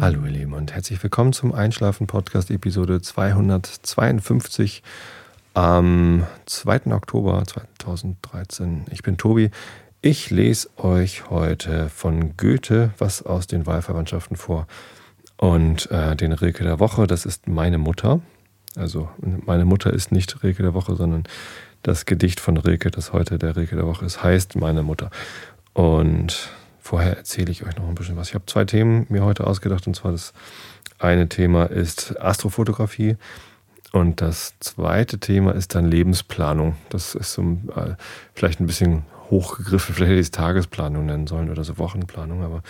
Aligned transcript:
Hallo 0.00 0.24
ihr 0.26 0.30
Lieben 0.30 0.52
und 0.52 0.72
herzlich 0.72 1.02
willkommen 1.02 1.32
zum 1.32 1.52
Einschlafen 1.52 2.06
Podcast 2.06 2.52
Episode 2.52 3.02
252 3.02 4.84
am 5.54 6.24
2. 6.46 6.92
Oktober 6.92 7.42
2013. 7.44 8.84
Ich 8.92 9.02
bin 9.02 9.16
Tobi. 9.16 9.50
Ich 10.00 10.30
lese 10.30 10.68
euch 10.78 11.30
heute 11.30 11.88
von 11.88 12.36
Goethe 12.36 12.92
was 12.98 13.22
aus 13.26 13.48
den 13.48 13.66
Wahlverwandtschaften 13.66 14.36
vor. 14.36 14.68
Und 15.36 15.90
äh, 15.90 16.14
den 16.14 16.30
Rilke 16.30 16.62
der 16.62 16.78
Woche, 16.78 17.08
das 17.08 17.26
ist 17.26 17.48
meine 17.48 17.78
Mutter. 17.78 18.20
Also 18.76 19.08
meine 19.20 19.64
Mutter 19.64 19.92
ist 19.92 20.12
nicht 20.12 20.44
Rilke 20.44 20.62
der 20.62 20.74
Woche, 20.74 20.94
sondern 20.94 21.24
das 21.82 22.06
Gedicht 22.06 22.38
von 22.38 22.56
Rilke, 22.56 22.92
das 22.92 23.12
heute 23.12 23.36
der 23.36 23.56
Rilke 23.56 23.74
der 23.74 23.86
Woche 23.88 24.06
ist, 24.06 24.22
heißt 24.22 24.54
meine 24.54 24.84
Mutter. 24.84 25.10
Und 25.72 26.50
Vorher 26.88 27.18
erzähle 27.18 27.50
ich 27.50 27.66
euch 27.66 27.76
noch 27.76 27.86
ein 27.86 27.94
bisschen 27.94 28.16
was. 28.16 28.28
Ich 28.28 28.34
habe 28.34 28.46
zwei 28.46 28.64
Themen 28.64 29.04
mir 29.10 29.22
heute 29.22 29.46
ausgedacht. 29.46 29.86
Und 29.86 29.94
zwar 29.94 30.10
das 30.10 30.32
eine 30.98 31.28
Thema 31.28 31.66
ist 31.66 32.18
Astrofotografie. 32.18 33.18
Und 33.92 34.22
das 34.22 34.54
zweite 34.60 35.18
Thema 35.18 35.54
ist 35.54 35.74
dann 35.74 35.84
Lebensplanung. 35.84 36.76
Das 36.88 37.14
ist 37.14 37.34
so, 37.34 37.42
äh, 37.76 37.94
vielleicht 38.32 38.60
ein 38.60 38.66
bisschen 38.66 39.02
hochgegriffen. 39.28 39.94
Vielleicht 39.94 40.08
hätte 40.12 40.20
ich 40.20 40.28
es 40.28 40.30
Tagesplanung 40.30 41.04
nennen 41.04 41.26
sollen 41.26 41.50
oder 41.50 41.62
so 41.62 41.76
Wochenplanung. 41.76 42.42
Aber 42.42 42.62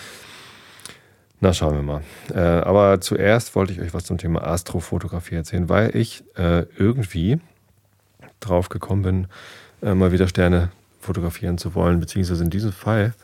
na, 1.38 1.52
schauen 1.52 1.76
wir 1.76 1.82
mal. 1.82 2.02
Äh, 2.34 2.40
aber 2.40 3.00
zuerst 3.00 3.54
wollte 3.54 3.72
ich 3.72 3.80
euch 3.80 3.94
was 3.94 4.02
zum 4.02 4.18
Thema 4.18 4.42
Astrofotografie 4.42 5.36
erzählen, 5.36 5.68
weil 5.68 5.94
ich 5.94 6.24
äh, 6.36 6.66
irgendwie 6.76 7.38
drauf 8.40 8.68
gekommen 8.68 9.02
bin, 9.02 9.26
äh, 9.80 9.94
mal 9.94 10.10
wieder 10.10 10.26
Sterne 10.26 10.72
fotografieren 10.98 11.56
zu 11.56 11.76
wollen. 11.76 12.00
Beziehungsweise 12.00 12.42
in 12.42 12.50
diesem 12.50 12.72
Fall 12.72 13.14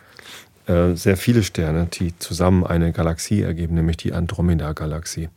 äh, 0.67 0.95
sehr 0.95 1.17
viele 1.17 1.43
Sterne, 1.43 1.87
die 1.87 2.19
zusammen 2.19 2.65
eine 2.65 2.93
Galaxie 2.93 3.43
ergeben, 3.43 3.75
nämlich 3.75 3.97
die 3.97 4.13
Andromeda-Galaxie. 4.13 5.29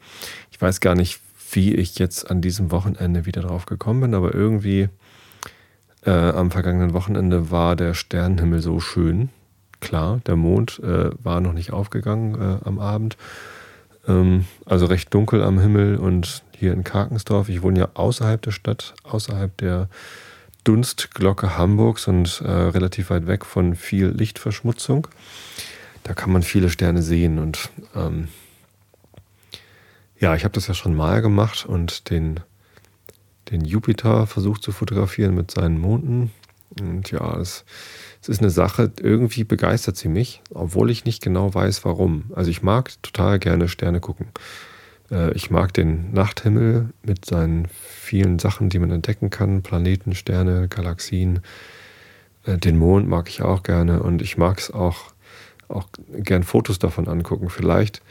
Ich 0.51 0.61
weiß 0.61 0.79
gar 0.79 0.95
nicht, 0.95 1.19
wie 1.51 1.75
ich 1.75 1.99
jetzt 1.99 2.29
an 2.29 2.41
diesem 2.41 2.71
Wochenende 2.71 3.25
wieder 3.25 3.41
drauf 3.41 3.65
gekommen 3.65 4.01
bin, 4.01 4.15
aber 4.15 4.33
irgendwie 4.33 4.89
äh, 6.05 6.11
am 6.11 6.51
vergangenen 6.51 6.93
Wochenende 6.93 7.51
war 7.51 7.75
der 7.75 7.93
Sternenhimmel 7.93 8.61
so 8.61 8.79
schön. 8.79 9.29
Klar, 9.79 10.21
der 10.25 10.35
Mond 10.35 10.79
äh, 10.79 11.09
war 11.23 11.41
noch 11.41 11.53
nicht 11.53 11.71
aufgegangen 11.71 12.35
äh, 12.35 12.65
am 12.65 12.79
Abend. 12.79 13.17
Ähm, 14.07 14.45
also 14.65 14.85
recht 14.85 15.13
dunkel 15.13 15.43
am 15.43 15.59
Himmel 15.59 15.97
und 15.97 16.43
hier 16.51 16.73
in 16.73 16.83
Karkensdorf. 16.83 17.49
Ich 17.49 17.61
wohne 17.61 17.79
ja 17.79 17.89
außerhalb 17.93 18.41
der 18.41 18.51
Stadt, 18.51 18.95
außerhalb 19.03 19.55
der 19.57 19.89
Dunstglocke 20.67 21.57
Hamburgs 21.57 22.07
und 22.07 22.41
äh, 22.41 22.51
relativ 22.51 23.09
weit 23.09 23.25
weg 23.25 23.45
von 23.45 23.75
viel 23.75 24.07
Lichtverschmutzung. 24.07 25.07
Da 26.03 26.13
kann 26.13 26.31
man 26.31 26.43
viele 26.43 26.69
Sterne 26.69 27.01
sehen 27.01 27.39
und 27.39 27.69
ähm, 27.95 28.27
ja, 30.19 30.35
ich 30.35 30.43
habe 30.43 30.53
das 30.53 30.67
ja 30.67 30.73
schon 30.73 30.93
mal 30.93 31.21
gemacht 31.21 31.65
und 31.65 32.09
den, 32.09 32.41
den 33.49 33.63
Jupiter 33.63 34.27
versucht 34.27 34.61
zu 34.61 34.71
fotografieren 34.71 35.35
mit 35.35 35.51
seinen 35.51 35.79
Monden. 35.79 36.31
Und 36.81 37.11
ja, 37.11 37.37
es, 37.37 37.63
es 38.21 38.27
ist 38.27 38.41
eine 38.41 38.49
Sache, 38.49 38.91
irgendwie 38.99 39.43
begeistert 39.43 39.95
sie 39.95 40.09
mich, 40.09 40.41
obwohl 40.53 40.91
ich 40.91 41.05
nicht 41.05 41.23
genau 41.23 41.53
weiß, 41.53 41.85
warum. 41.85 42.25
Also 42.35 42.51
ich 42.51 42.61
mag 42.61 42.91
total 43.03 43.39
gerne 43.39 43.69
Sterne 43.69 43.99
gucken. 43.99 44.27
Äh, 45.11 45.31
ich 45.33 45.49
mag 45.49 45.73
den 45.73 46.13
Nachthimmel 46.13 46.89
mit 47.03 47.25
seinen 47.25 47.67
vielen 47.67 48.39
Sachen, 48.39 48.69
die 48.69 48.79
man 48.79 48.91
entdecken 48.91 49.29
kann. 49.29 49.63
Planeten, 49.63 50.15
Sterne, 50.15 50.67
Galaxien. 50.67 51.41
Äh, 52.45 52.57
den 52.57 52.77
Mond 52.77 53.07
mag 53.07 53.29
ich 53.29 53.41
auch 53.41 53.63
gerne 53.63 54.01
und 54.01 54.21
ich 54.21 54.37
mag 54.37 54.59
es 54.59 54.71
auch, 54.71 55.11
auch 55.67 55.87
gern 56.13 56.43
Fotos 56.43 56.79
davon 56.79 57.07
angucken. 57.07 57.49
Vielleicht 57.49 58.01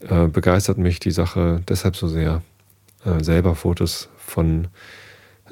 äh, 0.00 0.26
begeistert 0.26 0.78
mich 0.78 1.00
die 1.00 1.10
Sache 1.10 1.62
deshalb 1.68 1.96
so 1.96 2.08
sehr, 2.08 2.42
äh, 3.04 3.22
selber 3.22 3.54
Fotos 3.54 4.08
von 4.16 4.68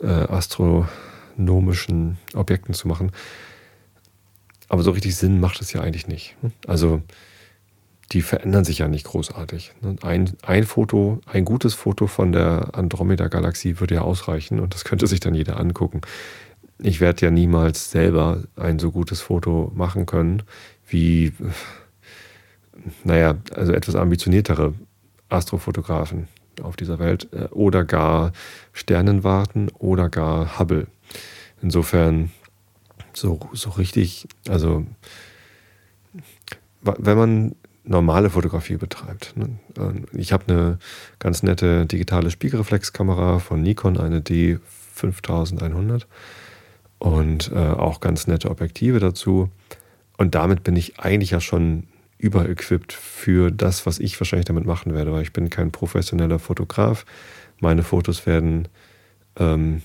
äh, 0.03 0.07
astronomischen 0.07 2.19
Objekten 2.35 2.75
zu 2.75 2.89
machen. 2.89 3.13
Aber 4.69 4.83
so 4.83 4.91
richtig 4.91 5.17
Sinn 5.17 5.41
macht 5.41 5.61
es 5.61 5.73
ja 5.73 5.83
eigentlich 5.83 6.09
nicht. 6.09 6.37
Also 6.67 7.03
die 8.15 8.23
verändern 8.23 8.65
sich 8.65 8.79
ja 8.79 8.87
nicht 8.87 9.07
großartig. 9.07 9.73
Ein, 10.03 10.33
ein 10.43 10.65
Foto, 10.65 11.21
ein 11.27 11.45
gutes 11.45 11.75
Foto 11.75 12.07
von 12.07 12.31
der 12.31 12.69
Andromeda-Galaxie 12.73 13.81
würde 13.81 13.97
ja 13.97 14.03
ausreichen 14.03 14.61
und 14.61 14.73
das 14.73 14.85
könnte 14.85 15.09
sich 15.09 15.19
dann 15.19 15.35
jeder 15.35 15.59
angucken. 15.59 16.01
Ich 16.79 17.01
werde 17.01 17.27
ja 17.27 17.31
niemals 17.33 17.91
selber 17.91 18.45
ein 18.55 18.79
so 18.79 18.93
gutes 18.93 19.21
Foto 19.21 19.73
machen 19.75 20.07
können 20.07 20.45
wie, 20.87 21.33
naja, 23.03 23.35
also 23.53 23.73
etwas 23.73 23.97
ambitioniertere 23.97 24.75
Astrofotografen 25.29 26.29
auf 26.63 26.77
dieser 26.77 27.01
Welt 27.01 27.29
äh, 27.33 27.47
oder 27.47 27.85
gar 27.85 28.33
Sternenwarten 28.73 29.71
oder 29.79 30.09
gar 30.09 30.61
Hubble. 30.61 30.87
Insofern 31.61 32.31
so, 33.13 33.41
so 33.55 33.71
richtig, 33.71 34.29
also 34.49 34.87
wenn 36.83 37.19
man 37.19 37.57
normale 37.85 38.31
Fotografie 38.31 38.77
betreibt. 38.77 39.37
Ne? 39.37 39.59
Ähm, 39.79 40.07
ich 40.13 40.33
habe 40.33 40.45
eine 40.49 40.79
ganz 41.19 41.43
nette 41.43 41.87
digitale 41.87 42.31
Spiegelreflexkamera 42.31 43.39
von 43.39 43.63
Nikon, 43.63 43.99
eine 43.99 44.21
D5100 44.21 46.05
und 46.99 47.53
äh, 47.53 47.59
auch 47.59 48.01
ganz 48.01 48.27
nette 48.27 48.51
Objektive 48.51 48.99
dazu. 49.01 49.51
Und 50.17 50.35
damit 50.35 50.65
bin 50.65 50.77
ich 50.77 50.99
eigentlich 50.99 51.31
ja 51.31 51.41
schon 51.41 51.85
überequipped 52.19 52.93
für 52.93 53.51
das, 53.51 53.85
was 53.85 53.99
ich 53.99 54.19
wahrscheinlich 54.19 54.47
damit 54.47 54.65
machen 54.65 54.95
werde, 54.95 55.13
weil 55.13 55.23
ich 55.23 55.33
bin 55.33 55.51
kein 55.51 55.71
professioneller 55.71 56.39
Fotograf. 56.39 57.05
Meine 57.61 57.83
Fotos 57.83 58.27
werden 58.27 58.69
ähm, 59.37 59.83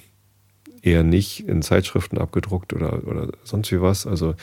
eher 0.82 1.04
nicht 1.04 1.48
in 1.48 1.62
Zeitschriften 1.62 2.18
abgedruckt 2.18 2.74
oder, 2.74 3.06
oder 3.06 3.30
sonst 3.44 3.72
wie 3.72 3.82
was. 3.82 4.08
Also 4.08 4.36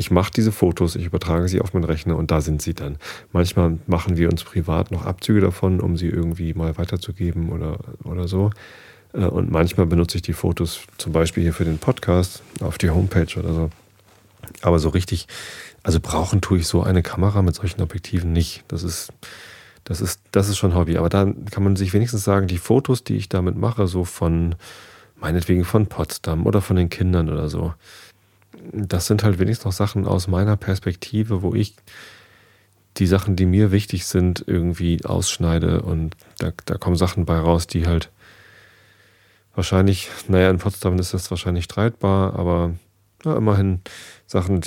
ich 0.00 0.10
mache 0.10 0.32
diese 0.34 0.50
Fotos, 0.50 0.96
ich 0.96 1.04
übertrage 1.04 1.46
sie 1.46 1.60
auf 1.60 1.74
meinen 1.74 1.84
Rechner 1.84 2.16
und 2.16 2.30
da 2.30 2.40
sind 2.40 2.62
sie 2.62 2.72
dann. 2.72 2.96
Manchmal 3.32 3.78
machen 3.86 4.16
wir 4.16 4.30
uns 4.30 4.42
privat 4.42 4.90
noch 4.90 5.04
Abzüge 5.04 5.42
davon, 5.42 5.78
um 5.78 5.98
sie 5.98 6.08
irgendwie 6.08 6.54
mal 6.54 6.78
weiterzugeben 6.78 7.50
oder, 7.50 7.76
oder 8.02 8.26
so. 8.26 8.50
Äh, 9.12 9.26
und 9.26 9.50
manchmal 9.50 9.86
benutze 9.86 10.16
ich 10.16 10.22
die 10.22 10.32
Fotos 10.32 10.80
zum 10.96 11.12
Beispiel 11.12 11.42
hier 11.42 11.52
für 11.52 11.66
den 11.66 11.76
Podcast 11.76 12.42
auf 12.60 12.78
die 12.78 12.88
Homepage 12.88 13.38
oder 13.38 13.52
so. 13.52 13.70
Aber 14.62 14.78
so 14.78 14.88
richtig, 14.88 15.28
also 15.82 16.00
brauchen 16.00 16.40
tue 16.40 16.58
ich 16.58 16.66
so 16.66 16.82
eine 16.82 17.02
Kamera 17.02 17.42
mit 17.42 17.54
solchen 17.54 17.82
Objektiven 17.82 18.32
nicht. 18.32 18.64
Das 18.68 18.82
ist, 18.82 19.12
das 19.84 20.00
ist, 20.00 20.22
das 20.32 20.48
ist 20.48 20.56
schon 20.56 20.74
Hobby. 20.74 20.96
Aber 20.96 21.10
da 21.10 21.30
kann 21.50 21.62
man 21.62 21.76
sich 21.76 21.92
wenigstens 21.92 22.24
sagen, 22.24 22.46
die 22.46 22.58
Fotos, 22.58 23.04
die 23.04 23.16
ich 23.16 23.28
damit 23.28 23.54
mache, 23.54 23.86
so 23.86 24.06
von, 24.06 24.54
meinetwegen 25.16 25.64
von 25.64 25.88
Potsdam 25.88 26.46
oder 26.46 26.62
von 26.62 26.76
den 26.76 26.88
Kindern 26.88 27.28
oder 27.28 27.50
so, 27.50 27.74
das 28.72 29.06
sind 29.06 29.22
halt 29.22 29.38
wenigstens 29.38 29.64
noch 29.64 29.72
Sachen 29.72 30.06
aus 30.06 30.28
meiner 30.28 30.56
Perspektive, 30.56 31.42
wo 31.42 31.54
ich 31.54 31.76
die 32.96 33.06
Sachen, 33.06 33.36
die 33.36 33.46
mir 33.46 33.70
wichtig 33.70 34.06
sind, 34.06 34.44
irgendwie 34.46 35.04
ausschneide 35.04 35.82
und 35.82 36.16
da, 36.38 36.52
da 36.64 36.76
kommen 36.76 36.96
Sachen 36.96 37.24
bei 37.24 37.38
raus, 37.38 37.66
die 37.66 37.86
halt 37.86 38.10
wahrscheinlich, 39.54 40.08
naja, 40.28 40.50
in 40.50 40.58
Potsdam 40.58 40.98
ist 40.98 41.14
das 41.14 41.30
wahrscheinlich 41.30 41.64
streitbar, 41.64 42.38
aber 42.38 42.74
ja, 43.24 43.36
immerhin 43.36 43.80
Sachen, 44.26 44.60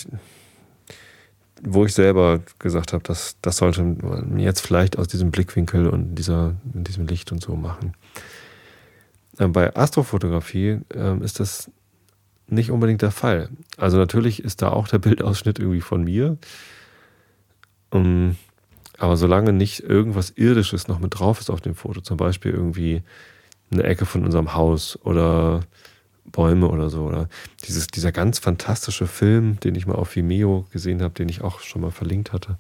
wo 1.61 1.85
ich 1.85 1.93
selber 1.93 2.41
gesagt 2.59 2.93
habe, 2.93 3.03
dass 3.03 3.37
das 3.41 3.57
sollte 3.57 3.83
man 3.83 4.39
jetzt 4.39 4.61
vielleicht 4.61 4.97
aus 4.97 5.07
diesem 5.07 5.31
Blickwinkel 5.31 5.87
und 5.87 6.15
dieser, 6.15 6.55
in 6.73 6.83
diesem 6.83 7.07
Licht 7.07 7.31
und 7.31 7.41
so 7.41 7.55
machen. 7.55 7.93
Äh, 9.37 9.47
bei 9.47 9.75
Astrofotografie 9.75 10.79
äh, 10.93 11.17
ist 11.23 11.39
das 11.39 11.71
nicht 12.47 12.71
unbedingt 12.71 13.01
der 13.01 13.11
Fall. 13.11 13.49
Also 13.77 13.97
natürlich 13.97 14.43
ist 14.43 14.61
da 14.61 14.69
auch 14.69 14.87
der 14.87 14.99
Bildausschnitt 14.99 15.59
irgendwie 15.59 15.81
von 15.81 16.03
mir. 16.03 16.37
Ähm, 17.91 18.37
aber 18.97 19.17
solange 19.17 19.53
nicht 19.53 19.81
irgendwas 19.81 20.31
Irdisches 20.31 20.87
noch 20.87 20.99
mit 20.99 21.19
drauf 21.19 21.39
ist 21.39 21.49
auf 21.49 21.61
dem 21.61 21.75
Foto, 21.75 22.01
zum 22.01 22.17
Beispiel 22.17 22.51
irgendwie 22.51 23.01
eine 23.71 23.83
Ecke 23.83 24.05
von 24.05 24.23
unserem 24.23 24.53
Haus 24.53 24.99
oder 25.03 25.61
Bäume 26.25 26.69
oder 26.69 26.89
so, 26.89 27.03
oder 27.03 27.27
dieses, 27.67 27.87
dieser 27.87 28.11
ganz 28.11 28.39
fantastische 28.39 29.07
Film, 29.07 29.59
den 29.59 29.75
ich 29.75 29.87
mal 29.87 29.95
auf 29.95 30.15
Vimeo 30.15 30.65
gesehen 30.71 31.01
habe, 31.01 31.13
den 31.13 31.27
ich 31.27 31.41
auch 31.41 31.59
schon 31.59 31.81
mal 31.81 31.91
verlinkt 31.91 32.31
hatte, 32.31 32.57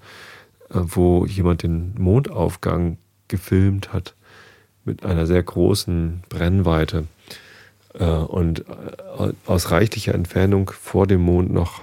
äh, 0.69 0.79
wo 0.79 1.25
jemand 1.25 1.63
den 1.63 1.93
Mondaufgang 1.97 2.97
gefilmt 3.27 3.93
hat 3.93 4.15
mit 4.85 5.05
einer 5.05 5.25
sehr 5.25 5.41
großen 5.41 6.23
Brennweite. 6.29 7.05
Äh, 7.93 8.05
und 8.05 8.65
äh, 8.67 9.33
aus 9.45 9.71
reichlicher 9.71 10.15
Entfernung 10.15 10.71
vor 10.71 11.07
dem 11.07 11.21
Mond 11.21 11.51
noch 11.51 11.81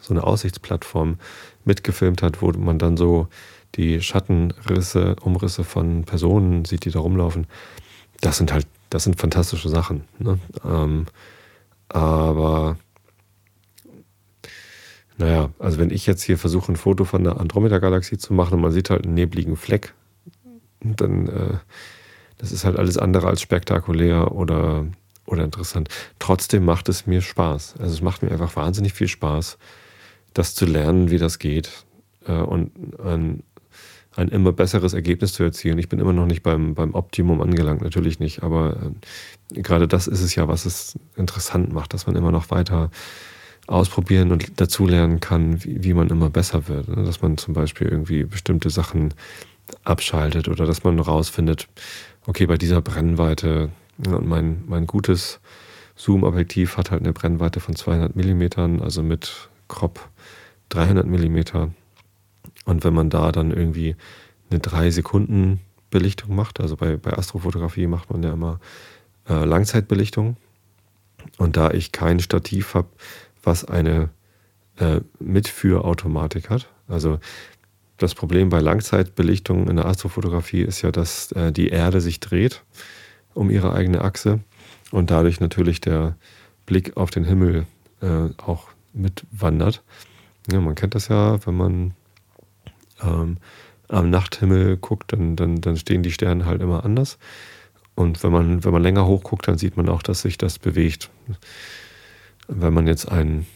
so 0.00 0.14
eine 0.14 0.24
Aussichtsplattform 0.24 1.18
mitgefilmt 1.64 2.22
hat, 2.22 2.40
wo 2.42 2.50
man 2.52 2.78
dann 2.78 2.96
so 2.96 3.28
die 3.74 4.00
Schattenrisse, 4.00 5.16
Umrisse 5.20 5.62
von 5.64 6.04
Personen 6.04 6.64
sieht, 6.64 6.84
die 6.84 6.90
da 6.90 7.00
rumlaufen. 7.00 7.46
Das 8.20 8.38
sind 8.38 8.52
halt, 8.52 8.66
das 8.88 9.04
sind 9.04 9.20
fantastische 9.20 9.68
Sachen. 9.68 10.04
Ne? 10.18 10.38
Ähm, 10.64 11.06
aber 11.88 12.76
naja, 15.18 15.50
also 15.58 15.78
wenn 15.78 15.90
ich 15.90 16.06
jetzt 16.06 16.22
hier 16.22 16.38
versuche, 16.38 16.72
ein 16.72 16.76
Foto 16.76 17.04
von 17.04 17.22
der 17.24 17.38
Andromeda-Galaxie 17.38 18.16
zu 18.16 18.32
machen 18.32 18.54
und 18.54 18.60
man 18.62 18.72
sieht 18.72 18.90
halt 18.90 19.04
einen 19.04 19.14
nebligen 19.14 19.56
Fleck, 19.56 19.94
dann 20.80 21.28
äh, 21.28 21.58
das 22.38 22.52
ist 22.52 22.64
halt 22.64 22.78
alles 22.78 22.96
andere 22.96 23.26
als 23.26 23.42
spektakulär 23.42 24.32
oder, 24.32 24.86
oder 25.26 25.44
interessant. 25.44 25.88
Trotzdem 26.18 26.64
macht 26.64 26.88
es 26.88 27.06
mir 27.06 27.22
Spaß. 27.22 27.74
Also 27.78 27.94
es 27.94 28.02
macht 28.02 28.22
mir 28.22 28.30
einfach 28.30 28.56
wahnsinnig 28.56 28.92
viel 28.92 29.08
Spaß, 29.08 29.58
das 30.34 30.54
zu 30.54 30.66
lernen, 30.66 31.10
wie 31.10 31.18
das 31.18 31.38
geht 31.38 31.84
äh, 32.26 32.32
und 32.32 32.72
ein, 33.00 33.42
ein 34.16 34.28
immer 34.28 34.52
besseres 34.52 34.92
Ergebnis 34.92 35.32
zu 35.32 35.42
erzielen. 35.42 35.78
Ich 35.78 35.88
bin 35.88 36.00
immer 36.00 36.12
noch 36.12 36.26
nicht 36.26 36.42
beim, 36.42 36.74
beim 36.74 36.94
Optimum 36.94 37.40
angelangt, 37.40 37.82
natürlich 37.82 38.20
nicht, 38.20 38.42
aber 38.42 38.92
äh, 39.52 39.60
gerade 39.62 39.88
das 39.88 40.06
ist 40.06 40.22
es 40.22 40.34
ja, 40.34 40.48
was 40.48 40.66
es 40.66 40.98
interessant 41.16 41.72
macht, 41.72 41.94
dass 41.94 42.06
man 42.06 42.16
immer 42.16 42.32
noch 42.32 42.50
weiter 42.50 42.90
ausprobieren 43.66 44.32
und 44.32 44.60
dazulernen 44.60 45.20
kann, 45.20 45.62
wie, 45.64 45.84
wie 45.84 45.94
man 45.94 46.08
immer 46.08 46.28
besser 46.28 46.68
wird. 46.68 46.88
Ne? 46.88 47.04
Dass 47.04 47.22
man 47.22 47.38
zum 47.38 47.54
Beispiel 47.54 47.88
irgendwie 47.88 48.24
bestimmte 48.24 48.68
Sachen 48.68 49.14
abschaltet 49.84 50.48
oder 50.48 50.66
dass 50.66 50.82
man 50.82 50.98
rausfindet, 50.98 51.68
okay, 52.26 52.46
bei 52.46 52.56
dieser 52.56 52.80
Brennweite, 52.80 53.70
und 54.06 54.26
mein, 54.26 54.62
mein 54.66 54.86
gutes 54.86 55.40
Zoom-Objektiv 55.96 56.76
hat 56.76 56.90
halt 56.90 57.02
eine 57.02 57.12
Brennweite 57.12 57.60
von 57.60 57.76
200 57.76 58.16
Millimetern, 58.16 58.80
also 58.80 59.02
mit 59.02 59.50
Crop 59.68 60.08
300 60.70 61.06
Millimeter. 61.06 61.70
Und 62.64 62.84
wenn 62.84 62.94
man 62.94 63.10
da 63.10 63.32
dann 63.32 63.50
irgendwie 63.50 63.96
eine 64.50 64.60
3 64.60 64.90
Sekunden 64.90 65.60
Belichtung 65.90 66.34
macht, 66.34 66.60
also 66.60 66.76
bei, 66.76 66.96
bei 66.96 67.12
Astrofotografie 67.12 67.86
macht 67.86 68.10
man 68.10 68.22
ja 68.22 68.32
immer 68.32 68.60
äh, 69.28 69.44
Langzeitbelichtung. 69.44 70.36
Und 71.36 71.56
da 71.56 71.70
ich 71.70 71.92
kein 71.92 72.20
Stativ 72.20 72.74
habe, 72.74 72.88
was 73.42 73.64
eine 73.64 74.08
äh, 74.78 75.00
Mitführautomatik 75.18 76.48
hat. 76.48 76.68
Also 76.88 77.18
das 77.98 78.14
Problem 78.14 78.48
bei 78.48 78.60
Langzeitbelichtung 78.60 79.68
in 79.68 79.76
der 79.76 79.84
Astrofotografie 79.84 80.62
ist 80.62 80.80
ja, 80.80 80.90
dass 80.90 81.32
äh, 81.32 81.52
die 81.52 81.68
Erde 81.68 82.00
sich 82.00 82.20
dreht 82.20 82.62
um 83.34 83.50
ihre 83.50 83.72
eigene 83.72 84.02
Achse 84.02 84.40
und 84.90 85.10
dadurch 85.10 85.40
natürlich 85.40 85.80
der 85.80 86.16
Blick 86.66 86.96
auf 86.96 87.10
den 87.10 87.24
Himmel 87.24 87.66
äh, 88.00 88.30
auch 88.38 88.68
mitwandert. 88.92 89.82
Ja, 90.50 90.60
man 90.60 90.74
kennt 90.74 90.94
das 90.94 91.08
ja, 91.08 91.44
wenn 91.46 91.56
man 91.56 91.94
ähm, 93.02 93.38
am 93.88 94.10
Nachthimmel 94.10 94.76
guckt, 94.76 95.12
dann, 95.12 95.36
dann, 95.36 95.60
dann 95.60 95.76
stehen 95.76 96.02
die 96.02 96.12
Sterne 96.12 96.46
halt 96.46 96.62
immer 96.62 96.84
anders. 96.84 97.18
Und 97.94 98.22
wenn 98.22 98.32
man, 98.32 98.64
wenn 98.64 98.72
man 98.72 98.82
länger 98.82 99.06
hochguckt, 99.06 99.46
dann 99.48 99.58
sieht 99.58 99.76
man 99.76 99.88
auch, 99.88 100.02
dass 100.02 100.22
sich 100.22 100.38
das 100.38 100.58
bewegt 100.58 101.10
wenn 102.50 102.74
man 102.74 102.86
jetzt 102.86 103.10
ein 103.10 103.46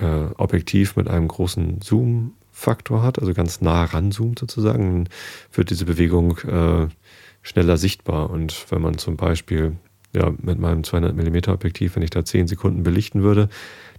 äh, 0.00 0.26
Objektiv 0.36 0.96
mit 0.96 1.08
einem 1.08 1.28
großen 1.28 1.80
Zoom-Faktor 1.80 3.02
hat, 3.02 3.18
also 3.18 3.32
ganz 3.32 3.60
nah 3.60 3.84
ranzoomt 3.84 4.38
sozusagen, 4.38 5.04
dann 5.04 5.08
wird 5.52 5.70
diese 5.70 5.86
Bewegung 5.86 6.38
äh, 6.38 6.88
schneller 7.46 7.76
sichtbar. 7.76 8.30
Und 8.30 8.66
wenn 8.70 8.82
man 8.82 8.98
zum 8.98 9.16
Beispiel 9.16 9.76
ja, 10.14 10.32
mit 10.38 10.58
meinem 10.58 10.82
200 10.82 11.14
mm 11.14 11.50
Objektiv, 11.50 11.94
wenn 11.96 12.02
ich 12.02 12.10
da 12.10 12.24
10 12.24 12.48
Sekunden 12.48 12.82
belichten 12.82 13.22
würde, 13.22 13.48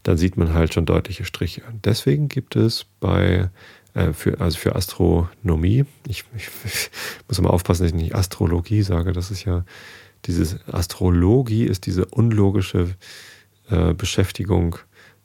dann 0.03 0.17
sieht 0.17 0.35
man 0.35 0.53
halt 0.53 0.73
schon 0.73 0.85
deutliche 0.85 1.25
Striche. 1.25 1.61
Deswegen 1.83 2.27
gibt 2.27 2.55
es 2.55 2.85
bei 2.99 3.49
äh, 3.93 4.13
für, 4.13 4.39
also 4.41 4.57
für 4.57 4.75
Astronomie, 4.75 5.85
ich, 6.07 6.25
ich, 6.35 6.49
ich 6.65 6.89
muss 7.27 7.39
immer 7.39 7.53
aufpassen, 7.53 7.83
dass 7.83 7.91
ich 7.91 7.97
nicht 7.97 8.15
Astrologie 8.15 8.81
sage, 8.81 9.13
das 9.13 9.31
ist 9.31 9.45
ja 9.45 9.63
dieses 10.25 10.57
Astrologie 10.67 11.63
ist 11.63 11.85
diese 11.85 12.05
unlogische 12.05 12.95
äh, 13.69 13.93
Beschäftigung 13.93 14.77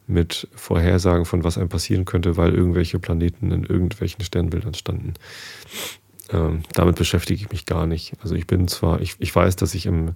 mit 0.06 0.48
Vorhersagen 0.54 1.24
von 1.24 1.42
was 1.42 1.58
einem 1.58 1.68
passieren 1.68 2.04
könnte, 2.04 2.36
weil 2.36 2.54
irgendwelche 2.54 2.98
Planeten 2.98 3.50
in 3.50 3.64
irgendwelchen 3.64 4.24
Sternbildern 4.24 4.74
standen. 4.74 5.14
Ähm, 6.32 6.62
damit 6.72 6.96
beschäftige 6.96 7.42
ich 7.42 7.50
mich 7.50 7.66
gar 7.66 7.86
nicht. 7.86 8.14
Also 8.22 8.34
ich 8.34 8.46
bin 8.46 8.68
zwar, 8.68 9.00
ich, 9.00 9.16
ich 9.18 9.34
weiß, 9.34 9.56
dass 9.56 9.74
ich 9.74 9.86
im, 9.86 10.14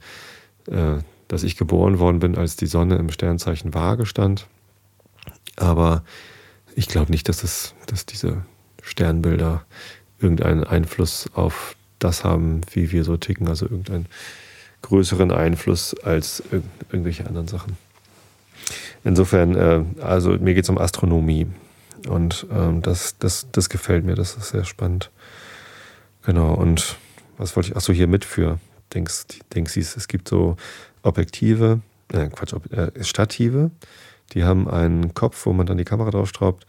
äh, 0.68 0.98
dass 1.28 1.42
ich 1.42 1.56
geboren 1.56 1.98
worden 1.98 2.20
bin, 2.20 2.36
als 2.36 2.56
die 2.56 2.66
Sonne 2.66 2.96
im 2.96 3.10
Sternzeichen 3.10 3.74
Waage 3.74 4.06
stand, 4.06 4.46
aber 5.56 6.04
ich 6.74 6.88
glaube 6.88 7.10
nicht, 7.10 7.28
dass 7.28 7.42
es, 7.42 7.74
dass 7.86 8.06
diese 8.06 8.44
Sternbilder 8.82 9.64
irgendeinen 10.20 10.64
Einfluss 10.64 11.28
auf 11.34 11.76
das 11.98 12.24
haben, 12.24 12.60
wie 12.72 12.92
wir 12.92 13.04
so 13.04 13.16
ticken, 13.16 13.48
also 13.48 13.66
irgendeinen 13.66 14.06
größeren 14.82 15.32
Einfluss 15.32 15.94
als 16.00 16.42
irg 16.52 16.62
irgendwelche 16.90 17.26
anderen 17.26 17.48
Sachen. 17.48 17.76
Insofern, 19.04 19.54
äh, 19.54 19.84
also 20.00 20.32
mir 20.32 20.54
geht 20.54 20.64
es 20.64 20.70
um 20.70 20.78
Astronomie. 20.78 21.46
Und 22.08 22.46
ähm, 22.52 22.82
das, 22.82 23.18
das, 23.18 23.48
das 23.50 23.68
gefällt 23.68 24.04
mir, 24.04 24.14
das 24.14 24.36
ist 24.36 24.50
sehr 24.50 24.64
spannend. 24.64 25.10
Genau, 26.26 26.54
und 26.54 26.96
was 27.38 27.54
wollte 27.54 27.70
ich, 27.70 27.76
achso, 27.76 27.92
hier 27.92 28.08
mit 28.08 28.24
für 28.24 28.58
Dings, 28.92 29.26
Dingsies. 29.54 29.96
Es 29.96 30.08
gibt 30.08 30.28
so 30.28 30.56
Objektive, 31.02 31.80
äh, 32.12 32.28
Quatsch, 32.28 32.52
äh, 32.72 33.02
Stative, 33.02 33.70
die 34.32 34.44
haben 34.44 34.68
einen 34.68 35.14
Kopf, 35.14 35.46
wo 35.46 35.52
man 35.52 35.66
dann 35.66 35.78
die 35.78 35.84
Kamera 35.84 36.10
draufstraubt, 36.10 36.66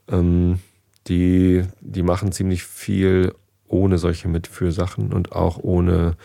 Ähm, 0.08 0.60
die, 1.08 1.64
die 1.80 2.02
machen 2.02 2.32
ziemlich 2.32 2.64
viel 2.64 3.34
ohne 3.68 3.98
solche 3.98 4.28
Mitführsachen 4.28 5.12
und 5.12 5.32
auch 5.32 5.58
ohne 5.58 6.16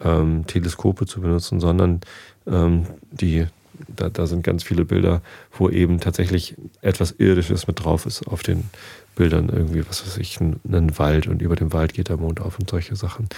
ähm, 0.00 0.46
Teleskope 0.46 1.06
zu 1.06 1.20
benutzen, 1.20 1.60
sondern 1.60 2.00
ähm, 2.46 2.86
die, 3.10 3.46
da, 3.88 4.08
da 4.08 4.26
sind 4.26 4.42
ganz 4.42 4.64
viele 4.64 4.84
Bilder, 4.84 5.22
wo 5.52 5.68
eben 5.68 6.00
tatsächlich 6.00 6.56
etwas 6.80 7.12
Irdisches 7.12 7.66
mit 7.66 7.84
drauf 7.84 8.06
ist 8.06 8.26
auf 8.26 8.42
den 8.42 8.70
Bildern 9.18 9.48
irgendwie, 9.48 9.86
was 9.86 10.06
weiß 10.06 10.16
ich, 10.18 10.40
einen 10.40 10.96
Wald 10.96 11.26
und 11.26 11.42
über 11.42 11.56
dem 11.56 11.72
Wald 11.72 11.92
geht 11.92 12.08
der 12.08 12.18
Mond 12.18 12.40
auf 12.40 12.56
und 12.60 12.70
solche 12.70 12.94
Sachen. 12.94 13.28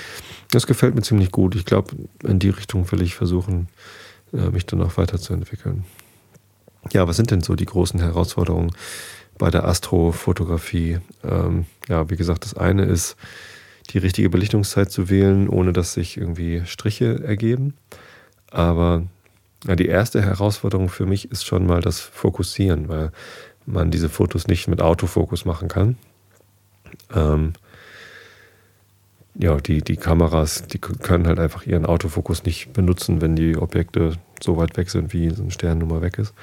Das 0.51 0.67
gefällt 0.67 0.95
mir 0.95 1.01
ziemlich 1.01 1.31
gut. 1.31 1.55
Ich 1.55 1.65
glaube, 1.65 1.97
in 2.23 2.39
die 2.39 2.51
Richtung 2.51 2.91
will 2.93 3.01
ich 3.01 3.15
versuchen, 3.15 3.67
äh, 4.35 4.51
mich 4.51 4.67
dann 4.67 4.83
auch 4.83 4.99
weiterzuentwickeln. 4.99 5.85
Ja, 6.93 7.09
was 7.09 7.17
sind 7.17 7.31
denn 7.31 7.41
so 7.41 7.57
die 7.57 7.65
großen 7.65 7.99
Herausforderungen 7.99 8.73
bei 9.39 9.51
der 9.51 9.65
Astrofotografie? 9.65 10.99
Ähm, 11.25 11.65
ja, 11.89 12.11
wie 12.11 12.17
gesagt, 12.17 12.45
das 12.45 12.53
eine 12.53 12.85
ist, 12.85 13.17
die 13.89 13.99
richtige 13.99 14.29
Belichtungszeit 14.29 14.93
zu 14.93 15.09
wählen, 15.09 15.49
ohne 15.49 15.73
dass 15.73 15.95
sich 15.95 16.19
irgendwie 16.19 16.63
Striche 16.67 17.25
ergeben. 17.25 17.73
Aber 18.51 19.05
ja, 19.67 19.77
die 19.77 19.87
erste 19.87 20.21
Herausforderung 20.21 20.91
für 20.91 21.07
mich 21.07 21.31
ist 21.31 21.47
schon 21.47 21.67
mal 21.67 21.81
das 21.81 22.01
Fokussieren, 22.01 22.89
weil 22.89 23.13
man 23.67 23.91
diese 23.91 24.09
Fotos 24.09 24.47
nicht 24.47 24.69
mit 24.69 24.81
Autofokus 24.83 25.45
machen 25.45 25.69
kann. 25.69 25.97
Ähm, 27.15 27.53
ja, 29.35 29.57
die, 29.57 29.81
die 29.83 29.97
Kameras, 29.97 30.67
die 30.67 30.79
können 30.79 31.27
halt 31.27 31.39
einfach 31.39 31.65
ihren 31.65 31.87
Autofokus 31.87 32.45
nicht 32.45 32.73
benutzen, 32.73 33.21
wenn 33.21 33.37
die 33.37 33.57
Objekte 33.57 34.15
so 34.43 34.57
weit 34.57 34.77
weg 34.77 34.91
sind, 34.91 35.13
wie 35.13 35.31
so 35.31 35.43
ein 35.43 35.51
Stern 35.51 35.79
nun 35.79 35.89
mal 35.89 36.03
weg 36.03 36.19
ist. 36.19 36.35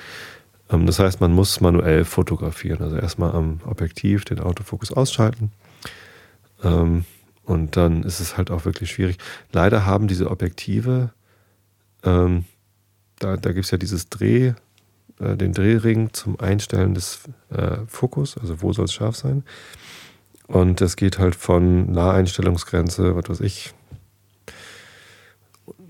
Ähm, 0.69 0.85
das 0.85 0.99
heißt, 0.99 1.21
man 1.21 1.33
muss 1.33 1.61
manuell 1.61 2.05
fotografieren. 2.05 2.81
Also 2.81 2.97
erstmal 2.97 3.33
am 3.33 3.59
Objektiv 3.65 4.25
den 4.25 4.39
Autofokus 4.39 4.91
ausschalten. 4.91 5.51
Ähm, 6.63 7.05
und 7.43 7.77
dann 7.77 8.03
ist 8.03 8.19
es 8.19 8.37
halt 8.37 8.51
auch 8.51 8.65
wirklich 8.65 8.91
schwierig. 8.91 9.17
Leider 9.51 9.85
haben 9.85 10.07
diese 10.07 10.29
Objektive, 10.29 11.11
ähm, 12.03 12.45
da, 13.19 13.37
da 13.37 13.51
gibt 13.53 13.65
es 13.65 13.71
ja 13.71 13.77
dieses 13.77 14.09
Dreh, 14.09 14.53
äh, 15.19 15.35
den 15.35 15.53
Drehring 15.53 16.13
zum 16.13 16.39
Einstellen 16.39 16.93
des 16.93 17.21
äh, 17.49 17.77
Fokus, 17.87 18.37
also 18.37 18.61
wo 18.61 18.73
soll 18.73 18.85
es 18.85 18.93
scharf 18.93 19.15
sein. 19.15 19.43
Und 20.47 20.79
das 20.79 20.95
geht 20.95 21.19
halt 21.19 21.35
von 21.35 21.91
Naheinstellungsgrenze, 21.91 23.15
was 23.15 23.29
weiß 23.29 23.41
ich, 23.41 23.73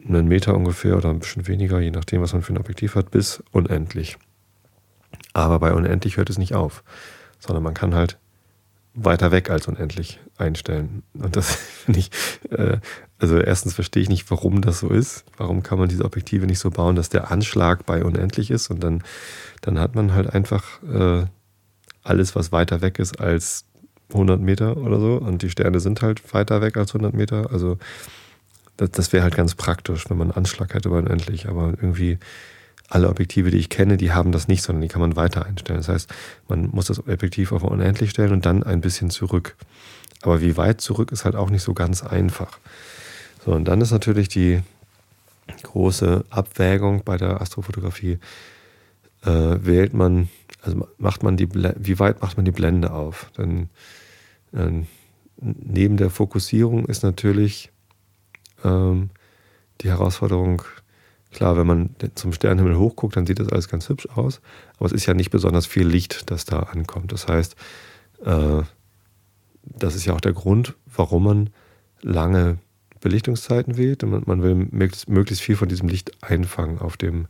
einen 0.08 0.28
Meter 0.28 0.56
ungefähr 0.56 0.98
oder 0.98 1.10
ein 1.10 1.20
bisschen 1.20 1.48
weniger, 1.48 1.80
je 1.80 1.92
nachdem, 1.92 2.22
was 2.22 2.34
man 2.34 2.42
für 2.42 2.54
ein 2.54 2.58
Objektiv 2.58 2.96
hat, 2.96 3.12
bis 3.12 3.44
unendlich. 3.52 4.18
Aber 5.34 5.60
bei 5.60 5.74
unendlich 5.74 6.18
hört 6.18 6.30
es 6.30 6.38
nicht 6.38 6.56
auf, 6.56 6.84
sondern 7.40 7.64
man 7.64 7.74
kann 7.74 7.94
halt 7.94 8.18
weiter 8.94 9.32
weg 9.32 9.50
als 9.50 9.68
unendlich 9.68 10.20
einstellen. 10.38 11.04
Und 11.14 11.36
das 11.36 11.54
finde 11.86 12.00
ich, 12.00 12.12
äh, 12.50 12.78
also 13.20 13.40
erstens 13.40 13.74
verstehe 13.74 14.04
ich 14.04 14.10
nicht, 14.10 14.30
warum 14.30 14.62
das 14.62 14.80
so 14.80 14.90
ist. 14.90 15.26
Warum 15.38 15.64
kann 15.64 15.80
man 15.80 15.90
diese 15.90 16.06
Objektive 16.06 16.46
nicht 16.46 16.60
so 16.60 16.70
bauen, 16.70 16.96
dass 16.96 17.10
der 17.10 17.32
Anschlag 17.32 17.86
bei 17.86 18.04
unendlich 18.04 18.52
ist 18.52 18.70
und 18.70 18.84
dann, 18.84 19.04
dann 19.62 19.80
hat 19.80 19.96
man 19.96 20.14
halt 20.14 20.34
einfach 20.34 20.82
äh, 20.84 21.26
alles, 22.04 22.36
was 22.36 22.52
weiter 22.52 22.82
weg 22.82 23.00
ist 23.00 23.20
als 23.20 23.66
100 24.10 24.40
Meter 24.40 24.78
oder 24.78 25.00
so 25.00 25.16
und 25.16 25.42
die 25.42 25.50
Sterne 25.50 25.80
sind 25.80 26.02
halt 26.02 26.34
weiter 26.34 26.62
weg 26.62 26.78
als 26.78 26.92
100 26.92 27.14
Meter. 27.14 27.52
Also 27.52 27.78
das, 28.78 28.92
das 28.92 29.14
wäre 29.14 29.24
halt 29.24 29.36
ganz 29.36 29.56
praktisch, 29.56 30.10
wenn 30.10 30.18
man 30.18 30.32
einen 30.32 30.38
Anschlag 30.38 30.74
hätte 30.74 30.90
bei 30.90 31.00
unendlich. 31.00 31.50
Aber 31.50 31.70
irgendwie 31.70 32.20
alle 32.90 33.10
Objektive, 33.10 33.52
die 33.52 33.58
ich 33.58 33.70
kenne, 33.70 33.98
die 33.98 34.14
haben 34.14 34.32
das 34.32 34.48
nicht, 34.48 34.64
sondern 34.64 34.82
die 34.82 34.88
kann 34.88 35.02
man 35.02 35.16
weiter 35.16 35.46
einstellen. 35.46 35.80
Das 35.80 35.90
heißt, 35.90 36.14
man 36.48 36.70
muss 36.70 36.86
das 36.86 37.00
Objektiv 37.00 37.52
auf 37.52 37.64
unendlich 37.64 38.12
stellen 38.12 38.32
und 38.32 38.46
dann 38.46 38.64
ein 38.64 38.80
bisschen 38.80 39.10
zurück. 39.10 39.56
Aber 40.22 40.42
wie 40.42 40.56
weit 40.56 40.82
zurück 40.82 41.12
ist 41.12 41.26
halt 41.26 41.36
auch 41.36 41.50
nicht 41.50 41.64
so 41.64 41.74
ganz 41.74 42.04
einfach. 42.04 42.60
So, 43.48 43.54
und 43.54 43.64
dann 43.64 43.80
ist 43.80 43.92
natürlich 43.92 44.28
die 44.28 44.60
große 45.64 46.26
Abwägung 46.30 47.04
bei 47.06 47.16
der 47.16 47.40
Astrofotografie. 47.40 48.20
Äh, 49.24 49.30
wählt 49.62 49.94
man, 49.94 50.28
also 50.64 50.86
macht 50.98 51.24
man 51.24 51.38
die, 51.38 51.48
wie 51.54 51.98
weit 51.98 52.22
macht 52.22 52.36
man 52.36 52.44
die 52.44 52.52
Blende 52.52 52.92
auf? 52.92 53.32
Denn 53.38 53.70
äh, 54.52 54.84
neben 55.38 55.96
der 55.96 56.10
Fokussierung 56.10 56.88
ist 56.88 57.04
natürlich 57.04 57.72
ähm, 58.66 59.12
die 59.80 59.88
Herausforderung, 59.92 60.64
klar, 61.32 61.56
wenn 61.56 61.68
man 61.68 61.96
zum 62.16 62.34
Sternenhimmel 62.34 62.78
hochguckt, 62.78 63.16
dann 63.16 63.26
sieht 63.26 63.40
das 63.40 63.48
alles 63.48 63.70
ganz 63.70 63.88
hübsch 63.88 64.10
aus, 64.14 64.42
aber 64.76 64.88
es 64.88 64.92
ist 64.92 65.06
ja 65.06 65.14
nicht 65.14 65.30
besonders 65.30 65.68
viel 65.68 65.88
Licht, 65.88 66.30
das 66.32 66.44
da 66.44 66.64
ankommt. 66.64 67.14
Das 67.14 67.30
heißt, 67.30 67.56
äh, 68.26 68.64
das 69.64 69.96
ist 69.96 70.06
ja 70.06 70.16
auch 70.16 70.22
der 70.22 70.34
Grund, 70.34 70.76
warum 70.94 71.24
man 71.24 71.50
lange 72.02 72.58
Belichtungszeiten 73.00 73.78
wählt. 73.78 74.04
Man, 74.04 74.24
man 74.26 74.44
will 74.44 74.56
möglichst, 75.08 75.42
viel 75.42 75.56
von 75.56 75.70
diesem 75.70 75.88
Licht 75.88 76.12
einfangen 76.24 76.80
auf 76.80 76.98
dem 76.98 77.28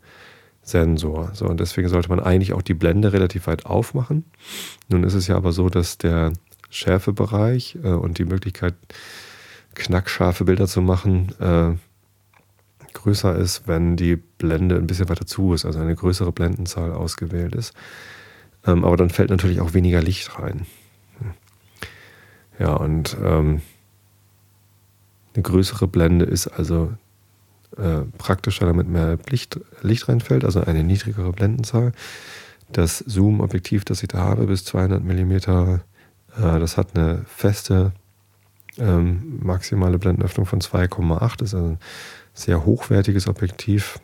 Sensor. 0.62 1.32
So, 1.34 1.46
und 1.46 1.60
deswegen 1.60 1.90
sollte 1.90 2.10
man 2.10 2.20
eigentlich 2.20 2.54
auch 2.54 2.62
die 2.62 2.74
Blende 2.74 3.14
relativ 3.14 3.48
weit 3.48 3.66
aufmachen. 3.66 4.26
Nun 4.90 5.04
ist 5.04 5.14
es 5.14 5.28
ja 5.28 5.36
aber 5.36 5.52
so, 5.52 5.70
dass 5.70 5.98
der 5.98 6.34
Schärfebereich 6.70 7.78
äh, 7.84 7.90
und 7.90 8.18
die 8.18 8.26
Möglichkeit, 8.26 8.76
knackscharfe 9.76 10.46
Bilder 10.46 10.68
zu 10.68 10.82
machen, 10.82 11.34
äh, 11.40 11.76
größer 12.94 13.36
ist, 13.36 13.68
wenn 13.68 13.96
die 13.96 14.16
Blende 14.16 14.76
ein 14.76 14.88
bisschen 14.88 15.08
weiter 15.08 15.26
zu 15.26 15.54
ist, 15.54 15.66
also 15.66 15.80
eine 15.80 15.96
größere 15.96 16.32
Blendenzahl 16.32 16.92
ausgewählt 16.92 17.56
ist. 17.56 17.74
Ähm, 18.66 18.84
aber 18.84 18.98
dann 18.98 19.10
fällt 19.10 19.30
natürlich 19.30 19.62
auch 19.62 19.74
weniger 19.74 20.02
Licht 20.02 20.40
rein. 20.40 20.66
Ja, 22.60 22.74
und 22.74 23.16
ähm, 23.24 23.62
eine 25.38 25.44
größere 25.44 25.88
Blende 25.88 26.26
ist 26.26 26.48
also 26.48 26.94
äh, 27.78 28.00
praktischer, 28.18 28.66
damit 28.66 28.88
mehr 28.88 29.20
Licht, 29.30 29.60
Licht 29.82 30.10
reinfällt, 30.10 30.44
also 30.44 30.62
eine 30.62 30.84
niedrigere 30.84 31.32
Blendenzahl. 31.32 31.92
Das 32.72 33.04
Zoom-Objektiv, 33.06 33.86
das 33.86 34.02
ich 34.02 34.10
da 34.10 34.18
habe, 34.18 34.48
bis 34.48 34.66
200 34.66 35.04
mm, 35.04 35.32
äh, 35.32 35.80
das 36.36 36.76
hat 36.76 36.96
eine 36.96 37.24
feste 37.28 37.94
ähm, 38.80 39.40
maximale 39.44 40.00
Blendenöffnung 40.00 40.48
von 40.48 40.60
2,8. 40.60 41.38
Das 41.38 41.50
ist 41.50 41.54
also 41.54 41.68
ein 41.68 41.80
sehr 42.34 42.66
hochwertiges 42.66 43.28
Objektiv. 43.28 44.00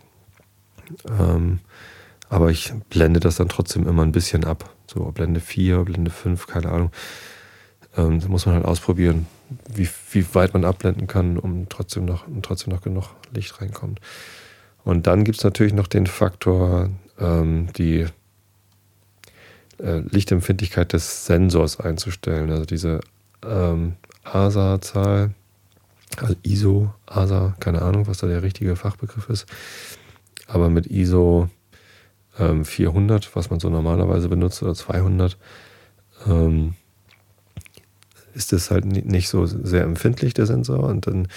Ähm, 1.19 1.59
aber 2.29 2.51
ich 2.51 2.73
blende 2.89 3.19
das 3.19 3.37
dann 3.37 3.49
trotzdem 3.49 3.87
immer 3.87 4.03
ein 4.03 4.11
bisschen 4.11 4.45
ab. 4.45 4.69
So 4.85 5.05
Blende 5.05 5.39
4, 5.39 5.79
Blende 5.79 6.11
5, 6.11 6.45
keine 6.45 6.71
Ahnung. 6.71 6.91
Ähm, 7.97 8.19
da 8.19 8.27
muss 8.27 8.45
man 8.45 8.53
halt 8.55 8.65
ausprobieren, 8.65 9.25
wie, 9.73 9.87
wie 10.11 10.35
weit 10.35 10.53
man 10.53 10.65
abblenden 10.65 11.07
kann, 11.07 11.37
um 11.37 11.67
trotzdem 11.69 12.05
noch, 12.05 12.27
um 12.27 12.41
trotzdem 12.41 12.73
noch 12.73 12.81
genug 12.81 13.09
Licht 13.33 13.61
reinkommt. 13.61 13.99
Und 14.83 15.07
dann 15.07 15.23
gibt 15.23 15.37
es 15.37 15.43
natürlich 15.43 15.73
noch 15.73 15.87
den 15.87 16.07
Faktor, 16.07 16.89
ähm, 17.19 17.67
die 17.73 18.05
äh, 19.79 19.99
Lichtempfindlichkeit 19.99 20.93
des 20.93 21.25
Sensors 21.25 21.79
einzustellen. 21.79 22.49
Also 22.51 22.65
diese 22.65 22.99
ähm, 23.45 23.93
ASA-Zahl, 24.23 25.33
also 26.17 26.35
ISO, 26.43 26.93
ASA, 27.05 27.55
keine 27.59 27.81
Ahnung, 27.81 28.07
was 28.07 28.19
da 28.19 28.27
der 28.27 28.43
richtige 28.43 28.75
Fachbegriff 28.75 29.29
ist. 29.29 29.45
Aber 30.47 30.69
mit 30.69 30.87
ISO 30.87 31.49
ähm, 32.39 32.65
400, 32.65 33.35
was 33.35 33.49
man 33.49 33.59
so 33.59 33.69
normalerweise 33.69 34.29
benutzt, 34.29 34.61
oder 34.63 34.75
200, 34.75 35.37
ähm, 36.27 36.75
ist 38.35 38.53
es 38.53 38.71
halt 38.71 38.85
nicht 38.85 39.29
so 39.29 39.45
sehr 39.45 39.83
empfindlich, 39.83 40.33
der 40.33 40.45
Sensor. 40.45 40.83
Und 40.83 41.07
dann 41.07 41.27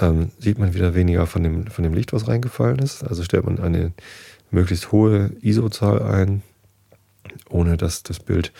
ähm, 0.00 0.30
sieht 0.38 0.58
man 0.58 0.74
wieder 0.74 0.94
weniger 0.94 1.26
von 1.26 1.42
dem, 1.42 1.66
von 1.66 1.84
dem 1.84 1.94
Licht, 1.94 2.12
was 2.12 2.28
reingefallen 2.28 2.78
ist. 2.78 3.02
Also 3.02 3.22
stellt 3.22 3.44
man 3.44 3.58
eine 3.58 3.92
möglichst 4.50 4.92
hohe 4.92 5.32
ISO-Zahl 5.40 6.02
ein, 6.02 6.42
ohne 7.48 7.76
dass 7.76 8.02
das 8.02 8.20
Bild 8.20 8.52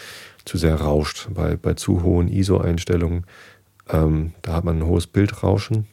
zu 0.44 0.58
sehr 0.58 0.76
rauscht. 0.76 1.28
Bei, 1.34 1.56
bei 1.56 1.74
zu 1.74 2.02
hohen 2.02 2.28
ISO-Einstellungen, 2.28 3.24
ähm, 3.88 4.32
da 4.42 4.54
hat 4.54 4.64
man 4.64 4.78
ein 4.78 4.86
hohes 4.86 5.06
Bildrauschen 5.06 5.86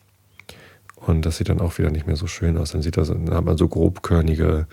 und 0.96 1.26
das 1.26 1.38
sieht 1.38 1.50
dann 1.50 1.62
auch 1.62 1.78
wieder 1.78 1.90
nicht 1.90 2.08
mehr 2.08 2.16
so 2.16 2.28
schön 2.28 2.58
aus. 2.58 2.72
Dann, 2.72 2.82
sieht 2.82 2.98
das, 2.98 3.08
dann 3.08 3.34
hat 3.34 3.46
man 3.46 3.58
so 3.58 3.68
grobkörnige 3.68 4.68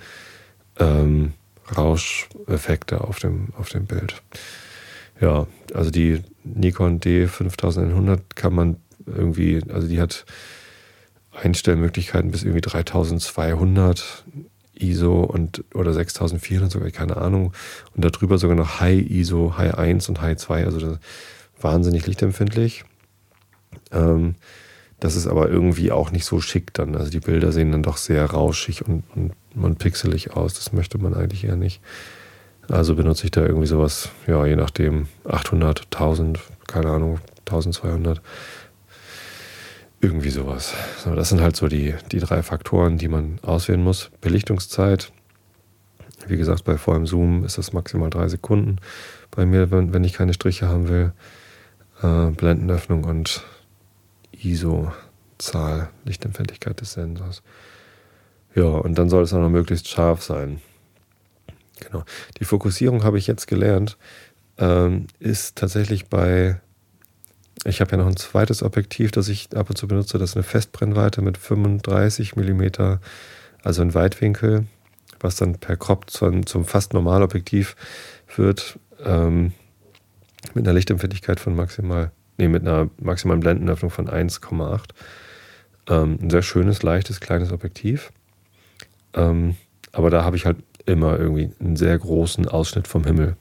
ähm, 0.78 1.32
Rauscheffekte 1.76 3.02
auf 3.02 3.18
dem, 3.18 3.48
auf 3.56 3.68
dem 3.68 3.86
Bild. 3.86 4.22
Ja, 5.20 5.46
also 5.72 5.90
die 5.90 6.22
Nikon 6.42 7.00
D5100 7.00 8.20
kann 8.34 8.54
man 8.54 8.76
irgendwie, 9.06 9.60
also 9.70 9.88
die 9.88 10.00
hat 10.00 10.24
Einstellmöglichkeiten 11.32 12.30
bis 12.30 12.42
irgendwie 12.42 12.60
3200 12.60 14.24
ISO 14.74 15.22
und 15.22 15.64
oder 15.74 15.92
6400 15.92 16.70
sogar, 16.70 16.90
keine 16.90 17.16
Ahnung. 17.16 17.52
Und 17.94 18.04
darüber 18.04 18.38
sogar 18.38 18.56
noch 18.56 18.80
High 18.80 19.08
ISO, 19.08 19.56
High 19.56 19.74
1 19.74 20.08
und 20.08 20.20
High 20.20 20.36
2, 20.36 20.64
also 20.64 20.98
wahnsinnig 21.60 22.06
lichtempfindlich. 22.06 22.84
Ähm, 23.92 24.34
das 25.00 25.16
ist 25.16 25.26
aber 25.26 25.48
irgendwie 25.48 25.92
auch 25.92 26.10
nicht 26.10 26.24
so 26.24 26.40
schick 26.40 26.72
dann. 26.74 26.96
Also 26.96 27.10
die 27.10 27.20
Bilder 27.20 27.52
sehen 27.52 27.72
dann 27.72 27.82
doch 27.82 27.96
sehr 27.96 28.24
rauschig 28.24 28.86
und, 28.86 29.04
und, 29.14 29.32
und 29.54 29.78
pixelig 29.78 30.32
aus. 30.32 30.54
Das 30.54 30.72
möchte 30.72 30.98
man 30.98 31.14
eigentlich 31.14 31.44
eher 31.44 31.56
nicht. 31.56 31.80
Also 32.68 32.94
benutze 32.94 33.24
ich 33.26 33.30
da 33.30 33.42
irgendwie 33.42 33.66
sowas, 33.66 34.10
ja, 34.26 34.44
je 34.46 34.56
nachdem, 34.56 35.08
800, 35.24 35.82
1000, 35.92 36.40
keine 36.66 36.90
Ahnung, 36.90 37.20
1200. 37.40 38.20
Irgendwie 40.00 40.30
sowas. 40.30 40.74
So, 41.02 41.14
das 41.14 41.30
sind 41.30 41.40
halt 41.40 41.56
so 41.56 41.68
die, 41.68 41.94
die 42.12 42.18
drei 42.18 42.42
Faktoren, 42.42 42.98
die 42.98 43.08
man 43.08 43.38
auswählen 43.42 43.82
muss. 43.82 44.10
Belichtungszeit. 44.20 45.12
Wie 46.26 46.36
gesagt, 46.36 46.64
bei 46.64 46.78
vollem 46.78 47.06
Zoom 47.06 47.44
ist 47.44 47.58
das 47.58 47.72
maximal 47.72 48.10
drei 48.10 48.28
Sekunden. 48.28 48.78
Bei 49.30 49.46
mir, 49.46 49.70
wenn, 49.70 49.92
wenn 49.92 50.04
ich 50.04 50.12
keine 50.12 50.34
Striche 50.34 50.68
haben 50.68 50.88
will. 50.88 51.12
Äh, 52.02 52.30
Blendenöffnung 52.30 53.04
und 53.04 53.44
ISO-Zahl, 54.32 55.90
Lichtempfindlichkeit 56.04 56.80
des 56.80 56.92
Sensors. 56.92 57.42
Ja, 58.54 58.64
und 58.64 58.96
dann 58.96 59.08
soll 59.08 59.24
es 59.24 59.32
auch 59.32 59.40
noch 59.40 59.50
möglichst 59.50 59.88
scharf 59.88 60.22
sein. 60.22 60.60
Genau. 61.86 62.04
Die 62.38 62.44
Fokussierung 62.44 63.04
habe 63.04 63.18
ich 63.18 63.26
jetzt 63.26 63.46
gelernt, 63.46 63.96
ähm, 64.58 65.06
ist 65.18 65.56
tatsächlich 65.56 66.06
bei 66.06 66.60
ich 67.64 67.80
habe 67.80 67.92
ja 67.92 67.96
noch 67.96 68.06
ein 68.06 68.16
zweites 68.16 68.62
Objektiv, 68.62 69.10
das 69.10 69.28
ich 69.28 69.56
ab 69.56 69.70
und 69.70 69.76
zu 69.76 69.88
benutze. 69.88 70.18
Das 70.18 70.30
ist 70.30 70.36
eine 70.36 70.42
Festbrennweite 70.42 71.22
mit 71.22 71.38
35 71.38 72.36
mm, 72.36 72.62
also 73.62 73.82
ein 73.82 73.94
Weitwinkel, 73.94 74.66
was 75.20 75.36
dann 75.36 75.54
per 75.54 75.76
Crop 75.76 76.10
zum, 76.10 76.46
zum 76.46 76.66
fast 76.66 76.92
Normalobjektiv 76.92 77.76
wird. 78.36 78.78
Ähm, 79.02 79.52
mit 80.52 80.66
einer 80.66 80.74
Lichtempfindlichkeit 80.74 81.40
von 81.40 81.56
maximal, 81.56 82.12
nee, 82.36 82.48
mit 82.48 82.62
einer 82.62 82.90
maximalen 83.00 83.40
Blendenöffnung 83.40 83.90
von 83.90 84.08
1,8. 84.08 84.90
Ähm, 85.88 86.18
ein 86.20 86.30
sehr 86.30 86.42
schönes, 86.42 86.82
leichtes, 86.82 87.20
kleines 87.20 87.50
Objektiv. 87.50 88.12
Ähm, 89.14 89.56
aber 89.92 90.10
da 90.10 90.24
habe 90.24 90.36
ich 90.36 90.44
halt 90.44 90.58
immer 90.86 91.18
irgendwie 91.18 91.50
einen 91.60 91.76
sehr 91.76 91.98
großen 91.98 92.48
Ausschnitt 92.48 92.88
vom 92.88 93.04
Himmel. 93.04 93.36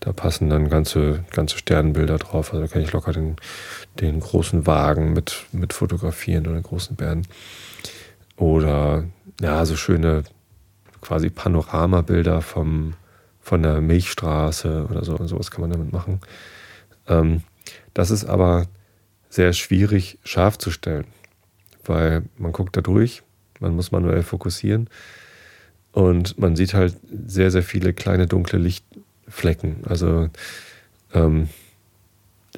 Da 0.00 0.12
passen 0.12 0.50
dann 0.50 0.68
ganze, 0.68 1.24
ganze 1.30 1.56
Sternbilder 1.58 2.18
drauf. 2.18 2.52
Also 2.52 2.64
da 2.64 2.70
kann 2.70 2.82
ich 2.82 2.92
locker 2.92 3.12
den, 3.12 3.36
den 4.00 4.20
großen 4.20 4.66
Wagen 4.66 5.12
mit, 5.12 5.46
mit 5.52 5.72
fotografieren 5.72 6.46
oder 6.46 6.56
den 6.56 6.62
großen 6.62 6.96
Bären. 6.96 7.26
Oder 8.36 9.04
ja, 9.40 9.64
so 9.64 9.76
schöne 9.76 10.24
quasi 11.00 11.30
Panoramabilder 11.30 12.42
vom, 12.42 12.94
von 13.40 13.62
der 13.62 13.80
Milchstraße 13.80 14.86
oder 14.90 15.04
so. 15.04 15.16
Und 15.16 15.28
sowas 15.28 15.50
kann 15.50 15.62
man 15.62 15.70
damit 15.70 15.92
machen. 15.92 16.20
Ähm, 17.08 17.42
das 17.94 18.10
ist 18.10 18.24
aber 18.24 18.66
sehr 19.28 19.52
schwierig 19.52 20.18
scharf 20.24 20.58
zu 20.58 20.70
stellen, 20.70 21.06
weil 21.84 22.24
man 22.36 22.52
guckt 22.52 22.76
da 22.76 22.80
durch, 22.80 23.22
man 23.60 23.74
muss 23.74 23.90
manuell 23.90 24.22
fokussieren 24.22 24.88
und 25.94 26.38
man 26.38 26.56
sieht 26.56 26.74
halt 26.74 26.96
sehr, 27.26 27.50
sehr 27.50 27.62
viele 27.62 27.92
kleine 27.92 28.26
dunkle 28.26 28.58
Licht, 28.58 28.84
Flecken. 29.26 29.76
Also 29.88 30.28
ähm, 31.14 31.48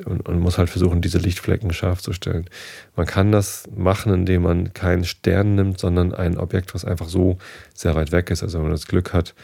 und, 0.05 0.29
und, 0.29 0.41
muss 0.41 0.59
halt 0.59 0.69
versuchen, 0.69 1.01
diese 1.01 1.19
Lichtflecken 1.19 1.73
scharf 1.73 2.03
zu 2.03 2.13
stellen. 2.13 2.47
Man 2.97 3.07
kann 3.07 3.33
das 3.33 3.69
machen, 3.75 4.13
indem 4.13 4.43
man 4.43 4.75
keinen 4.75 5.05
Stern 5.05 5.55
nimmt, 5.55 5.79
sondern 5.79 6.13
ein 6.13 6.37
Objekt, 6.37 6.75
was 6.75 6.85
einfach 6.85 7.09
so 7.09 7.39
sehr 7.73 7.95
weit 7.95 8.13
weg 8.13 8.31
ist. 8.31 8.43
Also 8.43 8.59
wenn 8.59 8.65
man 8.65 8.73
das 8.73 8.89
Glück 8.89 9.13
hat, 9.13 9.35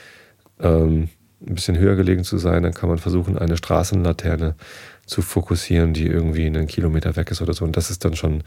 ähm, 0.61 1.09
ein 1.47 1.55
bisschen 1.55 1.79
höher 1.79 1.97
gelegen 1.97 2.25
zu 2.25 2.39
sein, 2.39 2.63
dann 2.63 2.75
kann 2.75 2.89
man 2.89 2.99
versuchen, 2.99 3.39
eine 3.39 3.57
Straßenlaterne 3.57 4.55
zu 5.07 5.23
fokussieren, 5.23 5.95
die 5.95 6.07
irgendwie 6.07 6.47
einen 6.47 6.67
Kilometer 6.67 7.17
weg 7.17 7.31
ist 7.31 7.41
oder 7.41 7.55
so. 7.55 7.65
Und 7.65 7.77
das 7.77 7.91
ist 7.91 8.05
dann 8.05 8.17
schon 8.17 8.43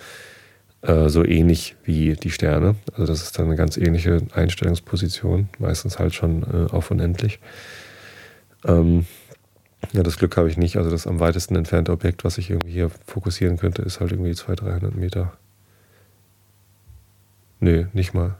äh, 0.85 1.09
so 1.09 1.23
ähnlich 1.23 1.75
wie 1.83 2.13
die 2.13 2.31
Sterne. 2.31 2.75
Also 2.93 3.05
das 3.07 3.23
ist 3.23 3.39
dann 3.39 3.47
eine 3.47 3.55
ganz 3.55 3.77
ähnliche 3.77 4.21
Einstellungsposition, 4.33 5.49
meistens 5.57 5.99
halt 5.99 6.13
schon 6.13 6.43
äh, 6.43 6.71
auf 6.71 6.91
unendlich. 6.91 7.39
Ähm, 8.65 9.05
ja, 9.93 10.03
das 10.03 10.17
Glück 10.17 10.37
habe 10.37 10.49
ich 10.49 10.57
nicht. 10.57 10.77
Also 10.77 10.89
das 10.89 11.07
am 11.07 11.19
weitesten 11.19 11.55
entfernte 11.55 11.91
Objekt, 11.91 12.23
was 12.23 12.37
ich 12.37 12.49
irgendwie 12.49 12.71
hier 12.71 12.89
fokussieren 13.07 13.57
könnte, 13.57 13.81
ist 13.81 13.99
halt 13.99 14.11
irgendwie 14.11 14.33
200, 14.33 14.65
300 14.65 14.95
Meter. 14.95 15.33
Nö, 17.59 17.85
nicht 17.93 18.13
mal. 18.13 18.35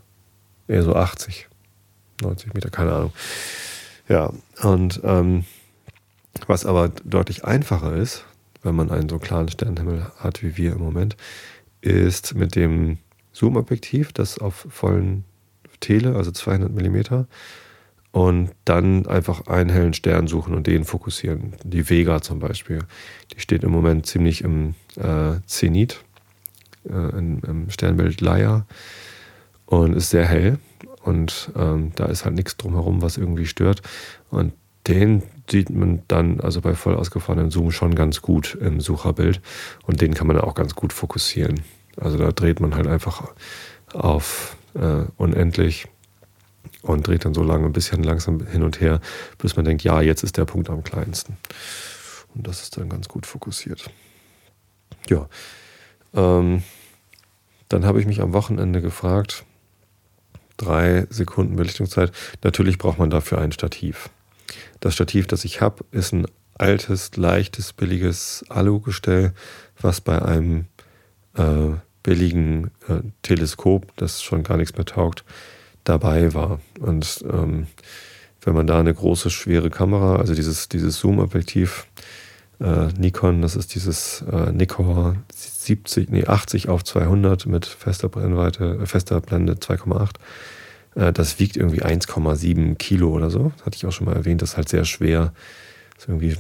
Eher 0.68 0.84
so 0.84 0.96
80, 0.96 1.48
90 2.22 2.54
Meter, 2.54 2.70
keine 2.70 2.94
Ahnung. 2.94 3.14
Ja, 4.08 4.32
und 4.62 5.02
ähm, 5.04 5.46
was 6.48 6.66
aber 6.66 6.90
deutlich 7.04 7.46
einfacher 7.46 7.96
ist, 7.96 8.26
wenn 8.62 8.76
man 8.76 8.92
einen 8.92 9.10
so 9.10 9.20
klaren 9.20 9.48
Sternenhimmel 9.48 10.12
hat 10.18 10.44
wie 10.44 10.58
wir 10.58 10.74
im 10.74 10.80
Moment, 10.80 11.16
ist 11.86 12.36
mit 12.36 12.56
dem 12.56 12.98
Zoom-Objektiv, 13.34 14.14
das 14.14 14.40
auf 14.40 14.68
vollen 14.70 15.24
Tele, 15.80 16.16
also 16.16 16.32
200 16.32 16.72
mm, 16.72 17.26
und 18.12 18.52
dann 18.64 19.06
einfach 19.08 19.48
einen 19.48 19.70
hellen 19.70 19.94
Stern 19.94 20.28
suchen 20.28 20.56
und 20.56 20.68
den 20.68 20.86
fokussieren. 20.86 21.54
Die 21.64 21.90
Vega 21.90 22.22
zum 22.22 22.40
Beispiel, 22.40 22.80
die 23.34 23.42
steht 23.42 23.64
im 23.64 23.72
Moment 23.72 24.06
ziemlich 24.06 24.42
im 24.42 24.74
äh, 24.96 25.36
Zenit, 25.46 26.02
äh, 26.88 27.18
im, 27.18 27.42
im 27.46 27.70
Sternbild 27.70 28.22
Leia 28.22 28.66
und 29.66 29.94
ist 29.94 30.12
sehr 30.12 30.26
hell 30.26 30.60
und 31.04 31.52
ähm, 31.56 31.92
da 31.96 32.06
ist 32.06 32.26
halt 32.26 32.36
nichts 32.36 32.58
drumherum, 32.58 33.02
was 33.02 33.18
irgendwie 33.18 33.46
stört. 33.46 33.82
Und 34.30 34.54
den 34.88 35.22
sieht 35.50 35.70
man 35.70 36.04
dann 36.08 36.40
also 36.40 36.62
bei 36.62 36.76
voll 36.76 36.96
ausgefahrenem 36.96 37.52
Zoom 37.52 37.72
schon 37.72 37.96
ganz 37.96 38.22
gut 38.22 38.56
im 38.60 38.82
Sucherbild 38.82 39.42
und 39.86 40.02
den 40.02 40.14
kann 40.14 40.28
man 40.28 40.40
auch 40.40 40.56
ganz 40.56 40.76
gut 40.76 40.94
fokussieren. 40.94 41.62
Also 41.98 42.18
da 42.18 42.32
dreht 42.32 42.60
man 42.60 42.76
halt 42.76 42.88
einfach 42.88 43.34
auf 43.94 44.58
äh, 44.74 45.06
unendlich 45.18 45.88
und 46.82 47.08
dreht 47.08 47.26
dann 47.26 47.34
so 47.34 47.44
lange 47.44 47.66
ein 47.66 47.74
bisschen 47.74 48.04
langsam 48.04 48.46
hin 48.46 48.64
und 48.64 48.82
her, 48.82 49.00
bis 49.38 49.56
man 49.56 49.66
denkt, 49.66 49.84
ja, 49.84 50.02
jetzt 50.02 50.24
ist 50.24 50.38
der 50.38 50.46
Punkt 50.46 50.70
am 50.70 50.84
kleinsten. 50.84 51.38
Und 52.34 52.48
das 52.48 52.62
ist 52.62 52.78
dann 52.78 52.90
ganz 52.90 53.08
gut 53.08 53.26
fokussiert. 53.26 53.90
Ja, 55.10 55.28
ähm, 56.14 56.64
dann 57.70 57.86
habe 57.86 58.00
ich 58.00 58.06
mich 58.06 58.22
am 58.22 58.34
Wochenende 58.34 58.82
gefragt, 58.82 59.46
drei 60.58 61.08
Sekunden 61.10 61.56
Belichtungszeit, 61.56 62.12
natürlich 62.44 62.78
braucht 62.78 63.00
man 63.00 63.10
dafür 63.10 63.40
ein 63.40 63.52
Stativ. 63.52 64.10
Das 64.80 64.94
Stativ, 64.94 65.28
das 65.28 65.46
ich 65.46 65.62
habe, 65.62 65.86
ist 65.92 66.14
ein 66.14 66.28
altes, 66.58 67.16
leichtes, 67.16 67.74
billiges 67.74 68.46
Alugestell, 68.50 69.34
was 69.80 70.02
bei 70.02 70.22
einem 70.22 70.66
äh, 71.36 71.72
billigen 72.04 72.72
äh, 72.88 73.02
Teleskop, 73.24 73.96
das 73.98 74.22
schon 74.22 74.44
gar 74.44 74.58
nichts 74.58 74.78
mehr 74.78 74.86
taugt, 74.86 75.24
dabei 75.84 76.34
war. 76.34 76.60
Und 76.80 77.24
ähm, 77.30 77.68
wenn 78.42 78.54
man 78.54 78.68
da 78.68 78.80
eine 78.80 78.94
große, 78.94 79.30
schwere 79.30 79.70
Kamera, 79.70 80.18
also 80.18 80.36
dieses, 80.36 80.70
dieses 80.70 81.00
Zoom-Objektiv, 81.00 81.88
äh, 82.60 82.88
Nikon, 82.98 83.42
das 83.42 83.56
ist 83.56 83.76
dieses 83.76 84.24
äh, 84.32 84.52
Nikkor 84.52 85.18
70, 85.34 86.10
nee, 86.10 86.26
80 86.26 86.70
auf 86.70 86.84
200 86.84 87.48
mit 87.48 87.66
fester 87.66 88.08
Brennweite, 88.08 88.80
äh, 88.82 88.86
fester 88.86 89.20
Blende 89.20 89.54
2,8 89.54 90.04
äh, 90.04 90.08
das 90.96 91.40
wiegt 91.40 91.58
irgendwie 91.58 91.84
1,7 91.84 92.76
Kilo 92.76 93.10
oder 93.10 93.30
so. 93.30 93.52
Das 93.58 93.66
hatte 93.66 93.76
ich 93.76 93.86
auch 93.86 93.92
schon 93.92 94.06
mal 94.06 94.16
erwähnt. 94.16 94.42
Das 94.42 94.52
ist 94.52 94.58
halt 94.58 94.70
sehr 94.70 94.86
schwer. 94.86 95.34
Das 95.96 96.04
ist 96.04 96.10
irgendwie 96.10 96.38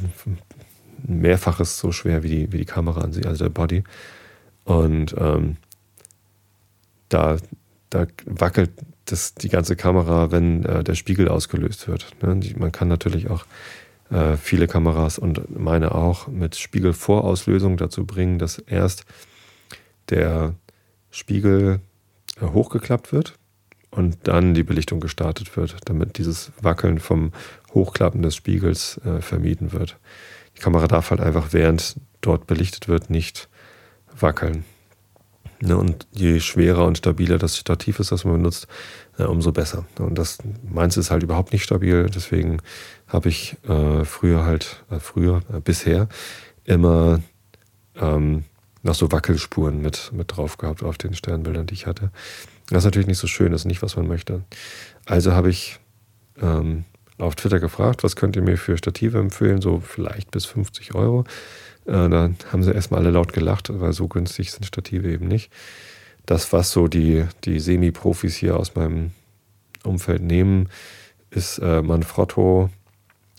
mehrfaches 1.06 1.78
so 1.78 1.92
schwer 1.92 2.24
wie 2.24 2.30
die, 2.30 2.52
wie 2.52 2.58
die 2.60 2.66
Kamera 2.66 3.02
an 3.02 3.12
sich, 3.12 3.28
also 3.28 3.44
der 3.46 3.50
Body. 3.50 3.84
Und 4.64 5.14
ähm, 5.18 5.58
da, 7.10 7.38
da 7.90 8.08
wackelt 8.26 8.72
das, 9.06 9.36
die 9.36 9.50
ganze 9.50 9.76
Kamera, 9.76 10.32
wenn 10.32 10.64
äh, 10.66 10.84
der 10.84 10.96
Spiegel 10.96 11.28
ausgelöst 11.28 11.88
wird. 11.88 12.16
Ne? 12.22 12.40
Man 12.58 12.72
kann 12.72 12.88
natürlich 12.88 13.30
auch 13.30 13.46
äh, 14.10 14.38
viele 14.38 14.68
Kameras 14.68 15.20
und 15.20 15.58
meine 15.58 15.94
auch 15.94 16.28
mit 16.28 16.56
Spiegelvorauslösung 16.56 17.78
dazu 17.78 18.06
bringen, 18.06 18.40
dass 18.40 18.58
erst 18.58 19.06
der 20.10 20.56
Spiegel 21.12 21.80
äh, 22.42 22.46
hochgeklappt 22.48 23.12
wird 23.12 23.38
und 23.96 24.18
dann 24.24 24.54
die 24.54 24.64
Belichtung 24.64 25.00
gestartet 25.00 25.56
wird, 25.56 25.78
damit 25.86 26.18
dieses 26.18 26.52
Wackeln 26.62 27.00
vom 27.00 27.32
Hochklappen 27.74 28.22
des 28.22 28.36
Spiegels 28.36 29.00
äh, 29.06 29.22
vermieden 29.22 29.72
wird. 29.72 29.98
Die 30.58 30.62
Kamera 30.62 30.88
darf 30.88 31.12
halt 31.12 31.22
einfach, 31.22 31.50
während 31.52 31.96
dort 32.22 32.48
belichtet 32.48 32.88
wird, 32.88 33.10
nicht 33.10 33.50
wackeln. 34.20 34.66
Ne, 35.62 35.78
und 35.78 36.06
je 36.12 36.42
schwerer 36.42 36.86
und 36.86 36.98
stabiler 36.98 37.38
das 37.38 37.58
Stativ 37.58 38.00
ist, 38.00 38.12
das 38.12 38.26
man 38.26 38.36
benutzt, 38.36 38.68
äh, 39.18 39.24
umso 39.24 39.54
besser. 39.54 39.86
Und 39.98 40.18
das 40.18 40.40
meins 40.70 40.98
ist 40.98 41.12
halt 41.12 41.24
überhaupt 41.24 41.54
nicht 41.54 41.64
stabil, 41.64 42.10
deswegen 42.14 42.62
habe 43.08 43.30
ich 43.30 43.56
äh, 43.68 44.04
früher 44.04 44.44
halt, 44.44 44.84
äh, 44.90 45.00
früher, 45.00 45.42
äh, 45.54 45.62
bisher 45.62 46.10
immer 46.66 47.22
ähm, 47.96 48.44
noch 48.86 48.96
so 48.96 49.12
Wackelspuren 49.12 49.82
mit, 49.82 50.12
mit 50.14 50.36
drauf 50.36 50.58
gehabt 50.58 50.84
auf 50.84 50.98
den 50.98 51.16
Sternbildern, 51.16 51.66
die 51.66 51.74
ich 51.74 51.88
hatte. 51.88 52.12
Das 52.70 52.80
ist 52.80 52.86
natürlich 52.86 53.08
nicht 53.08 53.18
so 53.18 53.28
schön, 53.28 53.52
das 53.52 53.62
ist 53.62 53.66
nicht, 53.66 53.82
was 53.82 53.96
man 53.96 54.08
möchte. 54.08 54.44
Also 55.06 55.34
habe 55.34 55.50
ich 55.50 55.80
ähm, 56.40 56.86
auf 57.18 57.36
Twitter 57.36 57.60
gefragt, 57.60 58.04
was 58.04 58.16
könnt 58.16 58.36
ihr 58.36 58.44
mir 58.44 58.58
für 58.58 58.78
Stative 58.78 59.18
empfehlen, 59.18 59.62
so 59.62 59.80
vielleicht 59.80 60.32
bis 60.32 60.46
50 60.46 60.94
Euro. 60.94 61.26
Äh, 61.86 62.10
da 62.10 62.30
haben 62.52 62.64
sie 62.64 62.74
erstmal 62.74 63.02
alle 63.02 63.12
laut 63.12 63.34
gelacht, 63.34 63.70
weil 63.74 63.94
so 63.94 64.08
günstig 64.08 64.52
sind 64.52 64.66
Stative 64.66 65.12
eben 65.12 65.28
nicht. 65.28 65.52
Das, 66.26 66.54
was 66.54 66.72
so 66.72 66.88
die, 66.88 67.26
die 67.44 67.60
Semi-Profis 67.60 68.36
hier 68.36 68.58
aus 68.58 68.76
meinem 68.76 69.12
Umfeld 69.84 70.22
nehmen, 70.22 70.70
ist 71.32 71.58
äh, 71.58 71.82
Manfrotto 71.82 72.70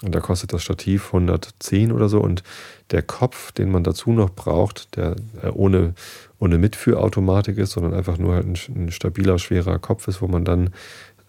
und 0.03 0.15
da 0.15 0.21
kostet 0.21 0.53
das 0.53 0.63
Stativ 0.63 1.07
110 1.07 1.91
oder 1.91 2.09
so 2.09 2.21
und 2.21 2.43
der 2.91 3.03
Kopf, 3.03 3.53
den 3.53 3.71
man 3.71 3.83
dazu 3.83 4.13
noch 4.13 4.31
braucht, 4.31 4.97
der 4.97 5.17
äh, 5.43 5.49
ohne, 5.49 5.95
ohne 6.39 6.59
Mitführautomatik 6.59 7.57
ist, 7.59 7.73
sondern 7.73 7.95
einfach 7.95 8.19
nur 8.19 8.35
halt 8.35 8.47
ein, 8.47 8.59
ein 8.75 8.91
stabiler, 8.91 9.39
schwerer 9.39 9.79
Kopf 9.79 10.07
ist, 10.09 10.21
wo 10.21 10.29
man 10.29 10.45
dann 10.45 10.71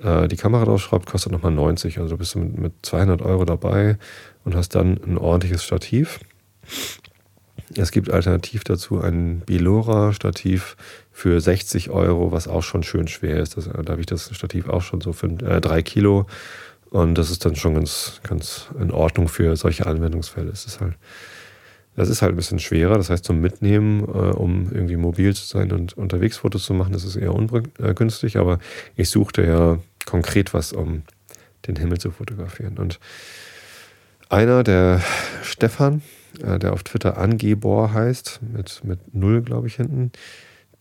äh, 0.04 0.28
die 0.28 0.36
Kamera 0.36 0.66
draufschraubt, 0.66 1.08
kostet 1.08 1.32
nochmal 1.32 1.54
90. 1.54 1.98
Also 2.00 2.12
du 2.12 2.18
bist 2.18 2.36
mit, 2.36 2.58
mit 2.58 2.74
200 2.82 3.22
Euro 3.22 3.46
dabei 3.46 3.98
und 4.44 4.56
hast 4.56 4.76
dann 4.76 5.00
ein 5.06 5.18
ordentliches 5.18 5.64
Stativ. 5.64 6.20
Es 7.76 7.92
gibt 7.92 8.10
alternativ 8.10 8.64
dazu 8.64 9.02
ein 9.02 9.42
Bilora-Stativ 9.46 10.78
für 11.12 11.42
60 11.42 11.90
Euro, 11.90 12.32
was 12.32 12.48
auch 12.48 12.64
schon 12.64 12.84
schön 12.84 13.08
schwer 13.08 13.38
ist. 13.38 13.58
Das, 13.58 13.66
da 13.66 13.92
habe 13.92 14.00
ich 14.00 14.06
das 14.06 14.34
Stativ 14.36 14.70
auch 14.70 14.82
schon 14.82 15.02
so 15.02 15.14
für 15.14 15.28
äh, 15.28 15.60
drei 15.62 15.82
Kilo 15.82 16.28
und 16.90 17.18
das 17.18 17.30
ist 17.30 17.46
dann 17.46 17.56
schon 17.56 17.76
ganz, 17.76 18.22
ganz 18.24 18.68
in 18.80 18.92
Ordnung 18.92 19.28
für 19.28 19.56
solche 19.56 19.86
Anwendungsfälle. 19.86 20.50
Es 20.50 20.66
ist 20.66 20.80
halt, 20.80 20.96
das 21.96 22.10
ist 22.10 22.22
halt 22.22 22.34
ein 22.34 22.38
bisschen 22.38 22.60
schwerer. 22.60 22.98
Das 22.98 23.10
heißt, 23.10 23.26
zum 23.26 23.42
Mitnehmen, 23.42 24.04
äh, 24.04 24.32
um 24.34 24.72
irgendwie 24.72 24.96
mobil 24.96 25.36
zu 25.36 25.46
sein 25.46 25.72
und 25.72 25.98
unterwegs 25.98 26.38
Fotos 26.38 26.64
zu 26.64 26.74
machen, 26.74 26.94
das 26.94 27.04
ist 27.04 27.16
eher 27.16 27.34
ungünstig. 27.34 28.38
Aber 28.38 28.60
ich 28.96 29.10
suchte 29.10 29.44
ja 29.44 29.80
konkret 30.06 30.54
was, 30.54 30.74
um 30.74 31.04
den 31.68 31.76
Himmel 31.76 31.98
zu 31.98 32.12
fotografieren. 32.12 32.78
Und 32.78 33.00
einer, 34.30 34.64
der 34.64 35.02
Stefan, 35.44 36.02
äh, 36.42 36.60
der 36.60 36.74
auf 36.74 36.84
Twitter 36.84 37.18
Angebor 37.18 37.94
heißt, 37.94 38.40
mit, 38.42 38.82
mit 38.84 39.14
Null, 39.14 39.42
glaube 39.42 39.68
ich, 39.68 39.76
hinten, 39.76 40.12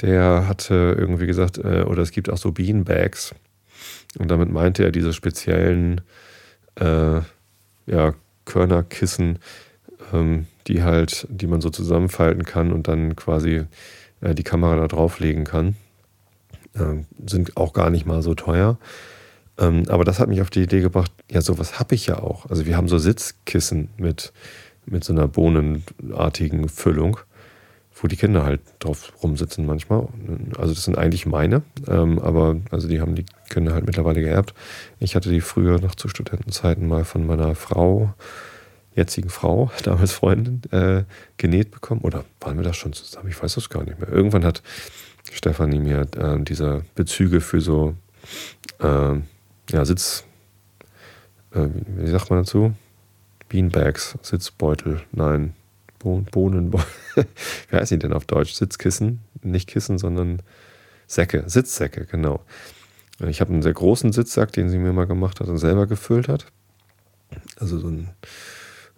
der 0.00 0.46
hatte 0.46 0.94
irgendwie 0.98 1.26
gesagt, 1.26 1.58
äh, 1.58 1.82
oder 1.82 2.02
es 2.02 2.10
gibt 2.10 2.28
auch 2.30 2.36
so 2.36 2.52
Beanbags 2.52 3.34
und 4.18 4.30
damit 4.30 4.50
meinte 4.50 4.84
er 4.84 4.92
diese 4.92 5.12
speziellen 5.12 6.00
äh, 6.76 7.20
ja, 7.86 8.14
Körnerkissen, 8.44 9.38
ähm, 10.12 10.46
die 10.66 10.82
halt, 10.82 11.26
die 11.30 11.46
man 11.46 11.60
so 11.60 11.70
zusammenfalten 11.70 12.44
kann 12.44 12.72
und 12.72 12.88
dann 12.88 13.16
quasi 13.16 13.64
äh, 14.20 14.34
die 14.34 14.42
Kamera 14.42 14.76
da 14.76 14.88
drauflegen 14.88 15.44
kann. 15.44 15.76
Ähm, 16.74 17.06
sind 17.26 17.56
auch 17.56 17.72
gar 17.72 17.90
nicht 17.90 18.06
mal 18.06 18.22
so 18.22 18.34
teuer. 18.34 18.78
Ähm, 19.58 19.84
aber 19.88 20.04
das 20.04 20.18
hat 20.18 20.28
mich 20.28 20.42
auf 20.42 20.50
die 20.50 20.62
Idee 20.62 20.80
gebracht, 20.80 21.12
ja, 21.30 21.40
sowas 21.40 21.78
habe 21.78 21.94
ich 21.94 22.06
ja 22.06 22.18
auch. 22.18 22.50
Also 22.50 22.66
wir 22.66 22.76
haben 22.76 22.88
so 22.88 22.98
Sitzkissen 22.98 23.88
mit, 23.96 24.32
mit 24.84 25.04
so 25.04 25.12
einer 25.12 25.28
bohnenartigen 25.28 26.68
Füllung 26.68 27.18
wo 28.00 28.08
die 28.08 28.16
Kinder 28.16 28.44
halt 28.44 28.60
drauf 28.78 29.12
rumsitzen 29.22 29.66
manchmal. 29.66 30.08
Also 30.58 30.74
das 30.74 30.84
sind 30.84 30.98
eigentlich 30.98 31.26
meine, 31.26 31.62
ähm, 31.88 32.18
aber 32.18 32.56
also 32.70 32.88
die 32.88 33.00
haben 33.00 33.14
die 33.14 33.24
Kinder 33.48 33.74
halt 33.74 33.86
mittlerweile 33.86 34.20
geerbt. 34.20 34.54
Ich 34.98 35.16
hatte 35.16 35.30
die 35.30 35.40
früher 35.40 35.80
noch 35.80 35.94
zu 35.94 36.08
Studentenzeiten 36.08 36.86
mal 36.86 37.04
von 37.04 37.26
meiner 37.26 37.54
Frau, 37.54 38.14
jetzigen 38.94 39.28
Frau, 39.28 39.70
damals 39.84 40.12
Freundin, 40.12 40.62
äh, 40.70 41.04
genäht 41.36 41.70
bekommen. 41.70 42.00
Oder 42.02 42.24
waren 42.40 42.56
wir 42.56 42.64
das 42.64 42.76
schon 42.76 42.92
zusammen? 42.92 43.28
Ich 43.28 43.42
weiß 43.42 43.54
das 43.54 43.68
gar 43.68 43.84
nicht 43.84 43.98
mehr. 43.98 44.08
Irgendwann 44.08 44.44
hat 44.44 44.62
Stefanie 45.32 45.78
mir 45.78 46.06
äh, 46.16 46.38
diese 46.40 46.84
Bezüge 46.94 47.40
für 47.40 47.60
so 47.60 47.94
äh, 48.80 49.14
ja, 49.70 49.84
Sitz 49.84 50.24
äh, 51.56 51.68
wie 51.86 52.10
sagt 52.10 52.30
man 52.30 52.40
dazu? 52.40 52.74
Beanbags, 53.48 54.18
Sitzbeutel, 54.22 55.02
nein, 55.12 55.54
Bohnen, 55.98 56.72
wie 57.14 57.76
heißen 57.76 57.98
die 57.98 58.02
denn 58.06 58.12
auf 58.12 58.26
Deutsch? 58.26 58.52
Sitzkissen, 58.52 59.20
nicht 59.42 59.68
Kissen, 59.68 59.98
sondern 59.98 60.42
Säcke, 61.06 61.44
Sitzsäcke, 61.46 62.06
genau. 62.06 62.44
Ich 63.24 63.40
habe 63.40 63.52
einen 63.52 63.62
sehr 63.62 63.72
großen 63.72 64.12
Sitzsack, 64.12 64.52
den 64.52 64.68
sie 64.68 64.78
mir 64.78 64.92
mal 64.92 65.06
gemacht 65.06 65.40
hat 65.40 65.48
und 65.48 65.58
selber 65.58 65.86
gefüllt 65.86 66.28
hat. 66.28 66.46
Also 67.58 67.78
so 67.78 67.88
ein, 67.88 68.10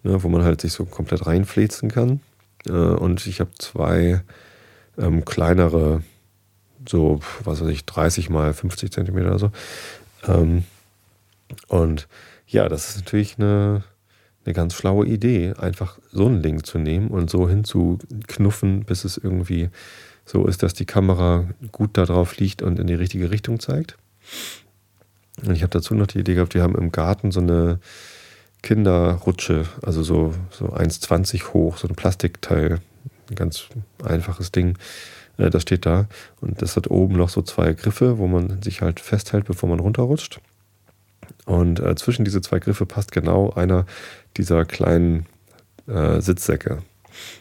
ne, 0.03 0.21
wo 0.21 0.29
man 0.29 0.43
halt 0.43 0.61
sich 0.61 0.73
so 0.73 0.85
komplett 0.85 1.25
reinflezen 1.25 1.89
kann. 1.89 2.19
Äh, 2.67 2.71
und 2.71 3.25
ich 3.27 3.39
habe 3.39 3.51
zwei 3.57 4.21
ähm, 4.97 5.23
kleinere, 5.23 6.03
so, 6.87 7.21
was 7.43 7.61
weiß 7.61 7.69
ich, 7.69 7.85
30 7.85 8.29
mal 8.29 8.53
50 8.53 8.91
Zentimeter 8.91 9.27
oder 9.27 9.39
so. 9.39 9.51
Ähm, 10.27 10.65
und 11.67 12.07
ja, 12.47 12.67
das 12.67 12.89
ist 12.89 12.97
natürlich 12.97 13.37
eine, 13.37 13.83
eine 14.45 14.53
ganz 14.53 14.73
schlaue 14.73 15.05
Idee, 15.05 15.53
einfach 15.57 15.99
so 16.11 16.27
ein 16.27 16.41
Ding 16.41 16.63
zu 16.63 16.77
nehmen 16.77 17.09
und 17.09 17.29
so 17.29 17.47
hinzuknuffen, 17.47 18.83
bis 18.83 19.05
es 19.05 19.17
irgendwie 19.17 19.69
so 20.25 20.45
ist, 20.45 20.61
dass 20.61 20.73
die 20.73 20.85
Kamera 20.85 21.47
gut 21.71 21.97
darauf 21.97 22.37
liegt 22.37 22.61
und 22.61 22.79
in 22.79 22.87
die 22.87 22.95
richtige 22.95 23.31
Richtung 23.31 23.59
zeigt. 23.59 23.97
Und 25.45 25.55
ich 25.55 25.61
habe 25.61 25.71
dazu 25.71 25.95
noch 25.95 26.07
die 26.07 26.19
Idee 26.19 26.35
gehabt, 26.35 26.53
wir 26.53 26.63
haben 26.63 26.75
im 26.75 26.91
Garten 26.91 27.31
so 27.31 27.39
eine 27.39 27.79
Kinderrutsche, 28.61 29.65
also 29.81 30.03
so, 30.03 30.33
so 30.51 30.67
1,20 30.73 31.53
hoch, 31.53 31.77
so 31.77 31.87
ein 31.87 31.95
Plastikteil, 31.95 32.79
ein 33.29 33.35
ganz 33.35 33.67
einfaches 34.03 34.51
Ding. 34.51 34.77
Äh, 35.37 35.49
das 35.49 35.63
steht 35.63 35.85
da. 35.85 36.07
Und 36.41 36.61
das 36.61 36.75
hat 36.75 36.89
oben 36.91 37.15
noch 37.15 37.29
so 37.29 37.41
zwei 37.41 37.73
Griffe, 37.73 38.17
wo 38.17 38.27
man 38.27 38.61
sich 38.61 38.81
halt 38.81 38.99
festhält, 38.99 39.45
bevor 39.45 39.69
man 39.69 39.79
runterrutscht. 39.79 40.41
Und 41.45 41.79
äh, 41.79 41.95
zwischen 41.95 42.25
diese 42.25 42.41
zwei 42.41 42.59
Griffe 42.59 42.85
passt 42.85 43.11
genau 43.11 43.51
einer 43.51 43.85
dieser 44.37 44.65
kleinen 44.65 45.25
äh, 45.87 46.21
Sitzsäcke. 46.21 46.79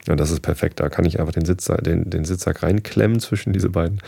Und 0.09 0.19
das 0.19 0.31
ist 0.31 0.41
perfekt. 0.41 0.81
Da 0.81 0.89
kann 0.89 1.05
ich 1.05 1.21
einfach 1.21 1.33
den, 1.33 1.45
Sitzsack, 1.45 1.85
den, 1.85 2.11
den 2.11 2.25
Sitzsack 2.25 2.63
reinklemmen 2.63 3.21
zwischen 3.21 3.53
diese 3.53 3.71
beiden 3.71 4.01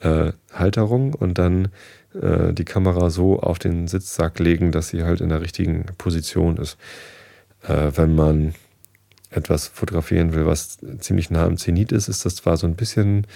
äh, 0.00 0.32
Halterungen 0.52 1.14
und 1.14 1.38
dann 1.38 1.68
äh, 2.20 2.52
die 2.52 2.64
Kamera 2.64 3.10
so 3.10 3.40
auf 3.40 3.58
den 3.58 3.88
Sitzsack 3.88 4.38
legen, 4.38 4.72
dass 4.72 4.88
sie 4.88 5.04
halt 5.04 5.20
in 5.20 5.28
der 5.28 5.40
richtigen 5.40 5.86
Position 5.98 6.56
ist. 6.56 6.76
Äh, 7.62 7.92
wenn 7.94 8.14
man 8.14 8.54
etwas 9.30 9.66
fotografieren 9.68 10.34
will, 10.34 10.46
was 10.46 10.78
ziemlich 10.98 11.30
nah 11.30 11.44
am 11.44 11.56
Zenit 11.56 11.92
ist, 11.92 12.08
ist 12.08 12.24
das 12.24 12.36
zwar 12.36 12.56
so 12.56 12.66
ein 12.66 12.76
bisschen 12.76 13.26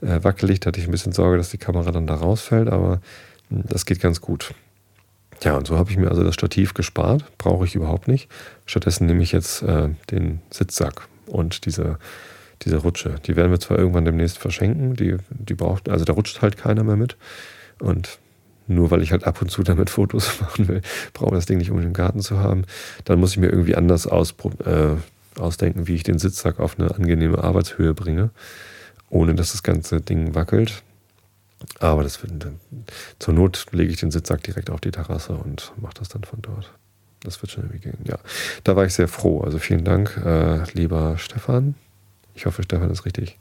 äh, 0.00 0.22
wackelig, 0.22 0.60
da 0.60 0.68
hatte 0.68 0.80
ich 0.80 0.86
ein 0.86 0.92
bisschen 0.92 1.12
Sorge, 1.12 1.36
dass 1.36 1.50
die 1.50 1.58
Kamera 1.58 1.90
dann 1.90 2.06
da 2.06 2.14
rausfällt, 2.14 2.68
aber 2.68 3.00
hm, 3.48 3.64
das 3.68 3.86
geht 3.86 4.00
ganz 4.00 4.20
gut. 4.20 4.54
Ja, 5.42 5.56
und 5.56 5.66
so 5.66 5.76
habe 5.76 5.90
ich 5.90 5.96
mir 5.96 6.08
also 6.08 6.22
das 6.22 6.34
Stativ 6.34 6.74
gespart, 6.74 7.24
brauche 7.36 7.64
ich 7.64 7.74
überhaupt 7.74 8.06
nicht. 8.06 8.28
Stattdessen 8.64 9.06
nehme 9.06 9.22
ich 9.22 9.32
jetzt 9.32 9.62
äh, 9.62 9.88
den 10.10 10.40
Sitzsack 10.50 11.08
und 11.26 11.66
diese, 11.66 11.98
diese 12.64 12.76
Rutsche. 12.76 13.16
Die 13.26 13.36
werden 13.36 13.50
wir 13.50 13.60
zwar 13.60 13.78
irgendwann 13.78 14.04
demnächst 14.04 14.38
verschenken, 14.38 14.94
die, 14.94 15.16
die 15.30 15.54
braucht, 15.54 15.88
also 15.88 16.04
da 16.04 16.12
rutscht 16.12 16.42
halt 16.42 16.56
keiner 16.56 16.84
mehr 16.84 16.96
mit. 16.96 17.16
Und 17.80 18.18
nur 18.66 18.90
weil 18.90 19.02
ich 19.02 19.12
halt 19.12 19.24
ab 19.24 19.42
und 19.42 19.50
zu 19.50 19.62
damit 19.62 19.90
Fotos 19.90 20.40
machen 20.40 20.68
will, 20.68 20.82
brauche 21.12 21.30
ich 21.30 21.38
das 21.38 21.46
Ding 21.46 21.58
nicht, 21.58 21.70
um 21.70 21.80
im 21.80 21.92
Garten 21.92 22.20
zu 22.20 22.38
haben. 22.38 22.64
Dann 23.04 23.18
muss 23.20 23.32
ich 23.32 23.38
mir 23.38 23.48
irgendwie 23.48 23.74
anders 23.74 24.06
äh, 24.06 24.96
ausdenken, 25.38 25.86
wie 25.86 25.94
ich 25.94 26.02
den 26.02 26.18
Sitzsack 26.18 26.60
auf 26.60 26.78
eine 26.78 26.94
angenehme 26.94 27.42
Arbeitshöhe 27.42 27.94
bringe, 27.94 28.30
ohne 29.10 29.34
dass 29.34 29.52
das 29.52 29.62
ganze 29.62 30.00
Ding 30.00 30.34
wackelt. 30.34 30.82
Aber 31.78 32.02
das 32.02 32.22
wird, 32.22 32.46
zur 33.18 33.34
Not 33.34 33.66
lege 33.70 33.92
ich 33.92 34.00
den 34.00 34.10
Sitzsack 34.10 34.42
direkt 34.42 34.70
auf 34.70 34.80
die 34.80 34.90
Terrasse 34.90 35.34
und 35.34 35.72
mache 35.80 35.94
das 35.94 36.08
dann 36.08 36.24
von 36.24 36.42
dort. 36.42 36.72
Das 37.20 37.40
wird 37.40 37.52
schon 37.52 37.64
irgendwie 37.64 37.78
gehen. 37.78 37.98
Ja, 38.04 38.18
da 38.64 38.74
war 38.74 38.84
ich 38.84 38.94
sehr 38.94 39.06
froh. 39.06 39.42
Also 39.42 39.58
vielen 39.58 39.84
Dank, 39.84 40.20
äh, 40.24 40.64
lieber 40.72 41.18
Stefan. 41.18 41.76
Ich 42.34 42.46
hoffe, 42.46 42.62
Stefan 42.62 42.90
ist 42.90 43.04
richtig. 43.04 43.38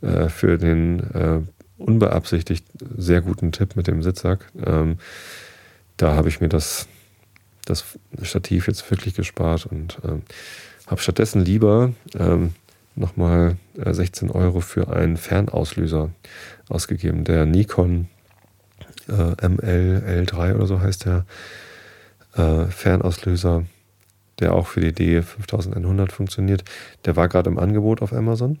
Äh, 0.00 0.28
für 0.28 0.58
den 0.58 1.00
äh, 1.14 1.40
unbeabsichtigt 1.78 2.66
sehr 2.96 3.20
guten 3.20 3.52
Tipp 3.52 3.76
mit 3.76 3.86
dem 3.86 4.02
Sitzsack. 4.02 4.50
Ähm, 4.64 4.98
da 5.96 6.14
habe 6.14 6.28
ich 6.28 6.40
mir 6.40 6.48
das, 6.48 6.86
das 7.64 7.84
Stativ 8.22 8.66
jetzt 8.66 8.88
wirklich 8.90 9.14
gespart 9.14 9.66
und 9.66 9.98
ähm, 10.04 10.22
habe 10.86 11.00
stattdessen 11.00 11.44
lieber 11.44 11.92
ähm, 12.18 12.54
nochmal 12.94 13.56
16 13.74 14.28
äh, 14.28 14.32
Euro 14.32 14.60
für 14.60 14.88
einen 14.88 15.16
Fernauslöser 15.16 16.10
ausgegeben. 16.68 17.24
Der 17.24 17.46
Nikon 17.46 18.08
äh, 19.08 19.48
ML 19.48 20.26
L3 20.26 20.54
oder 20.54 20.66
so 20.66 20.80
heißt 20.80 21.06
der 21.06 21.26
äh, 22.34 22.66
Fernauslöser, 22.66 23.64
der 24.40 24.54
auch 24.54 24.66
für 24.66 24.80
die 24.80 24.92
D5100 24.92 26.10
funktioniert. 26.12 26.64
Der 27.04 27.16
war 27.16 27.28
gerade 27.28 27.50
im 27.50 27.58
Angebot 27.58 28.02
auf 28.02 28.12
Amazon. 28.12 28.58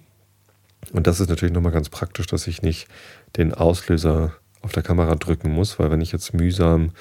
Und 0.92 1.06
das 1.06 1.20
ist 1.20 1.28
natürlich 1.28 1.54
nochmal 1.54 1.72
ganz 1.72 1.88
praktisch, 1.88 2.26
dass 2.26 2.46
ich 2.46 2.62
nicht 2.62 2.88
den 3.36 3.52
Auslöser 3.52 4.32
auf 4.62 4.72
der 4.72 4.82
Kamera 4.82 5.14
drücken 5.14 5.50
muss, 5.50 5.78
weil 5.78 5.90
wenn 5.90 6.00
ich 6.00 6.12
jetzt 6.12 6.34
mühsam 6.34 6.92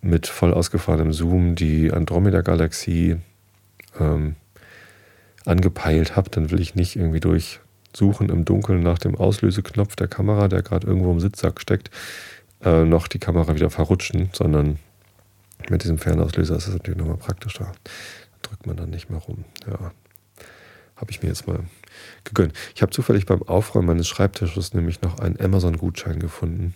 mit 0.00 0.26
voll 0.26 0.54
ausgefahrenem 0.54 1.12
Zoom 1.12 1.54
die 1.54 1.92
Andromeda-Galaxie 1.92 3.16
ähm, 3.98 4.36
angepeilt 5.44 6.16
habe, 6.16 6.30
dann 6.30 6.50
will 6.50 6.60
ich 6.60 6.74
nicht 6.74 6.96
irgendwie 6.96 7.20
durch 7.20 7.60
Suchen 7.96 8.28
im 8.28 8.44
Dunkeln 8.44 8.82
nach 8.82 8.98
dem 8.98 9.16
Auslöseknopf 9.16 9.96
der 9.96 10.08
Kamera, 10.08 10.48
der 10.48 10.62
gerade 10.62 10.86
irgendwo 10.86 11.10
im 11.10 11.20
Sitzsack 11.20 11.60
steckt, 11.60 11.90
äh, 12.62 12.84
noch 12.84 13.08
die 13.08 13.18
Kamera 13.18 13.54
wieder 13.54 13.70
verrutschen, 13.70 14.30
sondern 14.32 14.78
mit 15.70 15.82
diesem 15.82 15.98
Fernauslöser 15.98 16.56
ist 16.56 16.66
das 16.66 16.74
natürlich 16.74 16.98
nochmal 16.98 17.16
praktischer. 17.16 17.72
Da 18.42 18.48
drückt 18.48 18.66
man 18.66 18.76
dann 18.76 18.90
nicht 18.90 19.10
mehr 19.10 19.20
rum. 19.20 19.44
Ja, 19.66 19.92
habe 20.96 21.10
ich 21.10 21.22
mir 21.22 21.28
jetzt 21.28 21.46
mal 21.46 21.60
gegönnt. 22.24 22.54
Ich 22.74 22.82
habe 22.82 22.90
zufällig 22.90 23.26
beim 23.26 23.42
Aufräumen 23.42 23.86
meines 23.86 24.08
Schreibtisches 24.08 24.74
nämlich 24.74 25.02
noch 25.02 25.18
einen 25.18 25.40
Amazon-Gutschein 25.40 26.18
gefunden, 26.18 26.74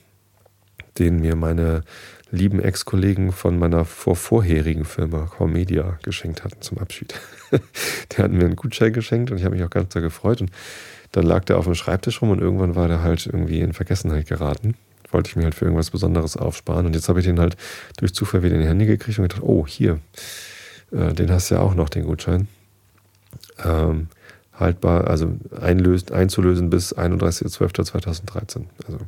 den 0.98 1.20
mir 1.20 1.36
meine 1.36 1.82
lieben 2.30 2.60
Ex-Kollegen 2.60 3.32
von 3.32 3.58
meiner 3.58 3.84
vorvorherigen 3.84 4.84
Firma 4.84 5.26
Core 5.26 5.50
Media 5.50 5.98
geschenkt 6.02 6.44
hatten 6.44 6.62
zum 6.62 6.78
Abschied. 6.78 7.14
die 8.12 8.22
hatten 8.22 8.36
mir 8.36 8.44
einen 8.44 8.56
Gutschein 8.56 8.92
geschenkt 8.92 9.30
und 9.30 9.38
ich 9.38 9.44
habe 9.44 9.54
mich 9.54 9.64
auch 9.64 9.70
ganz 9.70 9.92
sehr 9.92 10.02
gefreut. 10.02 10.40
Und 10.40 10.50
dann 11.12 11.24
lag 11.24 11.44
der 11.44 11.58
auf 11.58 11.64
dem 11.64 11.74
Schreibtisch 11.74 12.22
rum 12.22 12.30
und 12.30 12.40
irgendwann 12.40 12.74
war 12.74 12.88
der 12.88 13.02
halt 13.02 13.26
irgendwie 13.26 13.60
in 13.60 13.74
Vergessenheit 13.74 14.26
geraten. 14.26 14.76
Wollte 15.12 15.30
ich 15.30 15.36
mir 15.36 15.44
halt 15.44 15.54
für 15.54 15.66
irgendwas 15.66 15.90
Besonderes 15.90 16.36
aufsparen. 16.36 16.86
Und 16.86 16.94
jetzt 16.94 17.08
habe 17.08 17.20
ich 17.20 17.26
den 17.26 17.38
halt 17.38 17.56
durch 17.98 18.14
Zufall 18.14 18.42
wieder 18.42 18.54
in 18.54 18.62
die 18.62 18.68
Hände 18.68 18.86
gekriegt 18.86 19.18
und 19.18 19.28
gedacht, 19.28 19.42
oh, 19.42 19.66
hier, 19.66 20.00
äh, 20.90 21.12
den 21.12 21.30
hast 21.30 21.50
du 21.50 21.56
ja 21.56 21.60
auch 21.60 21.74
noch, 21.74 21.88
den 21.88 22.04
Gutschein. 22.04 22.48
Ähm, 23.64 24.08
haltbar, 24.54 25.08
also 25.08 25.38
einlöst, 25.60 26.12
einzulösen 26.12 26.70
bis 26.70 26.96
31.12.2013. 26.96 28.64
Also 28.86 28.98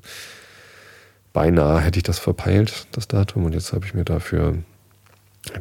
beinahe 1.33 1.81
hätte 1.81 1.99
ich 1.99 2.03
das 2.05 2.19
verpeilt, 2.19 2.87
das 2.93 3.09
Datum. 3.09 3.45
Und 3.45 3.53
jetzt 3.53 3.73
habe 3.73 3.85
ich 3.87 3.95
mir 3.95 4.05
dafür 4.05 4.57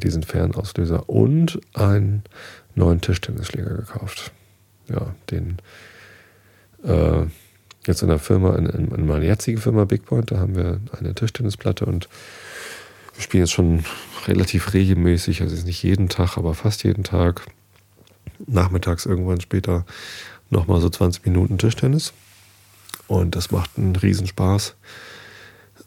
diesen 0.01 0.23
Fernauslöser 0.23 1.09
und 1.09 1.59
einen 1.73 2.23
neuen 2.75 3.01
Tischtennisschläger 3.01 3.75
gekauft. 3.75 4.31
Ja, 4.87 5.15
den 5.29 5.57
äh, 6.83 7.25
jetzt 7.87 8.01
in 8.01 8.09
der 8.09 8.19
Firma, 8.19 8.55
in, 8.55 8.65
in 8.67 9.05
meiner 9.05 9.25
jetzigen 9.25 9.59
Firma 9.59 9.85
Big 9.85 10.05
Point, 10.05 10.31
da 10.31 10.37
haben 10.37 10.55
wir 10.55 10.79
eine 10.97 11.13
Tischtennisplatte 11.13 11.85
und 11.85 12.07
wir 13.15 13.21
spielen 13.21 13.43
jetzt 13.43 13.53
schon 13.53 13.85
relativ 14.27 14.73
regelmäßig, 14.73 15.41
also 15.41 15.65
nicht 15.65 15.83
jeden 15.83 16.09
Tag, 16.09 16.37
aber 16.37 16.53
fast 16.53 16.83
jeden 16.83 17.03
Tag. 17.03 17.45
Nachmittags 18.45 19.05
irgendwann 19.05 19.41
später 19.41 19.85
nochmal 20.49 20.81
so 20.81 20.89
20 20.89 21.25
Minuten 21.25 21.57
Tischtennis. 21.57 22.13
Und 23.07 23.35
das 23.35 23.51
macht 23.51 23.71
einen 23.77 23.95
Riesenspaß. 23.95 24.75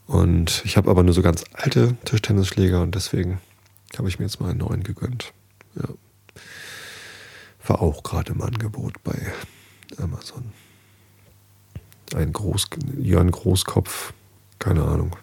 Und 0.06 0.62
ich 0.64 0.76
habe 0.76 0.90
aber 0.90 1.02
nur 1.02 1.14
so 1.14 1.22
ganz 1.22 1.44
alte 1.52 1.96
Tischtennisschläger 2.04 2.82
und 2.82 2.94
deswegen 2.94 3.40
habe 3.98 4.08
ich 4.08 4.18
mir 4.18 4.26
jetzt 4.26 4.40
mal 4.40 4.50
einen 4.50 4.58
neuen 4.58 4.84
gegönnt. 4.84 5.32
Ja. 5.74 5.88
War 7.66 7.82
auch 7.82 8.02
gerade 8.04 8.32
im 8.32 8.42
Angebot 8.42 9.02
bei 9.02 9.32
Amazon. 9.98 10.52
Ein 12.14 12.32
Groß, 12.32 12.68
Jörn 12.98 13.30
Großkopf, 13.30 14.12
keine 14.58 14.84
Ahnung. 14.84 15.16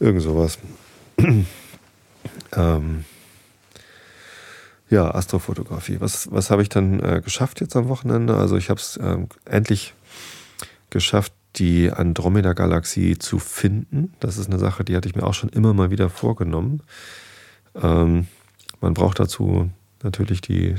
Irgend 0.00 0.22
sowas. 0.22 0.58
ähm, 2.52 3.04
ja, 4.90 5.14
Astrofotografie. 5.14 6.00
Was, 6.00 6.30
was 6.30 6.50
habe 6.50 6.62
ich 6.62 6.68
dann 6.68 7.00
äh, 7.00 7.22
geschafft 7.24 7.60
jetzt 7.60 7.76
am 7.76 7.88
Wochenende? 7.88 8.36
Also 8.36 8.56
ich 8.56 8.68
habe 8.68 8.80
es 8.80 8.98
ähm, 9.02 9.28
endlich 9.44 9.94
geschafft, 10.90 11.32
die 11.56 11.90
Andromeda-Galaxie 11.90 13.18
zu 13.18 13.38
finden. 13.38 14.12
Das 14.20 14.38
ist 14.38 14.48
eine 14.48 14.58
Sache, 14.58 14.84
die 14.84 14.96
hatte 14.96 15.08
ich 15.08 15.14
mir 15.14 15.24
auch 15.24 15.34
schon 15.34 15.50
immer 15.50 15.72
mal 15.74 15.90
wieder 15.90 16.10
vorgenommen. 16.10 16.82
Ähm, 17.74 18.26
man 18.80 18.94
braucht 18.94 19.20
dazu 19.20 19.70
natürlich 20.02 20.40
die, 20.40 20.76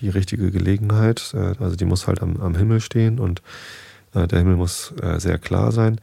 die 0.00 0.10
richtige 0.10 0.50
Gelegenheit. 0.50 1.34
Äh, 1.34 1.54
also 1.58 1.76
die 1.76 1.84
muss 1.84 2.06
halt 2.06 2.22
am, 2.22 2.40
am 2.40 2.54
Himmel 2.54 2.80
stehen 2.80 3.18
und 3.18 3.42
der 4.14 4.38
Himmel 4.38 4.56
muss 4.56 4.92
äh, 5.02 5.18
sehr 5.18 5.38
klar 5.38 5.72
sein. 5.72 6.00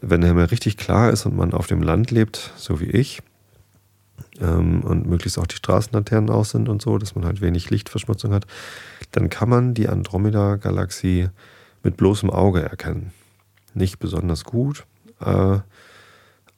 Wenn 0.00 0.20
der 0.20 0.30
Himmel 0.30 0.46
richtig 0.46 0.76
klar 0.76 1.10
ist 1.10 1.26
und 1.26 1.36
man 1.36 1.52
auf 1.52 1.66
dem 1.66 1.82
Land 1.82 2.10
lebt, 2.10 2.52
so 2.56 2.80
wie 2.80 2.90
ich, 2.90 3.22
ähm, 4.40 4.82
und 4.82 5.06
möglichst 5.06 5.38
auch 5.38 5.46
die 5.46 5.56
Straßenlaternen 5.56 6.30
aus 6.30 6.50
sind 6.50 6.68
und 6.68 6.82
so, 6.82 6.98
dass 6.98 7.14
man 7.14 7.24
halt 7.24 7.40
wenig 7.40 7.70
Lichtverschmutzung 7.70 8.32
hat, 8.32 8.46
dann 9.12 9.30
kann 9.30 9.48
man 9.48 9.74
die 9.74 9.88
Andromeda-Galaxie 9.88 11.28
mit 11.82 11.96
bloßem 11.96 12.30
Auge 12.30 12.62
erkennen. 12.62 13.12
Nicht 13.74 13.98
besonders 13.98 14.44
gut, 14.44 14.84
äh, 15.20 15.58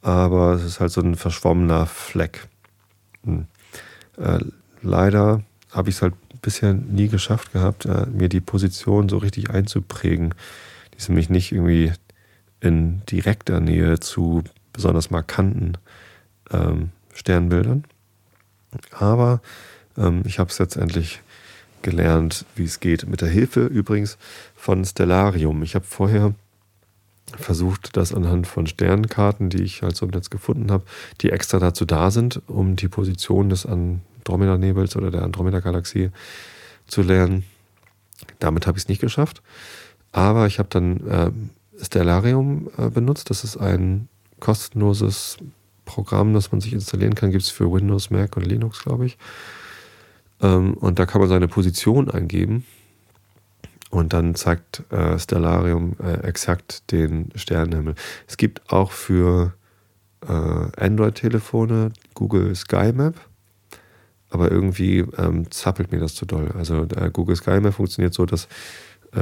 aber 0.02 0.52
es 0.54 0.64
ist 0.64 0.80
halt 0.80 0.92
so 0.92 1.00
ein 1.00 1.16
verschwommener 1.16 1.86
Fleck. 1.86 2.48
Hm. 3.24 3.46
Äh, 4.18 4.38
leider 4.82 5.42
habe 5.70 5.90
ich 5.90 5.96
es 5.96 6.02
halt 6.02 6.14
bisher 6.42 6.74
nie 6.74 7.08
geschafft 7.08 7.52
gehabt, 7.52 7.86
äh, 7.86 8.06
mir 8.06 8.28
die 8.28 8.40
Position 8.40 9.08
so 9.08 9.18
richtig 9.18 9.50
einzuprägen. 9.50 10.34
Ist 10.96 11.08
nämlich 11.08 11.30
nicht 11.30 11.52
irgendwie 11.52 11.92
in 12.60 13.02
direkter 13.06 13.60
Nähe 13.60 14.00
zu 14.00 14.42
besonders 14.72 15.10
markanten 15.10 15.78
ähm, 16.50 16.90
Sternbildern. 17.12 17.84
Aber 18.90 19.40
ähm, 19.96 20.22
ich 20.26 20.38
habe 20.38 20.50
es 20.50 20.58
letztendlich 20.58 21.20
gelernt, 21.82 22.44
wie 22.54 22.64
es 22.64 22.80
geht. 22.80 23.06
Mit 23.06 23.20
der 23.20 23.28
Hilfe 23.28 23.66
übrigens 23.66 24.18
von 24.54 24.84
Stellarium. 24.84 25.62
Ich 25.62 25.74
habe 25.74 25.84
vorher 25.84 26.34
versucht, 27.36 27.96
das 27.96 28.14
anhand 28.14 28.46
von 28.46 28.66
Sternkarten, 28.66 29.50
die 29.50 29.62
ich 29.62 29.82
halt 29.82 29.96
so 29.96 30.06
im 30.06 30.12
Netz 30.12 30.30
gefunden 30.30 30.70
habe, 30.70 30.84
die 31.20 31.30
extra 31.30 31.58
dazu 31.58 31.84
da 31.84 32.10
sind, 32.10 32.40
um 32.46 32.76
die 32.76 32.88
Position 32.88 33.48
des 33.48 33.66
Andromeda-Nebels 33.66 34.96
oder 34.96 35.10
der 35.10 35.22
Andromeda-Galaxie 35.22 36.10
zu 36.86 37.02
lernen. 37.02 37.44
Damit 38.38 38.66
habe 38.66 38.78
ich 38.78 38.84
es 38.84 38.88
nicht 38.88 39.00
geschafft. 39.00 39.42
Aber 40.16 40.46
ich 40.46 40.58
habe 40.58 40.70
dann 40.70 41.06
äh, 41.06 41.30
Stellarium 41.84 42.70
äh, 42.78 42.88
benutzt. 42.88 43.28
Das 43.28 43.44
ist 43.44 43.58
ein 43.58 44.08
kostenloses 44.40 45.36
Programm, 45.84 46.32
das 46.32 46.50
man 46.50 46.62
sich 46.62 46.72
installieren 46.72 47.14
kann. 47.14 47.32
Gibt 47.32 47.42
es 47.42 47.50
für 47.50 47.70
Windows, 47.70 48.08
Mac 48.08 48.34
und 48.38 48.46
Linux, 48.46 48.82
glaube 48.82 49.04
ich. 49.04 49.18
Ähm, 50.40 50.72
und 50.72 50.98
da 50.98 51.04
kann 51.04 51.20
man 51.20 51.28
seine 51.28 51.48
Position 51.48 52.10
eingeben. 52.10 52.64
Und 53.90 54.14
dann 54.14 54.34
zeigt 54.34 54.90
äh, 54.90 55.18
Stellarium 55.18 55.96
äh, 56.02 56.26
exakt 56.26 56.90
den 56.92 57.28
Sternenhimmel. 57.34 57.94
Es 58.26 58.38
gibt 58.38 58.72
auch 58.72 58.92
für 58.92 59.52
äh, 60.26 60.32
Android-Telefone 60.32 61.92
Google 62.14 62.54
Sky 62.54 62.90
Map 62.94 63.20
aber 64.30 64.50
irgendwie 64.50 64.98
ähm, 65.18 65.50
zappelt 65.50 65.92
mir 65.92 66.00
das 66.00 66.14
zu 66.14 66.26
doll. 66.26 66.50
Also 66.56 66.84
der 66.84 67.10
Google 67.10 67.36
Sky 67.36 67.60
Map 67.60 67.74
funktioniert 67.74 68.14
so, 68.14 68.26
dass 68.26 68.44
äh, 68.44 68.48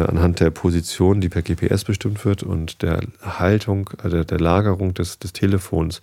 anhand 0.00 0.40
der 0.40 0.50
Position, 0.50 1.20
die 1.20 1.28
per 1.28 1.42
GPS 1.42 1.84
bestimmt 1.84 2.24
wird 2.24 2.42
und 2.42 2.82
der 2.82 3.00
Haltung, 3.22 3.90
also 4.02 4.24
der 4.24 4.40
Lagerung 4.40 4.94
des, 4.94 5.18
des 5.18 5.32
Telefons 5.32 6.00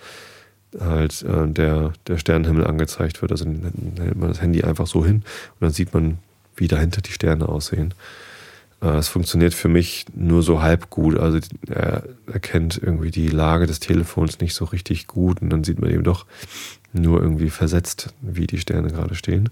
halt 0.80 1.24
äh, 1.24 1.48
der, 1.48 1.94
der 2.08 2.18
Sternenhimmel 2.18 2.66
angezeigt 2.66 3.22
wird. 3.22 3.32
Also 3.32 3.46
hält 3.46 4.16
man 4.16 4.30
das 4.30 4.42
Handy 4.42 4.64
einfach 4.64 4.88
so 4.88 5.06
hin 5.06 5.18
und 5.18 5.62
dann 5.62 5.72
sieht 5.72 5.94
man, 5.94 6.20
wie 6.56 6.68
dahinter 6.68 7.02
die 7.02 7.12
Sterne 7.12 7.50
aussehen. 7.50 7.94
Äh, 8.82 8.98
es 8.98 9.08
funktioniert 9.08 9.54
für 9.54 9.68
mich 9.68 10.06
nur 10.14 10.44
so 10.44 10.62
halb 10.62 10.90
gut. 10.90 11.18
Also 11.18 11.40
er 11.68 12.04
erkennt 12.32 12.80
irgendwie 12.82 13.12
die 13.12 13.28
Lage 13.28 13.68
des 13.68 13.80
Telefons 13.80 14.40
nicht 14.40 14.54
so 14.54 14.66
richtig 14.66 15.08
gut 15.08 15.42
und 15.42 15.50
dann 15.50 15.64
sieht 15.64 15.80
man 15.80 15.92
eben 15.92 16.04
doch 16.04 16.26
nur 16.94 17.22
irgendwie 17.22 17.50
versetzt, 17.50 18.14
wie 18.22 18.48
die 18.48 18.60
Sterne 18.60 18.90
gerade 18.90 19.16
stehen. 19.16 19.50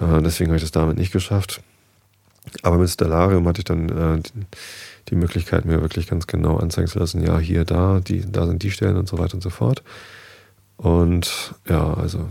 Äh, 0.00 0.22
deswegen 0.22 0.50
habe 0.50 0.56
ich 0.56 0.62
das 0.62 0.72
damit 0.72 0.96
nicht 0.98 1.12
geschafft. 1.12 1.62
Aber 2.62 2.78
mit 2.78 2.90
Stellarium 2.90 3.46
hatte 3.48 3.60
ich 3.60 3.64
dann 3.64 3.88
äh, 3.88 4.20
die, 4.20 4.46
die, 5.08 5.16
Möglichkeit, 5.16 5.64
mir 5.64 5.80
wirklich 5.80 6.06
ganz 6.06 6.26
genau 6.26 6.58
anzeigen 6.58 6.88
zu 6.88 6.98
lassen, 6.98 7.24
ja, 7.24 7.38
hier, 7.38 7.64
da, 7.64 8.00
die, 8.00 8.30
da 8.30 8.46
sind 8.46 8.62
die 8.62 8.70
Sterne 8.70 8.98
und 8.98 9.08
so 9.08 9.18
weiter 9.18 9.34
und 9.34 9.42
so 9.42 9.50
fort. 9.50 9.82
Und 10.76 11.54
ja, 11.68 11.94
also 11.94 12.28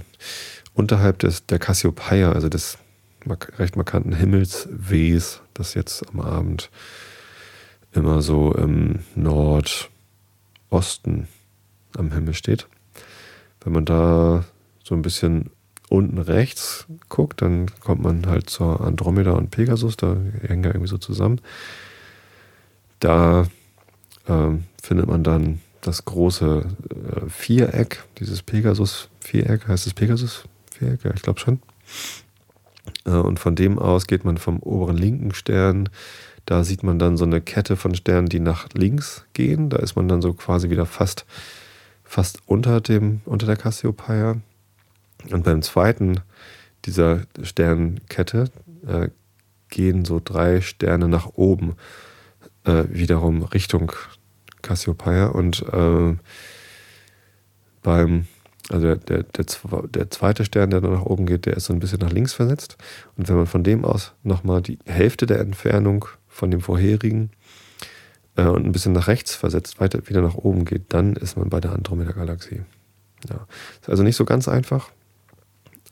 unterhalb 0.73 1.19
des, 1.19 1.45
der 1.45 1.59
Cassiopeia, 1.59 2.31
also 2.31 2.49
des 2.49 2.77
recht 3.57 3.75
markanten 3.75 4.13
Himmelswehs, 4.13 5.41
das 5.53 5.73
jetzt 5.73 6.07
am 6.09 6.21
Abend 6.21 6.69
immer 7.93 8.21
so 8.21 8.53
im 8.53 8.99
Nordosten 9.15 9.87
am 11.97 12.11
Himmel 12.11 12.33
steht. 12.33 12.67
Wenn 13.63 13.73
man 13.73 13.85
da 13.85 14.43
so 14.83 14.95
ein 14.95 15.01
bisschen 15.01 15.51
unten 15.91 16.17
rechts 16.19 16.85
guckt, 17.09 17.41
dann 17.41 17.67
kommt 17.81 18.01
man 18.01 18.25
halt 18.27 18.49
zur 18.49 18.81
Andromeda 18.81 19.31
und 19.31 19.51
Pegasus, 19.51 19.97
da 19.97 20.15
hängen 20.41 20.63
ja 20.63 20.69
irgendwie 20.69 20.87
so 20.87 20.97
zusammen. 20.97 21.41
Da 22.99 23.47
ähm, 24.27 24.63
findet 24.81 25.07
man 25.07 25.23
dann 25.23 25.59
das 25.81 26.05
große 26.05 26.65
äh, 26.89 27.29
Viereck, 27.29 28.03
dieses 28.19 28.41
Pegasus-Viereck, 28.43 29.67
heißt 29.67 29.87
es 29.87 29.93
Pegasus-Viereck? 29.93 31.03
Ja, 31.03 31.11
ich 31.13 31.23
glaube 31.23 31.39
schon. 31.39 31.59
Äh, 33.05 33.11
und 33.11 33.39
von 33.39 33.55
dem 33.55 33.77
aus 33.77 34.07
geht 34.07 34.23
man 34.23 34.37
vom 34.37 34.59
oberen 34.59 34.97
linken 34.97 35.33
Stern. 35.33 35.89
Da 36.45 36.63
sieht 36.63 36.83
man 36.83 36.99
dann 36.99 37.17
so 37.17 37.25
eine 37.25 37.41
Kette 37.41 37.75
von 37.75 37.95
Sternen, 37.95 38.29
die 38.29 38.39
nach 38.39 38.69
links 38.73 39.25
gehen. 39.33 39.69
Da 39.69 39.77
ist 39.77 39.95
man 39.95 40.07
dann 40.07 40.21
so 40.21 40.33
quasi 40.33 40.69
wieder 40.69 40.85
fast, 40.85 41.25
fast 42.03 42.39
unter, 42.45 42.81
dem, 42.81 43.21
unter 43.25 43.45
der 43.45 43.57
Cassiopeia. 43.57 44.37
Und 45.29 45.43
beim 45.43 45.61
zweiten 45.61 46.21
dieser 46.85 47.21
Sternkette 47.41 48.49
äh, 48.87 49.09
gehen 49.69 50.05
so 50.05 50.21
drei 50.23 50.61
Sterne 50.61 51.07
nach 51.07 51.27
oben, 51.35 51.75
äh, 52.65 52.83
wiederum 52.89 53.43
Richtung 53.43 53.91
Cassiopeia. 54.61 55.27
Und 55.27 55.63
äh, 55.71 56.15
beim 57.81 58.27
also 58.69 58.95
der, 58.95 59.23
der, 59.23 59.23
der, 59.23 60.09
zweite 60.11 60.45
Stern, 60.45 60.69
der 60.69 60.81
nach 60.81 61.05
oben 61.05 61.25
geht, 61.25 61.45
der 61.45 61.57
ist 61.57 61.65
so 61.65 61.73
ein 61.73 61.79
bisschen 61.79 61.99
nach 61.99 62.11
links 62.11 62.33
versetzt. 62.33 62.77
Und 63.17 63.27
wenn 63.27 63.35
man 63.35 63.47
von 63.47 63.63
dem 63.63 63.83
aus 63.83 64.13
nochmal 64.23 64.61
die 64.61 64.79
Hälfte 64.85 65.25
der 65.25 65.39
Entfernung 65.39 66.05
von 66.27 66.51
dem 66.51 66.61
vorherigen 66.61 67.31
äh, 68.37 68.45
und 68.45 68.65
ein 68.65 68.71
bisschen 68.71 68.93
nach 68.93 69.07
rechts 69.07 69.35
versetzt, 69.35 69.79
weiter 69.79 70.07
wieder 70.07 70.21
nach 70.21 70.35
oben 70.35 70.63
geht, 70.63 70.93
dann 70.93 71.15
ist 71.15 71.37
man 71.37 71.49
bei 71.49 71.59
der 71.59 71.73
Andromeda-Galaxie. 71.73 72.61
Ja. 73.29 73.45
Ist 73.81 73.89
also 73.89 74.03
nicht 74.03 74.15
so 74.15 74.25
ganz 74.25 74.47
einfach, 74.47 74.89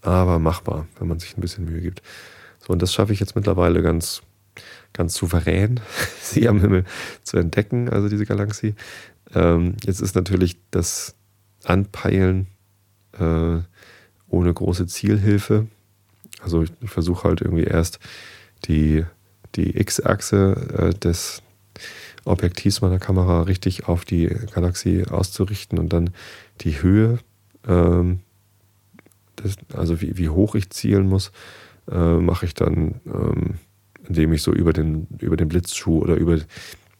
aber 0.01 0.39
machbar, 0.39 0.87
wenn 0.97 1.07
man 1.07 1.19
sich 1.19 1.37
ein 1.37 1.41
bisschen 1.41 1.65
Mühe 1.65 1.81
gibt. 1.81 2.01
So, 2.59 2.73
und 2.73 2.81
das 2.81 2.93
schaffe 2.93 3.13
ich 3.13 3.19
jetzt 3.19 3.35
mittlerweile 3.35 3.81
ganz, 3.81 4.21
ganz 4.93 5.15
souverän, 5.15 5.79
sie 6.21 6.47
am 6.47 6.61
Himmel 6.61 6.85
zu 7.23 7.37
entdecken, 7.37 7.89
also 7.89 8.09
diese 8.09 8.25
Galaxie. 8.25 8.75
Ähm, 9.33 9.75
jetzt 9.85 10.01
ist 10.01 10.15
natürlich 10.15 10.57
das 10.71 11.15
Anpeilen 11.63 12.47
äh, 13.19 13.57
ohne 14.27 14.53
große 14.53 14.87
Zielhilfe. 14.87 15.67
Also 16.41 16.63
ich, 16.63 16.71
versuche 16.85 17.27
halt 17.27 17.41
irgendwie 17.41 17.63
erst 17.63 17.99
die, 18.65 19.05
die 19.55 19.77
X-Achse 19.77 20.55
äh, 20.77 20.93
des 20.93 21.41
Objektivs 22.25 22.81
meiner 22.81 22.99
Kamera 22.99 23.43
richtig 23.43 23.87
auf 23.87 24.05
die 24.05 24.27
Galaxie 24.53 25.05
auszurichten 25.05 25.79
und 25.79 25.91
dann 25.93 26.11
die 26.61 26.81
Höhe, 26.81 27.19
ähm, 27.67 28.19
des, 29.43 29.55
also 29.73 30.01
wie, 30.01 30.17
wie 30.17 30.29
hoch 30.29 30.55
ich 30.55 30.69
zielen 30.69 31.07
muss, 31.07 31.31
äh, 31.91 32.17
mache 32.17 32.45
ich 32.45 32.53
dann, 32.53 33.01
ähm, 33.05 33.55
indem 34.07 34.33
ich 34.33 34.41
so 34.41 34.53
über 34.53 34.73
den, 34.73 35.07
über 35.19 35.37
den 35.37 35.47
Blitzschuh 35.47 35.99
oder 35.99 36.15
über, 36.15 36.39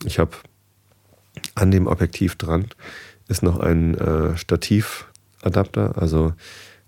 ich 0.05 0.19
habe 0.19 0.31
an 1.55 1.71
dem 1.71 1.87
Objektiv 1.87 2.35
dran, 2.35 2.65
ist 3.27 3.43
noch 3.43 3.59
ein 3.59 3.95
äh, 3.95 4.37
Stativ 4.37 5.05
Adapter. 5.41 5.97
Also 5.97 6.33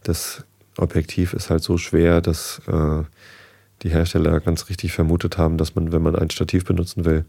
das 0.04 0.44
Objektiv 0.78 1.34
ist 1.34 1.50
halt 1.50 1.64
so 1.64 1.78
schwer, 1.78 2.22
dass 2.22 2.62
äh, 2.68 3.04
die 3.84 3.90
Hersteller 3.90 4.40
ganz 4.40 4.70
richtig 4.70 4.94
vermutet 4.94 5.38
haben, 5.38 5.58
dass 5.58 5.76
man, 5.76 5.92
wenn 5.92 6.02
man 6.02 6.16
ein 6.16 6.30
Stativ 6.30 6.66
benutzen 6.66 7.06
will, 7.06 7.26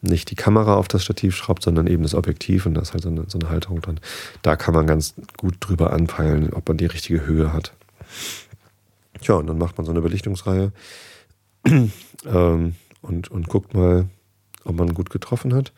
nicht 0.00 0.30
die 0.30 0.34
Kamera 0.34 0.76
auf 0.76 0.88
das 0.88 1.04
Stativ 1.04 1.36
schraubt, 1.36 1.62
sondern 1.62 1.86
eben 1.86 2.02
das 2.02 2.14
Objektiv 2.14 2.66
und 2.66 2.74
da 2.74 2.82
ist 2.82 2.92
halt 2.92 3.02
so 3.02 3.08
eine, 3.08 3.24
so 3.28 3.38
eine 3.38 3.50
Halterung 3.50 3.80
dran. 3.80 4.00
Da 4.42 4.56
kann 4.56 4.74
man 4.74 4.86
ganz 4.86 5.14
gut 5.36 5.56
drüber 5.60 5.92
anpeilen, 5.92 6.52
ob 6.52 6.68
man 6.68 6.76
die 6.76 6.86
richtige 6.86 7.26
Höhe 7.26 7.52
hat. 7.52 7.72
Tja, 9.20 9.36
und 9.36 9.46
dann 9.46 9.58
macht 9.58 9.78
man 9.78 9.84
so 9.84 9.92
eine 9.92 10.00
Belichtungsreihe 10.00 10.72
ähm, 11.66 12.74
und, 13.02 13.30
und 13.30 13.48
guckt 13.48 13.74
mal, 13.74 14.08
ob 14.64 14.76
man 14.76 14.94
gut 14.94 15.10
getroffen 15.10 15.54
hat. 15.54 15.72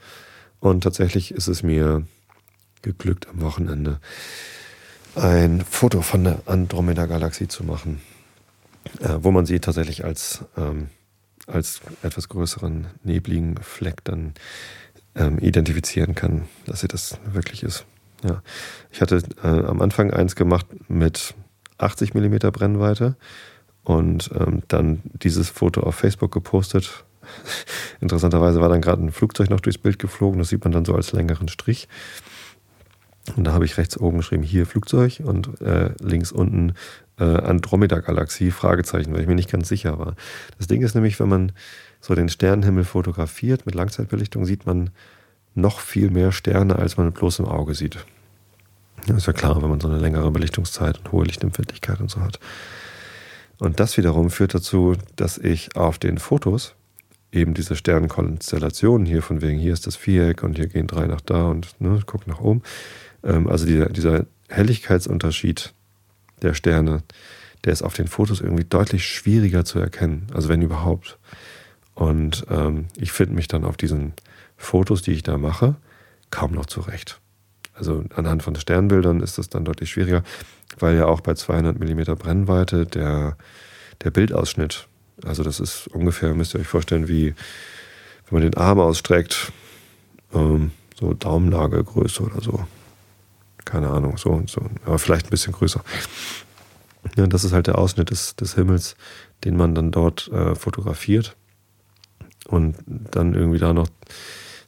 Und 0.61 0.83
tatsächlich 0.83 1.33
ist 1.33 1.49
es 1.49 1.63
mir 1.63 2.07
geglückt 2.83 3.29
am 3.29 3.43
Wochenende 3.43 4.01
ein 5.15 5.63
Foto 5.63 6.03
von 6.03 6.25
der 6.25 6.41
Andromeda-Galaxie 6.47 7.49
zu 7.49 7.65
machen, 7.65 8.01
äh, 9.01 9.19
wo 9.21 9.31
man 9.31 9.47
sie 9.47 9.61
tatsächlich 9.61 10.05
als, 10.05 10.45
ähm, 10.57 10.89
als 11.47 11.81
etwas 12.03 12.29
größeren 12.29 12.87
nebligen 13.03 13.57
Fleck 13.59 14.05
dann 14.05 14.35
ähm, 15.15 15.39
identifizieren 15.39 16.15
kann, 16.15 16.43
dass 16.67 16.81
sie 16.81 16.89
das 16.89 17.19
wirklich 17.33 17.63
ist. 17.63 17.87
Ja. 18.23 18.43
Ich 18.91 19.01
hatte 19.01 19.23
äh, 19.43 19.47
am 19.47 19.81
Anfang 19.81 20.11
eins 20.11 20.35
gemacht 20.35 20.67
mit 20.89 21.35
80 21.79 22.15
mm 22.15 22.37
Brennweite 22.53 23.17
und 23.83 24.31
ähm, 24.35 24.63
dann 24.69 25.03
dieses 25.05 25.51
Foto 25.51 25.83
auf 25.83 25.95
Facebook 25.95 26.33
gepostet. 26.33 27.05
Interessanterweise 28.01 28.61
war 28.61 28.69
dann 28.69 28.81
gerade 28.81 29.03
ein 29.03 29.13
Flugzeug 29.13 29.51
noch 29.51 29.61
durchs 29.61 29.79
Bild 29.79 29.99
geflogen, 29.99 30.39
das 30.39 30.49
sieht 30.49 30.65
man 30.65 30.73
dann 30.73 30.85
so 30.85 30.95
als 30.95 31.13
längeren 31.13 31.49
Strich. 31.49 31.89
Und 33.37 33.45
da 33.45 33.53
habe 33.53 33.65
ich 33.65 33.79
rechts 33.79 33.99
oben 33.99 34.19
geschrieben, 34.19 34.43
hier 34.43 34.67
Flugzeug 34.67 35.21
und 35.25 35.61
äh, 35.63 35.93
links 36.01 36.31
unten 36.31 36.75
äh, 37.19 37.25
Andromeda-Galaxie, 37.25 38.51
Fragezeichen, 38.51 39.13
weil 39.13 39.21
ich 39.21 39.27
mir 39.27 39.35
nicht 39.35 39.51
ganz 39.51 39.69
sicher 39.69 39.99
war. 39.99 40.17
Das 40.59 40.67
Ding 40.67 40.83
ist 40.83 40.95
nämlich, 40.95 41.19
wenn 41.21 41.29
man 41.29 41.53
so 42.01 42.15
den 42.15 42.29
Sternenhimmel 42.29 42.85
fotografiert 42.85 43.67
mit 43.67 43.75
Langzeitbelichtung, 43.75 44.45
sieht 44.45 44.67
man 44.67 44.91
noch 45.55 45.81
viel 45.81 46.11
mehr 46.11 46.33
Sterne, 46.33 46.77
als 46.77 46.97
man 46.97 47.07
mit 47.07 47.15
bloßem 47.15 47.47
Auge 47.47 47.75
sieht. 47.75 48.05
Das 49.07 49.17
ist 49.19 49.27
ja 49.27 49.33
klar, 49.33 49.61
wenn 49.63 49.69
man 49.69 49.81
so 49.81 49.89
eine 49.89 49.99
längere 49.99 50.31
Belichtungszeit 50.31 50.99
und 50.99 51.13
hohe 51.13 51.25
Lichtempfindlichkeit 51.25 52.01
und 52.01 52.11
so 52.11 52.21
hat. 52.21 52.41
Und 53.59 53.81
das 53.81 53.97
wiederum 53.97 54.31
führt 54.31 54.55
dazu, 54.55 54.97
dass 55.17 55.39
ich 55.39 55.77
auf 55.77 55.99
den 55.99 56.19
Fotos 56.19 56.75
eben 57.31 57.55
diese 57.55 57.77
Sternenkonstellationen 57.77 59.07
hier, 59.07 59.23
von 59.23 59.43
wegen 59.43 59.59
hier 59.59 59.73
ist 59.73 59.87
das 59.87 59.97
Viereck 59.97 60.43
und 60.43 60.57
hier 60.57 60.69
gehen 60.69 60.87
drei 60.87 61.07
nach 61.07 61.21
da 61.21 61.47
und 61.47 61.81
ne, 61.81 62.01
guck 62.07 62.27
nach 62.27 62.41
oben. 62.41 62.63
Ähm, 63.23 63.49
also 63.49 63.67
dieser, 63.67 63.89
dieser 63.89 64.27
Helligkeitsunterschied 64.49 65.74
der 66.45 66.55
Sterne, 66.55 67.03
der 67.65 67.73
ist 67.73 67.83
auf 67.83 67.95
den 67.95 68.09
Fotos 68.09 68.41
irgendwie 68.41 68.65
deutlich 68.65 69.07
schwieriger 69.07 69.65
zu 69.65 69.79
erkennen, 69.79 70.27
also 70.33 70.49
wenn 70.49 70.63
überhaupt. 70.63 71.19
Und 71.95 72.45
ähm, 72.51 72.87
ich 72.97 73.13
finde 73.13 73.35
mich 73.35 73.49
dann 73.49 73.65
auf 73.65 73.77
diesen 73.77 74.13
Fotos, 74.57 75.03
die 75.03 75.13
ich 75.13 75.23
da 75.23 75.39
mache, 75.39 75.77
kaum 76.31 76.53
noch 76.53 76.67
zurecht. 76.67 77.21
Also 77.75 78.05
anhand 78.15 78.43
von 78.43 78.55
Sternbildern 78.55 79.21
ist 79.21 79.39
das 79.39 79.49
dann 79.49 79.65
deutlich 79.65 79.91
schwieriger, 79.91 80.23
weil 80.79 80.97
ja 80.97 81.07
auch 81.07 81.21
bei 81.21 81.35
200 81.35 81.79
mm 81.79 82.15
Brennweite 82.17 82.87
der, 82.87 83.37
der 84.03 84.11
Bildausschnitt, 84.11 84.87
also 85.25 85.43
das 85.43 85.61
ist 85.61 85.89
ungefähr, 85.89 86.35
müsst 86.35 86.55
ihr 86.55 86.61
euch 86.61 86.67
vorstellen, 86.67 87.09
wie 87.09 87.35
wenn 88.29 88.41
man 88.41 88.43
den 88.43 88.57
Arm 88.57 88.81
ausstreckt, 88.81 89.53
ähm, 90.33 90.71
so 90.99 91.15
Daumennagelgröße 91.15 92.23
oder 92.23 92.41
so. 92.41 92.67
Keine 93.65 93.91
Ahnung, 93.91 94.17
so 94.19 94.31
und 94.31 94.51
so, 94.51 94.63
aber 94.85 94.99
vielleicht 94.99 95.27
ein 95.27 95.31
bisschen 95.31 95.53
größer. 95.53 95.83
Ja, 97.17 97.27
das 97.27 97.45
ist 97.45 97.53
halt 97.53 97.67
der 97.67 97.79
Ausschnitt 97.79 98.11
des, 98.11 98.37
des 98.37 98.55
Himmels, 98.55 98.97
den 99.45 99.57
man 99.57 99.75
dann 99.75 99.91
dort 99.91 100.29
äh, 100.33 100.55
fotografiert. 100.55 101.37
Und 102.47 102.77
dann 102.87 103.35
irgendwie 103.35 103.59
da 103.59 103.73
noch 103.73 103.89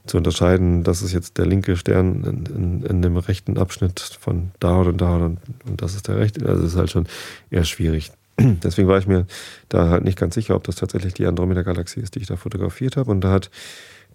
zu 0.06 0.16
unterscheiden, 0.16 0.82
das 0.82 1.02
ist 1.02 1.12
jetzt 1.12 1.36
der 1.36 1.46
linke 1.46 1.76
Stern 1.76 2.24
in, 2.24 2.46
in, 2.46 2.82
in 2.82 3.02
dem 3.02 3.16
rechten 3.16 3.58
Abschnitt 3.58 4.00
von 4.00 4.52
da 4.60 4.76
und 4.76 5.00
da 5.00 5.16
und, 5.16 5.40
und 5.66 5.82
das 5.82 5.94
ist 5.94 6.08
der 6.08 6.16
rechte. 6.16 6.46
Also 6.46 6.64
ist 6.64 6.76
halt 6.76 6.90
schon 6.90 7.06
eher 7.50 7.64
schwierig. 7.64 8.12
Deswegen 8.40 8.88
war 8.88 8.98
ich 8.98 9.06
mir 9.06 9.26
da 9.68 9.88
halt 9.88 10.04
nicht 10.04 10.18
ganz 10.18 10.34
sicher, 10.34 10.54
ob 10.54 10.64
das 10.64 10.76
tatsächlich 10.76 11.14
die 11.14 11.26
Andromeda-Galaxie 11.26 12.00
ist, 12.00 12.14
die 12.14 12.20
ich 12.20 12.26
da 12.26 12.36
fotografiert 12.36 12.96
habe. 12.96 13.10
Und 13.10 13.22
da 13.22 13.32
hat 13.32 13.50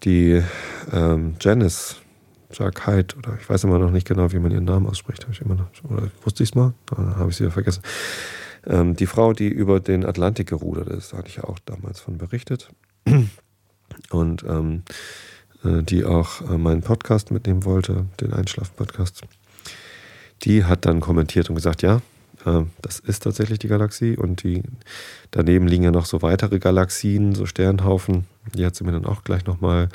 die 0.03 0.41
ähm, 0.91 1.35
Janice 1.39 1.97
Hyde, 2.59 3.15
oder 3.17 3.37
ich 3.39 3.49
weiß 3.49 3.63
immer 3.63 3.79
noch 3.79 3.91
nicht 3.91 4.07
genau, 4.07 4.31
wie 4.31 4.39
man 4.39 4.51
ihren 4.51 4.65
Namen 4.65 4.87
ausspricht, 4.87 5.23
habe 5.23 5.33
ich 5.33 5.41
immer 5.41 5.55
noch, 5.55 5.67
oder 5.89 6.09
wusste 6.23 6.43
ich 6.43 6.49
es 6.49 6.55
mal, 6.55 6.73
dann 6.87 7.15
habe 7.15 7.29
ich 7.29 7.37
sie 7.37 7.45
ja 7.45 7.49
vergessen. 7.49 7.81
Ähm, 8.65 8.95
die 8.95 9.07
Frau, 9.07 9.33
die 9.33 9.47
über 9.47 9.79
den 9.79 10.05
Atlantik 10.05 10.49
gerudert 10.49 10.87
ist, 10.89 11.13
hatte 11.13 11.27
ich 11.27 11.37
ja 11.37 11.45
auch 11.45 11.59
damals 11.59 11.99
von 11.99 12.17
berichtet. 12.17 12.69
Und 14.09 14.43
ähm, 14.43 14.83
äh, 15.63 15.83
die 15.83 16.05
auch 16.05 16.41
äh, 16.41 16.57
meinen 16.57 16.81
Podcast 16.81 17.31
mitnehmen 17.31 17.65
wollte, 17.65 18.05
den 18.19 18.33
Einschlaf-Podcast, 18.33 19.21
die 20.43 20.65
hat 20.65 20.85
dann 20.85 20.99
kommentiert 20.99 21.49
und 21.49 21.55
gesagt, 21.55 21.81
ja, 21.81 22.01
äh, 22.45 22.63
das 22.81 22.99
ist 22.99 23.23
tatsächlich 23.23 23.59
die 23.59 23.67
Galaxie 23.67 24.17
und 24.17 24.43
die 24.43 24.63
daneben 25.31 25.67
liegen 25.67 25.83
ja 25.83 25.91
noch 25.91 26.05
so 26.05 26.21
weitere 26.21 26.59
Galaxien, 26.59 27.35
so 27.35 27.45
Sternhaufen. 27.45 28.25
Die 28.55 28.65
hat 28.65 28.75
sie 28.75 28.83
mir 28.83 28.91
dann 28.91 29.05
auch 29.05 29.23
gleich 29.23 29.45
nochmal 29.45 29.89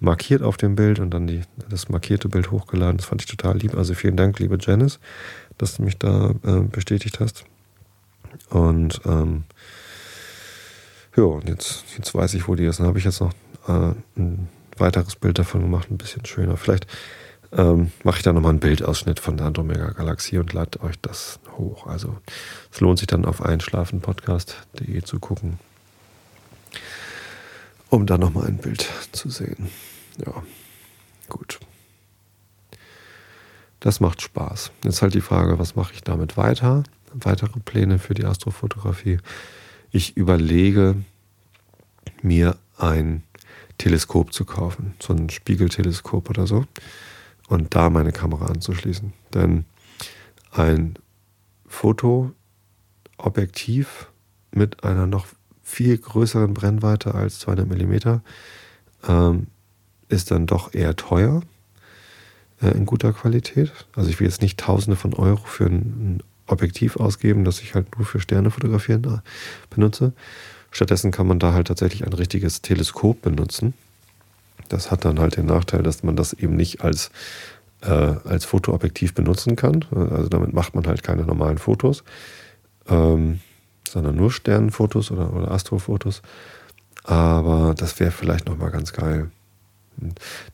markiert 0.00 0.42
auf 0.42 0.56
dem 0.56 0.76
Bild 0.76 0.98
und 0.98 1.10
dann 1.10 1.26
die, 1.26 1.42
das 1.68 1.88
markierte 1.88 2.28
Bild 2.28 2.50
hochgeladen. 2.50 2.98
Das 2.98 3.06
fand 3.06 3.22
ich 3.22 3.28
total 3.28 3.56
lieb. 3.58 3.76
Also 3.76 3.94
vielen 3.94 4.16
Dank, 4.16 4.38
liebe 4.38 4.58
Janice, 4.60 4.98
dass 5.58 5.76
du 5.76 5.82
mich 5.82 5.98
da 5.98 6.34
äh, 6.44 6.60
bestätigt 6.60 7.20
hast. 7.20 7.44
Und 8.50 9.00
ähm, 9.06 9.44
ja, 11.16 11.40
jetzt, 11.46 11.84
jetzt 11.96 12.14
weiß 12.14 12.34
ich, 12.34 12.46
wo 12.46 12.54
die 12.54 12.64
ist. 12.64 12.78
Dann 12.78 12.86
habe 12.86 12.98
ich 12.98 13.04
jetzt 13.04 13.20
noch 13.20 13.32
äh, 13.68 13.94
ein 14.16 14.48
weiteres 14.76 15.16
Bild 15.16 15.38
davon 15.38 15.62
gemacht, 15.62 15.90
ein 15.90 15.98
bisschen 15.98 16.26
schöner. 16.26 16.56
Vielleicht 16.58 16.86
ähm, 17.52 17.92
mache 18.04 18.18
ich 18.18 18.22
da 18.22 18.32
nochmal 18.32 18.50
einen 18.50 18.60
Bildausschnitt 18.60 19.20
von 19.20 19.38
der 19.38 19.46
Andromeda-Galaxie 19.46 20.38
und 20.38 20.52
lade 20.52 20.82
euch 20.82 21.00
das 21.00 21.40
hoch. 21.56 21.86
Also 21.86 22.18
es 22.70 22.80
lohnt 22.80 22.98
sich 22.98 23.06
dann 23.06 23.24
auf 23.24 23.40
einschlafenpodcast.de 23.40 25.02
zu 25.02 25.18
gucken 25.18 25.58
um 27.90 28.06
da 28.06 28.18
nochmal 28.18 28.46
ein 28.46 28.58
Bild 28.58 28.88
zu 29.12 29.30
sehen. 29.30 29.70
Ja, 30.24 30.42
gut. 31.28 31.60
Das 33.80 34.00
macht 34.00 34.22
Spaß. 34.22 34.72
Jetzt 34.84 35.02
halt 35.02 35.14
die 35.14 35.20
Frage, 35.20 35.58
was 35.58 35.76
mache 35.76 35.92
ich 35.94 36.02
damit 36.02 36.36
weiter? 36.36 36.82
Weitere 37.12 37.60
Pläne 37.60 37.98
für 37.98 38.14
die 38.14 38.24
Astrofotografie. 38.24 39.18
Ich 39.90 40.16
überlege, 40.16 40.96
mir 42.22 42.56
ein 42.78 43.22
Teleskop 43.78 44.32
zu 44.32 44.44
kaufen, 44.44 44.94
so 45.00 45.12
ein 45.12 45.30
Spiegelteleskop 45.30 46.30
oder 46.30 46.46
so, 46.46 46.66
und 47.48 47.74
da 47.74 47.90
meine 47.90 48.12
Kamera 48.12 48.46
anzuschließen. 48.46 49.12
Denn 49.34 49.64
ein 50.50 50.98
Fotoobjektiv 51.66 54.08
mit 54.50 54.84
einer 54.84 55.06
noch 55.06 55.26
viel 55.66 55.98
größeren 55.98 56.54
Brennweite 56.54 57.16
als 57.16 57.40
200 57.40 57.68
mm 57.68 58.20
ähm, 59.08 59.48
ist 60.08 60.30
dann 60.30 60.46
doch 60.46 60.72
eher 60.72 60.94
teuer 60.94 61.42
äh, 62.62 62.68
in 62.68 62.86
guter 62.86 63.12
Qualität. 63.12 63.72
Also 63.96 64.08
ich 64.08 64.20
will 64.20 64.28
jetzt 64.28 64.42
nicht 64.42 64.60
Tausende 64.60 64.96
von 64.96 65.12
Euro 65.12 65.42
für 65.44 65.66
ein, 65.66 65.74
ein 65.74 66.22
Objektiv 66.46 66.96
ausgeben, 66.96 67.44
das 67.44 67.60
ich 67.60 67.74
halt 67.74 67.96
nur 67.96 68.06
für 68.06 68.20
Sterne 68.20 68.52
fotografieren 68.52 69.02
äh, 69.04 69.18
benutze. 69.74 70.12
Stattdessen 70.70 71.10
kann 71.10 71.26
man 71.26 71.40
da 71.40 71.52
halt 71.52 71.66
tatsächlich 71.66 72.06
ein 72.06 72.12
richtiges 72.12 72.62
Teleskop 72.62 73.20
benutzen. 73.20 73.74
Das 74.68 74.92
hat 74.92 75.04
dann 75.04 75.18
halt 75.18 75.36
den 75.36 75.46
Nachteil, 75.46 75.82
dass 75.82 76.04
man 76.04 76.14
das 76.14 76.32
eben 76.32 76.54
nicht 76.54 76.82
als, 76.82 77.10
äh, 77.82 77.90
als 77.90 78.44
Fotoobjektiv 78.44 79.14
benutzen 79.14 79.56
kann. 79.56 79.84
Also 79.90 80.28
damit 80.28 80.52
macht 80.52 80.76
man 80.76 80.86
halt 80.86 81.02
keine 81.02 81.24
normalen 81.24 81.58
Fotos. 81.58 82.04
Ähm, 82.88 83.40
sondern 83.90 84.16
nur 84.16 84.30
Sternenfotos 84.30 85.10
oder, 85.10 85.32
oder 85.32 85.50
Astrofotos. 85.50 86.22
Aber 87.04 87.74
das 87.76 88.00
wäre 88.00 88.10
vielleicht 88.10 88.48
nochmal 88.48 88.70
ganz 88.70 88.92
geil. 88.92 89.30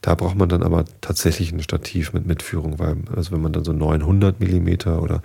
Da 0.01 0.15
braucht 0.15 0.37
man 0.37 0.49
dann 0.49 0.63
aber 0.63 0.85
tatsächlich 1.01 1.53
ein 1.53 1.63
Stativ 1.63 2.13
mit 2.13 2.27
Mitführung, 2.27 2.79
weil, 2.79 2.97
also 3.15 3.33
wenn 3.33 3.41
man 3.41 3.53
dann 3.53 3.65
so 3.65 3.73
900 3.73 4.41
mm 4.41 4.89
oder 5.01 5.23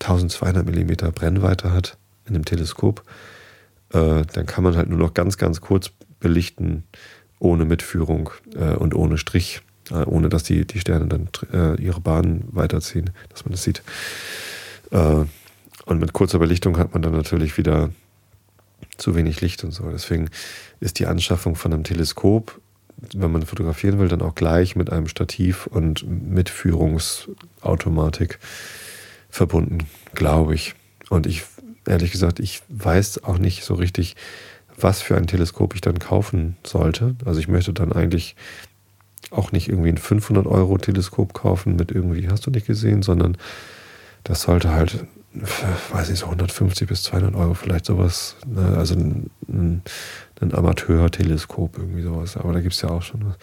1200 0.00 0.66
mm 0.66 1.10
Brennweite 1.12 1.72
hat 1.72 1.96
in 2.26 2.34
einem 2.34 2.44
Teleskop, 2.44 3.02
äh, 3.92 4.22
dann 4.32 4.46
kann 4.46 4.64
man 4.64 4.76
halt 4.76 4.88
nur 4.88 4.98
noch 4.98 5.14
ganz, 5.14 5.38
ganz 5.38 5.60
kurz 5.60 5.90
belichten, 6.20 6.84
ohne 7.38 7.64
Mitführung 7.64 8.30
äh, 8.54 8.74
und 8.74 8.94
ohne 8.94 9.18
Strich, 9.18 9.62
äh, 9.90 10.04
ohne 10.04 10.28
dass 10.28 10.42
die, 10.42 10.66
die 10.66 10.80
Sterne 10.80 11.06
dann 11.06 11.28
äh, 11.52 11.80
ihre 11.80 12.00
Bahnen 12.00 12.44
weiterziehen, 12.50 13.10
dass 13.30 13.44
man 13.44 13.52
das 13.52 13.62
sieht. 13.62 13.82
Und 15.86 16.00
mit 16.00 16.12
kurzer 16.12 16.38
Belichtung 16.38 16.76
hat 16.76 16.92
man 16.92 17.00
dann 17.00 17.12
natürlich 17.12 17.56
wieder 17.56 17.88
zu 18.98 19.14
wenig 19.14 19.40
Licht 19.40 19.64
und 19.64 19.70
so. 19.70 19.90
Deswegen 19.90 20.28
ist 20.80 20.98
die 20.98 21.06
Anschaffung 21.06 21.56
von 21.56 21.72
einem 21.72 21.84
Teleskop, 21.84 22.60
wenn 23.14 23.30
man 23.30 23.46
fotografieren 23.46 23.98
will, 23.98 24.08
dann 24.08 24.20
auch 24.22 24.34
gleich 24.34 24.74
mit 24.76 24.90
einem 24.90 25.06
Stativ 25.06 25.66
und 25.66 26.06
Mitführungsautomatik 26.08 28.38
verbunden, 29.30 29.86
glaube 30.14 30.54
ich. 30.54 30.74
Und 31.08 31.26
ich, 31.26 31.44
ehrlich 31.86 32.10
gesagt, 32.10 32.40
ich 32.40 32.62
weiß 32.68 33.22
auch 33.24 33.38
nicht 33.38 33.64
so 33.64 33.74
richtig, 33.74 34.16
was 34.78 35.02
für 35.02 35.16
ein 35.16 35.26
Teleskop 35.26 35.74
ich 35.74 35.82
dann 35.82 35.98
kaufen 35.98 36.56
sollte. 36.64 37.16
Also 37.24 37.40
ich 37.40 37.48
möchte 37.48 37.72
dann 37.72 37.92
eigentlich 37.92 38.36
auch 39.30 39.50
nicht 39.52 39.68
irgendwie 39.68 39.88
ein 39.90 39.98
500 39.98 40.46
Euro 40.46 40.76
Teleskop 40.78 41.34
kaufen 41.34 41.76
mit 41.76 41.92
irgendwie, 41.92 42.28
hast 42.28 42.46
du 42.46 42.50
nicht 42.50 42.66
gesehen, 42.66 43.02
sondern 43.02 43.36
das 44.24 44.40
sollte 44.42 44.72
halt 44.72 45.06
weiß 45.92 46.10
ich 46.10 46.18
so 46.18 46.26
150 46.26 46.88
bis 46.88 47.02
200 47.04 47.34
Euro 47.34 47.54
vielleicht 47.54 47.86
sowas, 47.86 48.36
ne? 48.46 48.76
also 48.76 48.94
ein, 48.94 49.30
ein, 49.48 49.82
Amateur-Teleskop 50.38 51.78
irgendwie 51.78 52.02
sowas, 52.02 52.36
aber 52.36 52.52
da 52.52 52.60
gibt 52.60 52.74
es 52.74 52.82
ja 52.82 52.90
auch 52.90 53.02
schon 53.02 53.26
was. 53.26 53.36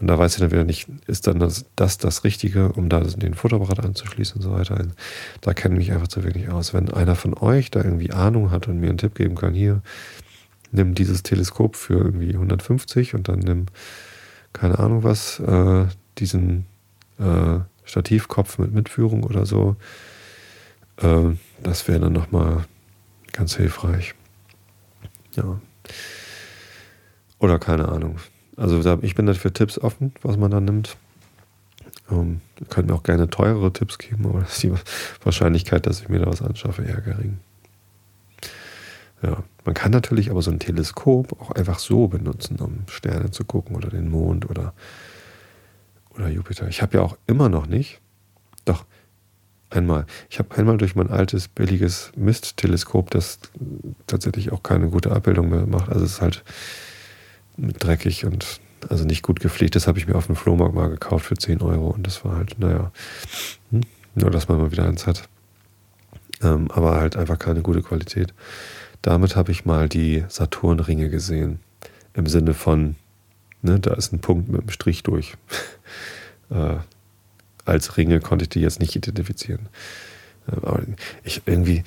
Und 0.00 0.06
da 0.06 0.16
weiß 0.16 0.34
ich 0.34 0.40
dann 0.40 0.52
wieder 0.52 0.64
nicht, 0.64 0.88
ist 1.06 1.26
dann 1.26 1.40
das, 1.40 1.66
das, 1.74 1.98
das 1.98 2.22
Richtige, 2.22 2.72
um 2.72 2.88
da 2.88 3.00
den 3.00 3.34
Fotoapparat 3.34 3.84
anzuschließen 3.84 4.36
und 4.36 4.42
so 4.42 4.52
weiter. 4.52 4.80
Da 5.40 5.54
kenne 5.54 5.74
ich 5.74 5.88
mich 5.88 5.92
einfach 5.92 6.06
zu 6.06 6.22
wenig 6.22 6.48
aus. 6.48 6.72
Wenn 6.72 6.92
einer 6.92 7.16
von 7.16 7.34
euch 7.34 7.72
da 7.72 7.82
irgendwie 7.82 8.12
Ahnung 8.12 8.52
hat 8.52 8.68
und 8.68 8.78
mir 8.78 8.90
einen 8.90 8.98
Tipp 8.98 9.16
geben 9.16 9.34
kann, 9.34 9.54
hier, 9.54 9.82
nimm 10.70 10.94
dieses 10.94 11.24
Teleskop 11.24 11.74
für 11.74 11.94
irgendwie 11.94 12.32
150 12.32 13.14
und 13.14 13.28
dann 13.28 13.40
nimm, 13.40 13.66
keine 14.52 14.78
Ahnung 14.78 15.02
was, 15.02 15.40
äh, 15.40 15.86
diesen 16.18 16.66
äh, 17.18 17.58
Stativkopf 17.84 18.58
mit 18.58 18.72
Mitführung 18.72 19.24
oder 19.24 19.46
so, 19.46 19.76
das 20.96 21.88
wäre 21.88 22.00
dann 22.00 22.12
nochmal 22.12 22.64
ganz 23.32 23.56
hilfreich. 23.56 24.14
Ja. 25.34 25.60
Oder 27.38 27.58
keine 27.58 27.88
Ahnung. 27.88 28.16
Also 28.56 28.98
ich 29.02 29.14
bin 29.14 29.26
dafür 29.26 29.52
Tipps 29.52 29.78
offen, 29.78 30.12
was 30.22 30.36
man 30.38 30.50
da 30.50 30.60
nimmt. 30.60 30.96
Ähm, 32.10 32.40
könnt 32.70 32.88
mir 32.88 32.94
auch 32.94 33.02
gerne 33.02 33.28
teurere 33.28 33.72
Tipps 33.72 33.98
geben, 33.98 34.26
aber 34.26 34.46
die 34.62 34.72
Wahrscheinlichkeit, 35.22 35.86
dass 35.86 36.00
ich 36.00 36.08
mir 36.08 36.20
da 36.20 36.26
was 36.26 36.40
anschaffe, 36.40 36.82
eher 36.82 37.00
gering. 37.00 37.38
Ja, 39.22 39.42
man 39.64 39.74
kann 39.74 39.92
natürlich 39.92 40.30
aber 40.30 40.42
so 40.42 40.50
ein 40.50 40.58
Teleskop 40.58 41.40
auch 41.40 41.50
einfach 41.50 41.78
so 41.78 42.06
benutzen, 42.06 42.58
um 42.60 42.84
Sterne 42.88 43.30
zu 43.30 43.44
gucken 43.44 43.74
oder 43.74 43.88
den 43.88 44.08
Mond 44.08 44.48
oder, 44.48 44.72
oder 46.14 46.28
Jupiter. 46.28 46.68
Ich 46.68 46.80
habe 46.80 46.98
ja 46.98 47.02
auch 47.02 47.16
immer 47.26 47.48
noch 47.48 47.66
nicht, 47.66 48.00
doch 48.64 48.84
einmal, 49.70 50.06
ich 50.30 50.38
habe 50.38 50.56
einmal 50.56 50.78
durch 50.78 50.94
mein 50.94 51.10
altes 51.10 51.48
billiges 51.48 52.12
Mistteleskop, 52.16 53.10
das 53.10 53.38
tatsächlich 54.06 54.52
auch 54.52 54.62
keine 54.62 54.88
gute 54.88 55.12
Abbildung 55.12 55.48
mehr 55.50 55.66
macht, 55.66 55.88
also 55.88 56.04
es 56.04 56.14
ist 56.14 56.20
halt 56.20 56.44
dreckig 57.56 58.24
und 58.24 58.60
also 58.88 59.04
nicht 59.04 59.22
gut 59.22 59.40
gepflegt. 59.40 59.74
Das 59.74 59.86
habe 59.86 59.98
ich 59.98 60.06
mir 60.06 60.14
auf 60.14 60.26
dem 60.26 60.36
Flohmarkt 60.36 60.74
mal 60.74 60.90
gekauft 60.90 61.26
für 61.26 61.36
10 61.36 61.60
Euro 61.62 61.90
und 61.90 62.06
das 62.06 62.24
war 62.24 62.36
halt, 62.36 62.58
naja, 62.58 62.92
hm, 63.70 63.80
nur 64.14 64.30
dass 64.30 64.48
man 64.48 64.58
mal 64.58 64.72
wieder 64.72 64.86
eins 64.86 65.06
hat. 65.06 65.28
Ähm, 66.42 66.70
aber 66.70 66.96
halt 66.96 67.16
einfach 67.16 67.38
keine 67.38 67.62
gute 67.62 67.82
Qualität. 67.82 68.34
Damit 69.02 69.36
habe 69.36 69.52
ich 69.52 69.64
mal 69.64 69.88
die 69.88 70.24
Saturnringe 70.28 71.08
gesehen. 71.08 71.60
Im 72.14 72.26
Sinne 72.26 72.54
von, 72.54 72.96
ne, 73.62 73.78
da 73.80 73.94
ist 73.94 74.12
ein 74.12 74.20
Punkt 74.20 74.48
mit 74.48 74.60
einem 74.60 74.70
Strich 74.70 75.02
durch. 75.02 75.34
äh, 76.50 76.76
als 77.66 77.96
Ringe 77.96 78.20
konnte 78.20 78.44
ich 78.44 78.48
die 78.48 78.60
jetzt 78.60 78.80
nicht 78.80 78.96
identifizieren. 78.96 79.68
Äh, 80.48 80.56
aber 80.56 80.82
ich 81.24 81.42
irgendwie, 81.46 81.84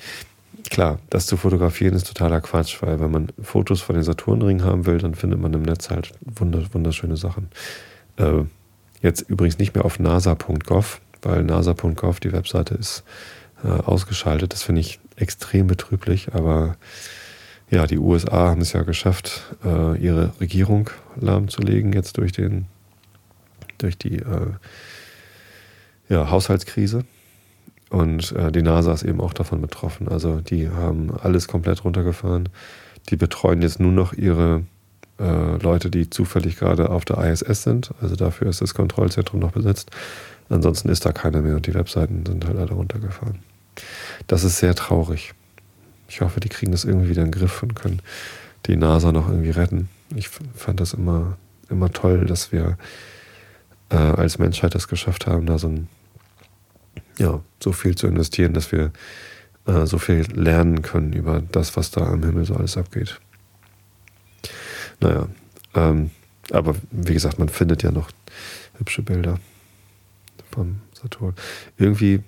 klar, 0.70 1.00
das 1.10 1.26
zu 1.26 1.36
fotografieren 1.36 1.94
ist 1.94 2.06
totaler 2.06 2.40
Quatsch, 2.40 2.80
weil 2.82 3.00
wenn 3.00 3.10
man 3.10 3.28
Fotos 3.42 3.80
von 3.80 3.96
den 3.96 4.04
Saturnringen 4.04 4.64
haben 4.64 4.86
will, 4.86 4.98
dann 4.98 5.14
findet 5.14 5.40
man 5.40 5.52
im 5.54 5.62
Netz 5.62 5.90
halt 5.90 6.12
wunderschöne 6.20 7.16
Sachen. 7.16 7.48
Äh, 8.16 8.44
jetzt 9.02 9.22
übrigens 9.22 9.58
nicht 9.58 9.74
mehr 9.74 9.84
auf 9.84 9.98
nasa.gov, 9.98 11.00
weil 11.22 11.42
nasa.gov, 11.42 12.20
die 12.20 12.32
Webseite, 12.32 12.74
ist 12.74 13.02
äh, 13.64 13.68
ausgeschaltet. 13.68 14.52
Das 14.52 14.62
finde 14.62 14.82
ich 14.82 15.00
extrem 15.16 15.66
betrüblich, 15.66 16.34
aber 16.34 16.76
ja, 17.70 17.86
die 17.86 17.98
USA 17.98 18.48
haben 18.48 18.62
es 18.62 18.72
ja 18.72 18.82
geschafft, 18.82 19.54
ihre 19.62 20.32
Regierung 20.40 20.90
lahmzulegen, 21.14 21.92
jetzt 21.92 22.16
durch 22.16 22.32
den, 22.32 22.66
durch 23.78 23.96
die 23.96 24.24
ja, 26.10 26.30
Haushaltskrise. 26.30 27.04
Und 27.88 28.32
äh, 28.32 28.52
die 28.52 28.62
NASA 28.62 28.92
ist 28.92 29.02
eben 29.02 29.20
auch 29.20 29.32
davon 29.32 29.62
betroffen. 29.62 30.08
Also 30.08 30.40
die 30.40 30.68
haben 30.68 31.10
alles 31.22 31.48
komplett 31.48 31.84
runtergefahren. 31.84 32.48
Die 33.08 33.16
betreuen 33.16 33.62
jetzt 33.62 33.80
nur 33.80 33.92
noch 33.92 34.12
ihre 34.12 34.64
äh, 35.18 35.56
Leute, 35.56 35.90
die 35.90 36.10
zufällig 36.10 36.56
gerade 36.56 36.90
auf 36.90 37.04
der 37.04 37.18
ISS 37.18 37.62
sind. 37.62 37.90
Also 38.00 38.16
dafür 38.16 38.48
ist 38.48 38.60
das 38.60 38.74
Kontrollzentrum 38.74 39.40
noch 39.40 39.52
besetzt. 39.52 39.90
Ansonsten 40.48 40.88
ist 40.88 41.06
da 41.06 41.12
keiner 41.12 41.42
mehr 41.42 41.56
und 41.56 41.66
die 41.66 41.74
Webseiten 41.74 42.24
sind 42.26 42.44
halt 42.44 42.58
alle 42.58 42.72
runtergefahren. 42.72 43.38
Das 44.26 44.44
ist 44.44 44.58
sehr 44.58 44.74
traurig. 44.74 45.32
Ich 46.08 46.20
hoffe, 46.20 46.40
die 46.40 46.48
kriegen 46.48 46.72
das 46.72 46.84
irgendwie 46.84 47.08
wieder 47.08 47.22
in 47.22 47.30
den 47.30 47.40
Griff 47.40 47.62
und 47.62 47.74
können 47.74 48.02
die 48.66 48.76
NASA 48.76 49.12
noch 49.12 49.28
irgendwie 49.28 49.50
retten. 49.50 49.88
Ich 50.14 50.28
fand 50.28 50.80
das 50.80 50.92
immer, 50.92 51.36
immer 51.70 51.92
toll, 51.92 52.26
dass 52.26 52.50
wir 52.50 52.76
äh, 53.90 53.96
als 53.96 54.38
Menschheit 54.38 54.74
das 54.74 54.88
geschafft 54.88 55.26
haben, 55.26 55.46
da 55.46 55.58
so 55.58 55.68
ein 55.68 55.88
ja, 57.18 57.40
so 57.62 57.72
viel 57.72 57.96
zu 57.96 58.06
investieren, 58.06 58.54
dass 58.54 58.72
wir 58.72 58.92
äh, 59.66 59.86
so 59.86 59.98
viel 59.98 60.26
lernen 60.32 60.82
können 60.82 61.12
über 61.12 61.40
das, 61.40 61.76
was 61.76 61.90
da 61.90 62.06
am 62.06 62.22
Himmel 62.22 62.44
so 62.44 62.54
alles 62.54 62.76
abgeht. 62.76 63.20
Naja, 65.00 65.28
ähm, 65.74 66.10
aber 66.50 66.74
wie 66.90 67.14
gesagt, 67.14 67.38
man 67.38 67.48
findet 67.48 67.82
ja 67.82 67.90
noch 67.90 68.10
hübsche 68.78 69.02
Bilder 69.02 69.38
vom 70.52 70.80
Saturn. 70.92 71.34
Irgendwie 71.78 72.22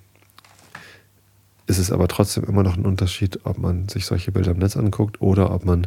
ist 1.66 1.78
es 1.78 1.90
aber 1.90 2.08
trotzdem 2.08 2.44
immer 2.44 2.62
noch 2.62 2.76
ein 2.76 2.86
Unterschied, 2.86 3.40
ob 3.44 3.58
man 3.58 3.88
sich 3.88 4.06
solche 4.06 4.32
Bilder 4.32 4.52
im 4.52 4.58
Netz 4.58 4.76
anguckt 4.76 5.20
oder 5.20 5.52
ob 5.52 5.64
man 5.64 5.86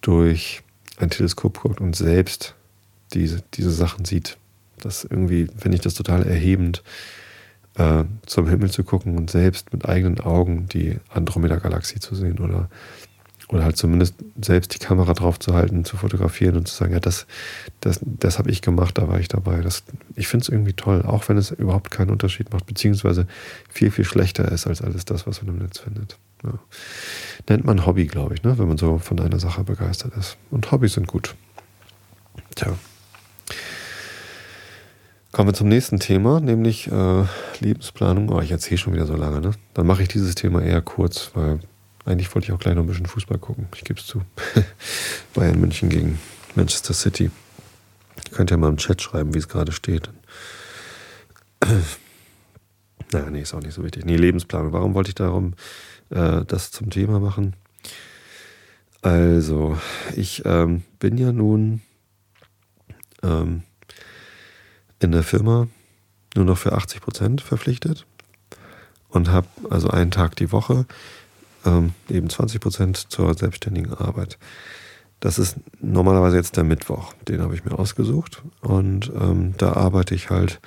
durch 0.00 0.62
ein 0.96 1.10
Teleskop 1.10 1.60
guckt 1.60 1.80
und 1.80 1.96
selbst 1.96 2.54
diese, 3.12 3.42
diese 3.54 3.70
Sachen 3.70 4.04
sieht. 4.04 4.38
Das 4.78 5.04
irgendwie 5.04 5.48
finde 5.58 5.76
ich 5.76 5.82
das 5.82 5.94
total 5.94 6.26
erhebend, 6.26 6.82
äh, 7.76 8.04
zum 8.26 8.48
Himmel 8.48 8.70
zu 8.70 8.84
gucken 8.84 9.16
und 9.16 9.30
selbst 9.30 9.72
mit 9.72 9.86
eigenen 9.86 10.20
Augen 10.20 10.68
die 10.68 10.98
Andromeda-Galaxie 11.08 12.00
zu 12.00 12.14
sehen 12.14 12.38
oder, 12.38 12.68
oder 13.48 13.64
halt 13.64 13.76
zumindest 13.76 14.16
selbst 14.40 14.74
die 14.74 14.78
Kamera 14.78 15.12
drauf 15.14 15.38
zu 15.38 15.54
halten, 15.54 15.84
zu 15.84 15.96
fotografieren 15.96 16.56
und 16.56 16.68
zu 16.68 16.74
sagen, 16.74 16.92
ja, 16.92 17.00
das, 17.00 17.26
das, 17.80 18.00
das 18.02 18.38
habe 18.38 18.50
ich 18.50 18.62
gemacht, 18.62 18.98
da 18.98 19.08
war 19.08 19.20
ich 19.20 19.28
dabei. 19.28 19.60
Das, 19.60 19.84
ich 20.16 20.28
finde 20.28 20.44
es 20.44 20.48
irgendwie 20.48 20.72
toll, 20.72 21.02
auch 21.02 21.28
wenn 21.28 21.36
es 21.36 21.50
überhaupt 21.50 21.90
keinen 21.90 22.10
Unterschied 22.10 22.52
macht, 22.52 22.66
beziehungsweise 22.66 23.26
viel, 23.68 23.90
viel 23.90 24.04
schlechter 24.04 24.50
ist 24.50 24.66
als 24.66 24.82
alles 24.82 25.04
das, 25.04 25.26
was 25.26 25.42
man 25.42 25.56
im 25.56 25.62
Netz 25.62 25.78
findet. 25.78 26.18
Ja. 26.42 26.58
Nennt 27.48 27.64
man 27.64 27.86
Hobby, 27.86 28.06
glaube 28.06 28.34
ich, 28.34 28.42
ne? 28.42 28.58
wenn 28.58 28.68
man 28.68 28.78
so 28.78 28.98
von 28.98 29.20
einer 29.20 29.38
Sache 29.38 29.62
begeistert 29.62 30.16
ist. 30.16 30.36
Und 30.50 30.70
Hobbys 30.72 30.94
sind 30.94 31.06
gut. 31.06 31.34
Tja. 32.54 32.72
Kommen 35.32 35.48
wir 35.48 35.54
zum 35.54 35.68
nächsten 35.68 36.00
Thema, 36.00 36.40
nämlich 36.40 36.90
äh, 36.90 37.24
Lebensplanung. 37.60 38.30
Oh, 38.30 38.40
ich 38.40 38.50
erzähle 38.50 38.78
schon 38.78 38.94
wieder 38.94 39.06
so 39.06 39.14
lange, 39.14 39.40
ne? 39.40 39.52
Dann 39.74 39.86
mache 39.86 40.02
ich 40.02 40.08
dieses 40.08 40.34
Thema 40.34 40.60
eher 40.60 40.82
kurz, 40.82 41.30
weil 41.34 41.60
eigentlich 42.04 42.34
wollte 42.34 42.46
ich 42.46 42.52
auch 42.52 42.58
gleich 42.58 42.74
noch 42.74 42.82
ein 42.82 42.88
bisschen 42.88 43.06
Fußball 43.06 43.38
gucken. 43.38 43.68
Ich 43.76 43.84
gebe 43.84 44.00
es 44.00 44.06
zu. 44.06 44.22
Bayern 45.34 45.60
München 45.60 45.88
gegen 45.88 46.18
Manchester 46.56 46.94
City. 46.94 47.24
Ihr 47.24 48.36
könnt 48.36 48.50
ja 48.50 48.56
mal 48.56 48.70
im 48.70 48.76
Chat 48.76 49.02
schreiben, 49.02 49.32
wie 49.32 49.38
es 49.38 49.48
gerade 49.48 49.70
steht. 49.70 50.10
naja, 53.12 53.30
nee, 53.30 53.42
ist 53.42 53.54
auch 53.54 53.62
nicht 53.62 53.74
so 53.74 53.84
wichtig. 53.84 54.04
Nee, 54.04 54.16
Lebensplanung. 54.16 54.72
Warum 54.72 54.94
wollte 54.94 55.10
ich 55.10 55.14
darum 55.14 55.54
äh, 56.10 56.44
das 56.44 56.72
zum 56.72 56.90
Thema 56.90 57.20
machen? 57.20 57.54
Also, 59.02 59.78
ich 60.16 60.42
ähm, 60.44 60.82
bin 60.98 61.18
ja 61.18 61.30
nun 61.30 61.82
ähm, 63.22 63.62
in 65.00 65.12
der 65.12 65.22
Firma 65.22 65.68
nur 66.36 66.44
noch 66.44 66.58
für 66.58 66.72
80 66.72 67.00
Prozent 67.00 67.40
verpflichtet 67.40 68.06
und 69.08 69.30
habe 69.30 69.48
also 69.68 69.88
einen 69.88 70.10
Tag 70.10 70.36
die 70.36 70.52
Woche, 70.52 70.86
ähm, 71.66 71.92
eben 72.08 72.30
20 72.30 72.60
Prozent 72.60 72.96
zur 72.96 73.34
selbstständigen 73.34 73.94
Arbeit. 73.94 74.38
Das 75.18 75.38
ist 75.38 75.56
normalerweise 75.80 76.36
jetzt 76.36 76.56
der 76.56 76.64
Mittwoch, 76.64 77.12
den 77.28 77.42
habe 77.42 77.54
ich 77.54 77.64
mir 77.64 77.78
ausgesucht 77.78 78.42
und 78.62 79.12
ähm, 79.20 79.54
da 79.58 79.74
arbeite 79.74 80.14
ich 80.14 80.30
halt 80.30 80.60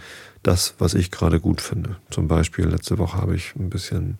das, 0.43 0.75
was 0.77 0.93
ich 0.93 1.09
gerade 1.09 1.39
gut 1.39 1.61
finde. 1.61 1.95
Zum 2.11 2.27
Beispiel 2.27 2.65
letzte 2.65 2.99
Woche 2.99 3.17
habe 3.17 3.35
ich 3.35 3.55
ein 3.55 3.69
bisschen 3.69 4.17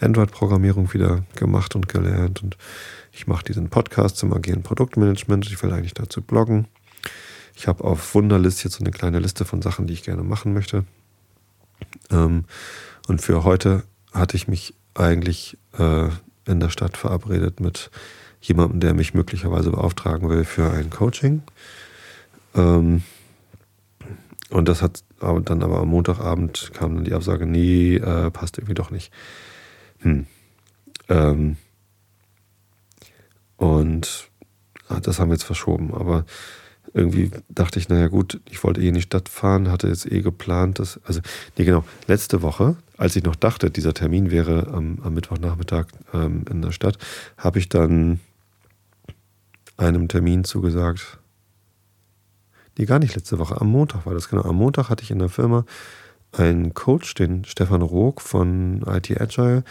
Android-Programmierung 0.00 0.92
wieder 0.92 1.24
gemacht 1.36 1.76
und 1.76 1.88
gelernt 1.88 2.42
und 2.42 2.56
ich 3.12 3.26
mache 3.26 3.44
diesen 3.44 3.68
Podcast 3.68 4.16
zum 4.16 4.32
agilen 4.32 4.62
Produktmanagement. 4.62 5.46
Ich 5.46 5.62
will 5.62 5.72
eigentlich 5.72 5.94
dazu 5.94 6.20
bloggen. 6.20 6.66
Ich 7.56 7.66
habe 7.66 7.84
auf 7.84 8.14
Wunderlist 8.14 8.62
jetzt 8.64 8.74
so 8.74 8.84
eine 8.84 8.90
kleine 8.90 9.18
Liste 9.18 9.46
von 9.46 9.62
Sachen, 9.62 9.86
die 9.86 9.94
ich 9.94 10.04
gerne 10.04 10.22
machen 10.22 10.52
möchte. 10.52 10.84
Ähm, 12.10 12.44
und 13.08 13.22
für 13.22 13.44
heute 13.44 13.82
hatte 14.12 14.36
ich 14.36 14.46
mich 14.46 14.74
eigentlich 14.94 15.56
äh, 15.78 16.08
in 16.46 16.60
der 16.60 16.68
Stadt 16.68 16.98
verabredet 16.98 17.60
mit 17.60 17.90
jemandem, 18.42 18.80
der 18.80 18.92
mich 18.92 19.14
möglicherweise 19.14 19.70
beauftragen 19.70 20.28
will 20.28 20.44
für 20.44 20.70
ein 20.70 20.90
Coaching. 20.90 21.42
Ähm, 22.54 23.02
und 24.50 24.68
das 24.68 24.82
hat 24.82 25.02
dann 25.18 25.62
aber 25.62 25.78
am 25.78 25.88
Montagabend 25.88 26.72
kam 26.74 26.94
dann 26.94 27.04
die 27.04 27.14
Absage, 27.14 27.46
nee, 27.46 27.96
äh, 27.96 28.30
passt 28.30 28.58
irgendwie 28.58 28.74
doch 28.74 28.90
nicht. 28.90 29.10
Hm. 30.00 30.26
Ähm, 31.08 31.56
und 33.56 34.28
ah, 34.88 35.00
das 35.00 35.18
haben 35.18 35.30
wir 35.30 35.34
jetzt 35.34 35.44
verschoben. 35.44 35.94
Aber 35.94 36.26
irgendwie 36.96 37.30
dachte 37.50 37.78
ich, 37.78 37.90
naja 37.90 38.08
gut, 38.08 38.40
ich 38.48 38.64
wollte 38.64 38.80
eh 38.80 38.88
in 38.88 38.94
die 38.94 39.02
Stadt 39.02 39.28
fahren, 39.28 39.70
hatte 39.70 39.86
jetzt 39.88 40.10
eh 40.10 40.22
geplant, 40.22 40.78
dass, 40.78 40.98
also, 41.04 41.20
nee, 41.58 41.64
genau, 41.66 41.84
letzte 42.06 42.40
Woche, 42.40 42.76
als 42.96 43.14
ich 43.16 43.22
noch 43.22 43.36
dachte, 43.36 43.70
dieser 43.70 43.92
Termin 43.92 44.30
wäre 44.30 44.68
am, 44.68 44.98
am 45.02 45.12
Mittwochnachmittag 45.12 45.88
ähm, 46.14 46.46
in 46.50 46.62
der 46.62 46.72
Stadt, 46.72 46.96
habe 47.36 47.58
ich 47.58 47.68
dann 47.68 48.20
einem 49.76 50.08
Termin 50.08 50.44
zugesagt. 50.44 51.18
Nee, 52.78 52.86
gar 52.86 52.98
nicht 52.98 53.14
letzte 53.14 53.38
Woche, 53.38 53.60
am 53.60 53.70
Montag 53.70 54.06
war 54.06 54.14
das, 54.14 54.30
genau. 54.30 54.44
Am 54.44 54.56
Montag 54.56 54.88
hatte 54.88 55.02
ich 55.02 55.10
in 55.10 55.18
der 55.18 55.28
Firma 55.28 55.66
einen 56.32 56.72
Coach, 56.72 57.12
den 57.12 57.44
Stefan 57.44 57.82
Rook 57.82 58.22
von 58.22 58.82
IT 58.86 59.20
Agile, 59.20 59.64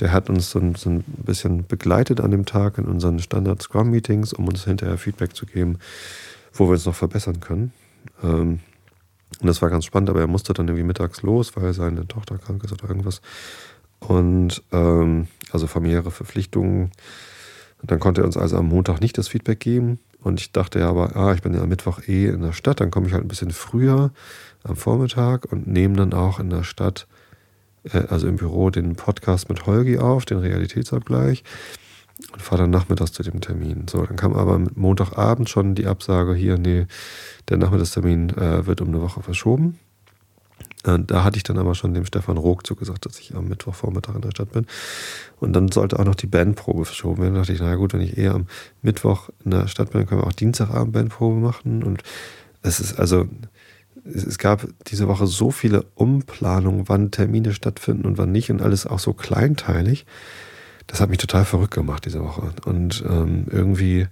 der 0.00 0.10
hat 0.10 0.28
uns 0.28 0.50
so 0.50 0.58
ein, 0.58 0.74
so 0.74 0.90
ein 0.90 1.04
bisschen 1.04 1.64
begleitet 1.64 2.20
an 2.20 2.32
dem 2.32 2.44
Tag 2.44 2.78
in 2.78 2.86
unseren 2.86 3.20
Standard 3.20 3.62
Scrum 3.62 3.90
Meetings, 3.90 4.32
um 4.32 4.48
uns 4.48 4.64
hinterher 4.64 4.98
Feedback 4.98 5.36
zu 5.36 5.46
geben 5.46 5.78
wo 6.52 6.66
wir 6.66 6.72
uns 6.72 6.86
noch 6.86 6.94
verbessern 6.94 7.40
können. 7.40 7.72
Ähm, 8.22 8.60
und 9.40 9.46
das 9.46 9.62
war 9.62 9.70
ganz 9.70 9.84
spannend, 9.84 10.10
aber 10.10 10.20
er 10.20 10.26
musste 10.26 10.52
dann 10.52 10.68
irgendwie 10.68 10.84
mittags 10.84 11.22
los, 11.22 11.56
weil 11.56 11.72
seine 11.72 12.06
Tochter 12.06 12.38
krank 12.38 12.62
ist 12.64 12.72
oder 12.72 12.88
irgendwas. 12.88 13.20
Und 14.00 14.62
ähm, 14.72 15.28
also 15.50 15.66
familiäre 15.66 16.10
Verpflichtungen. 16.10 16.90
Und 17.80 17.90
dann 17.90 17.98
konnte 17.98 18.20
er 18.22 18.24
uns 18.24 18.36
also 18.36 18.56
am 18.56 18.68
Montag 18.68 19.00
nicht 19.00 19.16
das 19.18 19.28
Feedback 19.28 19.60
geben. 19.60 19.98
Und 20.22 20.40
ich 20.40 20.52
dachte 20.52 20.78
ja 20.78 20.88
aber, 20.88 21.16
ah, 21.16 21.34
ich 21.34 21.42
bin 21.42 21.54
ja 21.54 21.62
am 21.62 21.68
Mittwoch 21.68 22.00
eh 22.06 22.28
in 22.28 22.42
der 22.42 22.52
Stadt, 22.52 22.80
dann 22.80 22.92
komme 22.92 23.08
ich 23.08 23.12
halt 23.12 23.24
ein 23.24 23.28
bisschen 23.28 23.50
früher 23.50 24.12
am 24.62 24.76
Vormittag 24.76 25.50
und 25.50 25.66
nehme 25.66 25.96
dann 25.96 26.12
auch 26.12 26.38
in 26.38 26.50
der 26.50 26.62
Stadt, 26.62 27.08
äh, 27.84 28.04
also 28.08 28.28
im 28.28 28.36
Büro, 28.36 28.70
den 28.70 28.94
Podcast 28.94 29.48
mit 29.48 29.66
Holgi 29.66 29.98
auf, 29.98 30.24
den 30.24 30.38
Realitätsabgleich 30.38 31.42
und 32.32 32.42
fahre 32.42 32.62
dann 32.62 32.70
nachmittags 32.70 33.12
zu 33.12 33.22
dem 33.22 33.40
Termin. 33.40 33.86
So, 33.88 34.04
dann 34.04 34.16
kam 34.16 34.34
aber 34.34 34.58
Montagabend 34.74 35.48
schon 35.48 35.74
die 35.74 35.86
Absage 35.86 36.34
hier, 36.34 36.58
nee, 36.58 36.86
der 37.48 37.56
Nachmittagstermin 37.56 38.30
äh, 38.30 38.66
wird 38.66 38.80
um 38.80 38.88
eine 38.88 39.00
Woche 39.00 39.22
verschoben. 39.22 39.78
Äh, 40.84 40.98
da 41.06 41.24
hatte 41.24 41.36
ich 41.36 41.42
dann 41.42 41.58
aber 41.58 41.74
schon 41.74 41.94
dem 41.94 42.04
Stefan 42.04 42.38
Rook 42.38 42.66
zugesagt, 42.66 43.06
dass 43.06 43.18
ich 43.18 43.34
am 43.34 43.48
Mittwochvormittag 43.48 44.14
in 44.14 44.22
der 44.22 44.30
Stadt 44.30 44.52
bin. 44.52 44.66
Und 45.40 45.52
dann 45.52 45.70
sollte 45.70 45.98
auch 45.98 46.04
noch 46.04 46.14
die 46.14 46.26
Bandprobe 46.26 46.84
verschoben 46.84 47.22
werden. 47.22 47.34
Da 47.34 47.40
dachte 47.40 47.52
ich, 47.52 47.60
naja 47.60 47.76
gut, 47.76 47.92
wenn 47.92 48.00
ich 48.00 48.16
eher 48.16 48.34
am 48.34 48.46
Mittwoch 48.82 49.30
in 49.44 49.50
der 49.52 49.68
Stadt 49.68 49.90
bin, 49.90 50.06
können 50.06 50.20
wir 50.20 50.26
auch 50.26 50.32
Dienstagabend 50.32 50.92
Bandprobe 50.92 51.36
machen. 51.36 51.82
Und 51.82 52.02
es 52.62 52.80
ist 52.80 52.98
also, 52.98 53.28
es 54.04 54.38
gab 54.38 54.66
diese 54.88 55.08
Woche 55.08 55.26
so 55.26 55.50
viele 55.50 55.84
Umplanungen, 55.94 56.88
wann 56.88 57.10
Termine 57.10 57.52
stattfinden 57.52 58.06
und 58.06 58.18
wann 58.18 58.32
nicht 58.32 58.50
und 58.50 58.62
alles 58.62 58.86
auch 58.86 58.98
so 58.98 59.12
kleinteilig. 59.12 60.06
Das 60.86 61.00
hat 61.00 61.10
mich 61.10 61.18
total 61.18 61.44
verrückt 61.44 61.74
gemacht 61.74 62.04
diese 62.04 62.20
Woche. 62.20 62.52
Und 62.64 63.04
ähm, 63.08 63.46
irgendwie 63.50 64.06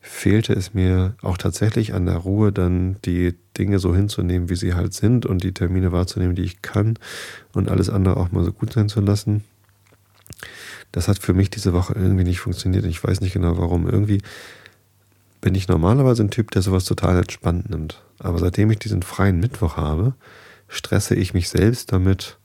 fehlte 0.00 0.52
es 0.52 0.74
mir 0.74 1.14
auch 1.22 1.38
tatsächlich 1.38 1.94
an 1.94 2.06
der 2.06 2.16
Ruhe, 2.16 2.52
dann 2.52 2.96
die 3.04 3.34
Dinge 3.56 3.78
so 3.78 3.94
hinzunehmen, 3.94 4.48
wie 4.48 4.56
sie 4.56 4.74
halt 4.74 4.94
sind 4.94 5.26
und 5.26 5.44
die 5.44 5.54
Termine 5.54 5.92
wahrzunehmen, 5.92 6.34
die 6.34 6.42
ich 6.42 6.60
kann 6.60 6.98
und 7.52 7.70
alles 7.70 7.88
andere 7.88 8.16
auch 8.16 8.32
mal 8.32 8.44
so 8.44 8.52
gut 8.52 8.72
sein 8.72 8.88
zu 8.88 9.00
lassen. 9.00 9.44
Das 10.90 11.08
hat 11.08 11.18
für 11.18 11.34
mich 11.34 11.50
diese 11.50 11.72
Woche 11.72 11.94
irgendwie 11.94 12.24
nicht 12.24 12.40
funktioniert. 12.40 12.84
Ich 12.84 13.02
weiß 13.02 13.20
nicht 13.20 13.32
genau 13.32 13.56
warum. 13.58 13.88
Irgendwie 13.88 14.20
bin 15.40 15.54
ich 15.54 15.68
normalerweise 15.68 16.22
ein 16.22 16.30
Typ, 16.30 16.50
der 16.50 16.62
sowas 16.62 16.84
total 16.84 17.18
entspannt 17.18 17.70
nimmt. 17.70 18.02
Aber 18.18 18.38
seitdem 18.38 18.70
ich 18.70 18.78
diesen 18.78 19.02
freien 19.02 19.40
Mittwoch 19.40 19.76
habe, 19.76 20.14
stresse 20.68 21.14
ich 21.14 21.32
mich 21.32 21.48
selbst 21.48 21.92
damit, 21.92 22.38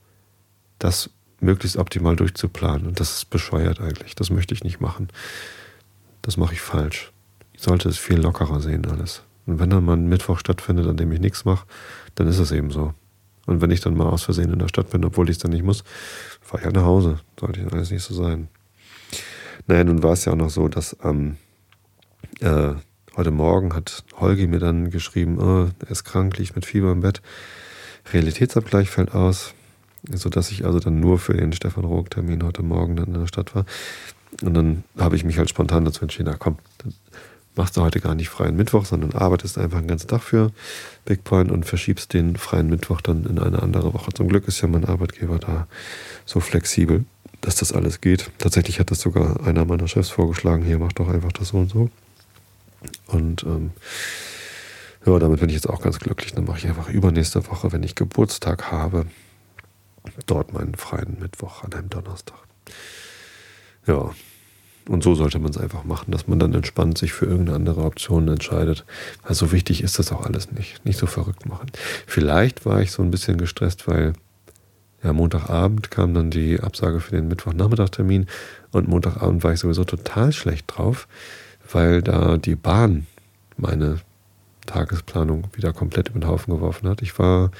das 0.80 1.10
möglichst 1.40 1.78
optimal 1.78 2.16
durchzuplanen. 2.16 2.88
Und 2.88 3.00
das 3.00 3.18
ist 3.18 3.30
bescheuert 3.30 3.80
eigentlich. 3.80 4.16
Das 4.16 4.30
möchte 4.30 4.54
ich 4.54 4.64
nicht 4.64 4.80
machen. 4.80 5.10
Das 6.22 6.38
mache 6.38 6.54
ich 6.54 6.62
falsch. 6.62 7.12
Ich 7.54 7.62
sollte 7.62 7.90
es 7.90 7.98
viel 7.98 8.20
lockerer 8.20 8.60
sehen 8.60 8.86
alles. 8.86 9.24
Und 9.46 9.60
wenn 9.60 9.70
dann 9.70 9.86
mal 9.86 9.96
ein 9.96 10.10
Mittwoch 10.10 10.40
stattfindet, 10.40 10.88
an 10.88 10.98
dem 10.98 11.12
ich 11.12 11.20
nichts 11.20 11.46
mache, 11.46 11.66
dann 12.16 12.28
ist 12.28 12.40
es 12.40 12.52
eben 12.52 12.72
so. 12.72 12.94
Und 13.46 13.62
wenn 13.62 13.72
ich 13.72 13.80
dann 13.80 13.96
mal 13.96 14.08
aus 14.08 14.24
Versehen 14.24 14.52
in 14.52 14.60
der 14.60 14.68
Stadt 14.68 14.90
bin, 14.90 15.06
obwohl 15.06 15.30
ich 15.30 15.38
es 15.38 15.42
dann 15.42 15.52
nicht 15.52 15.64
muss, 15.64 15.84
fahre 16.42 16.60
ich 16.60 16.66
halt 16.66 16.76
nach 16.76 16.84
Hause. 16.84 17.20
Sollte 17.40 17.62
ich 17.62 17.72
alles 17.72 17.92
nicht 17.92 18.04
so 18.04 18.14
sein. 18.14 18.50
Naja, 19.68 19.86
nun 19.86 20.04
war 20.04 20.14
es 20.14 20.26
ja 20.26 20.34
auch 20.34 20.38
noch 20.38 20.50
so, 20.50 20.68
dass 20.68 20.98
ähm, 21.04 21.38
äh, 22.42 22.74
heute 23.16 23.32
Morgen 23.32 23.74
hat 23.74 24.04
Holgi 24.18 24.48
mir 24.48 24.60
dann 24.60 24.90
geschrieben, 24.90 25.40
oh, 25.40 25.70
er 25.80 25.92
ist 25.92 26.04
krank, 26.04 26.38
liegt 26.38 26.56
mit 26.56 26.66
Fieber 26.66 26.92
im 26.92 27.02
Bett. 27.02 27.22
Realitätsabgleich 28.12 28.90
fällt 28.90 29.14
aus, 29.14 29.54
sodass 30.14 30.52
ich 30.52 30.66
also 30.66 30.80
dann 30.80 31.00
nur 31.00 31.20
für 31.20 31.34
den 31.34 31.54
Stefan 31.54 31.86
Rook-Termin 31.86 32.44
heute 32.44 32.64
Morgen 32.64 32.96
dann 32.96 33.08
in 33.08 33.20
der 33.20 33.28
Stadt 33.28 33.56
war. 33.56 33.66
Und 34.42 34.54
dann 34.54 34.84
habe 34.98 35.16
ich 35.16 35.24
mich 35.24 35.38
halt 35.38 35.50
spontan 35.50 35.86
dazu 35.86 36.02
entschieden, 36.02 36.30
na 36.32 36.38
komm, 36.38 36.58
dann 36.80 36.94
machst 37.56 37.76
du 37.76 37.82
heute 37.82 38.00
gar 38.00 38.16
nicht 38.16 38.30
freien 38.30 38.56
Mittwoch, 38.56 38.86
sondern 38.86 39.14
arbeitest 39.14 39.58
einfach 39.58 39.80
einen 39.80 39.88
ganzen 39.88 40.08
Tag 40.08 40.22
für 40.22 40.52
Bigpoint 41.06 41.52
und 41.52 41.66
verschiebst 41.66 42.14
den 42.14 42.36
freien 42.36 42.70
Mittwoch 42.70 43.02
dann 43.02 43.26
in 43.26 43.40
eine 43.40 43.62
andere 43.62 43.94
Woche. 43.94 44.14
Zum 44.14 44.28
Glück 44.28 44.48
ist 44.48 44.62
ja 44.62 44.68
mein 44.68 44.86
Arbeitgeber 44.86 45.40
da 45.40 45.68
so 46.26 46.40
flexibel, 46.40 47.06
dass 47.42 47.56
das 47.56 47.74
alles 47.74 48.00
geht. 48.02 48.30
Tatsächlich 48.38 48.80
hat 48.80 48.92
das 48.92 49.02
sogar 49.02 49.46
einer 49.46 49.66
meiner 49.66 49.88
Chefs 49.88 50.10
vorgeschlagen, 50.10 50.64
hier 50.64 50.78
mach 50.78 50.94
doch 50.94 51.10
einfach 51.10 51.32
das 51.32 51.50
so 51.50 51.58
und 51.58 51.72
so. 51.72 51.90
Und 53.08 53.44
ähm, 53.44 53.72
ja, 55.06 55.18
damit 55.20 55.40
bin 55.40 55.50
ich 55.50 55.56
jetzt 55.56 55.70
auch 55.70 55.82
ganz 55.82 56.00
glücklich. 56.00 56.34
Dann 56.34 56.46
mache 56.46 56.60
ich 56.60 56.68
einfach 56.68 56.90
übernächste 56.90 57.48
Woche, 57.48 57.72
wenn 57.72 57.84
ich 57.84 57.96
Geburtstag 57.96 58.72
habe, 58.72 59.06
dort 60.26 60.54
meinen 60.54 60.76
freien 60.76 61.18
Mittwoch 61.20 61.64
an 61.64 61.74
einem 61.74 61.90
Donnerstag. 61.90 62.40
Ja, 63.86 64.12
und 64.88 65.04
so 65.04 65.16
sollte 65.16 65.40
man 65.40 65.52
es 65.52 65.58
einfach 65.58 65.84
machen, 65.84 66.12
dass 66.12 66.28
man 66.28 66.40
dann 66.40 66.54
entspannt 66.54 66.98
sich 66.98 67.14
für 67.14 67.26
irgendeine 67.26 67.58
andere 67.58 67.84
Option 67.84 68.28
entscheidet. 68.28 68.86
Weil 69.24 69.36
so 69.36 69.52
wichtig 69.52 69.84
ist 69.84 70.00
das 70.00 70.12
auch 70.12 70.26
alles 70.26 70.52
nicht. 70.52 70.86
Nicht 70.86 70.98
so 70.98 71.08
verrückt 71.08 71.46
machen. 71.46 71.72
Vielleicht 72.06 72.66
war 72.66 72.82
ich 72.82 72.92
so 72.92 73.04
ein 73.04 73.12
bisschen 73.12 73.38
gestresst, 73.38 73.88
weil 73.88 74.14
ja, 75.04 75.14
Montagabend 75.14 75.92
kam 75.92 76.14
dann 76.14 76.32
die 76.32 76.60
Absage 76.60 77.00
für 77.00 77.16
den 77.16 77.28
Mittwochnachmittagtermin 77.28 78.28
und 78.72 78.88
Montagabend 78.88 79.44
war 79.44 79.54
ich 79.54 79.60
sowieso 79.60 79.84
total 79.84 80.32
schlecht 80.34 80.66
drauf, 80.68 81.08
weil 81.72 82.02
da 82.02 82.38
die 82.38 82.56
Bahn 82.56 83.06
meine 83.58 84.00
Tagesplanung 84.66 85.48
wieder 85.54 85.74
komplett 85.74 86.10
über 86.10 86.20
den 86.20 86.28
Haufen 86.28 86.54
geworfen 86.54 86.90
hat. 86.90 87.02
Ich 87.02 87.18
war, 87.20 87.52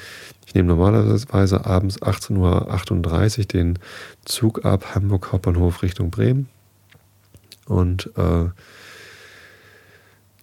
ich 0.48 0.56
nehme 0.56 0.70
normalerweise 0.70 1.66
abends 1.66 2.02
18.38 2.02 3.40
Uhr 3.40 3.46
den 3.46 3.80
Zug 4.26 4.66
ab 4.66 4.96
Hamburg 4.96 5.32
Hauptbahnhof 5.32 5.84
Richtung 5.84 6.10
Bremen 6.10 6.50
und 7.66 8.08
äh, 8.18 8.46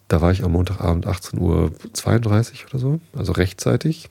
da 0.08 0.20
war 0.20 0.30
ich 0.30 0.44
am 0.44 0.52
Montagabend 0.52 1.06
18.32 1.06 1.40
Uhr 1.40 1.72
oder 2.70 2.78
so, 2.78 3.00
also 3.16 3.32
rechtzeitig 3.32 4.10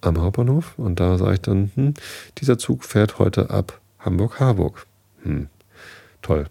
am 0.00 0.20
Hauptbahnhof. 0.20 0.78
Und 0.78 0.98
da 0.98 1.18
sah 1.18 1.32
ich 1.32 1.40
dann, 1.40 1.70
hm, 1.74 1.94
dieser 2.38 2.58
Zug 2.58 2.84
fährt 2.84 3.18
heute 3.18 3.50
ab 3.50 3.80
Hamburg-Harburg. 3.98 4.86
Hm, 5.22 5.48
toll. 6.22 6.46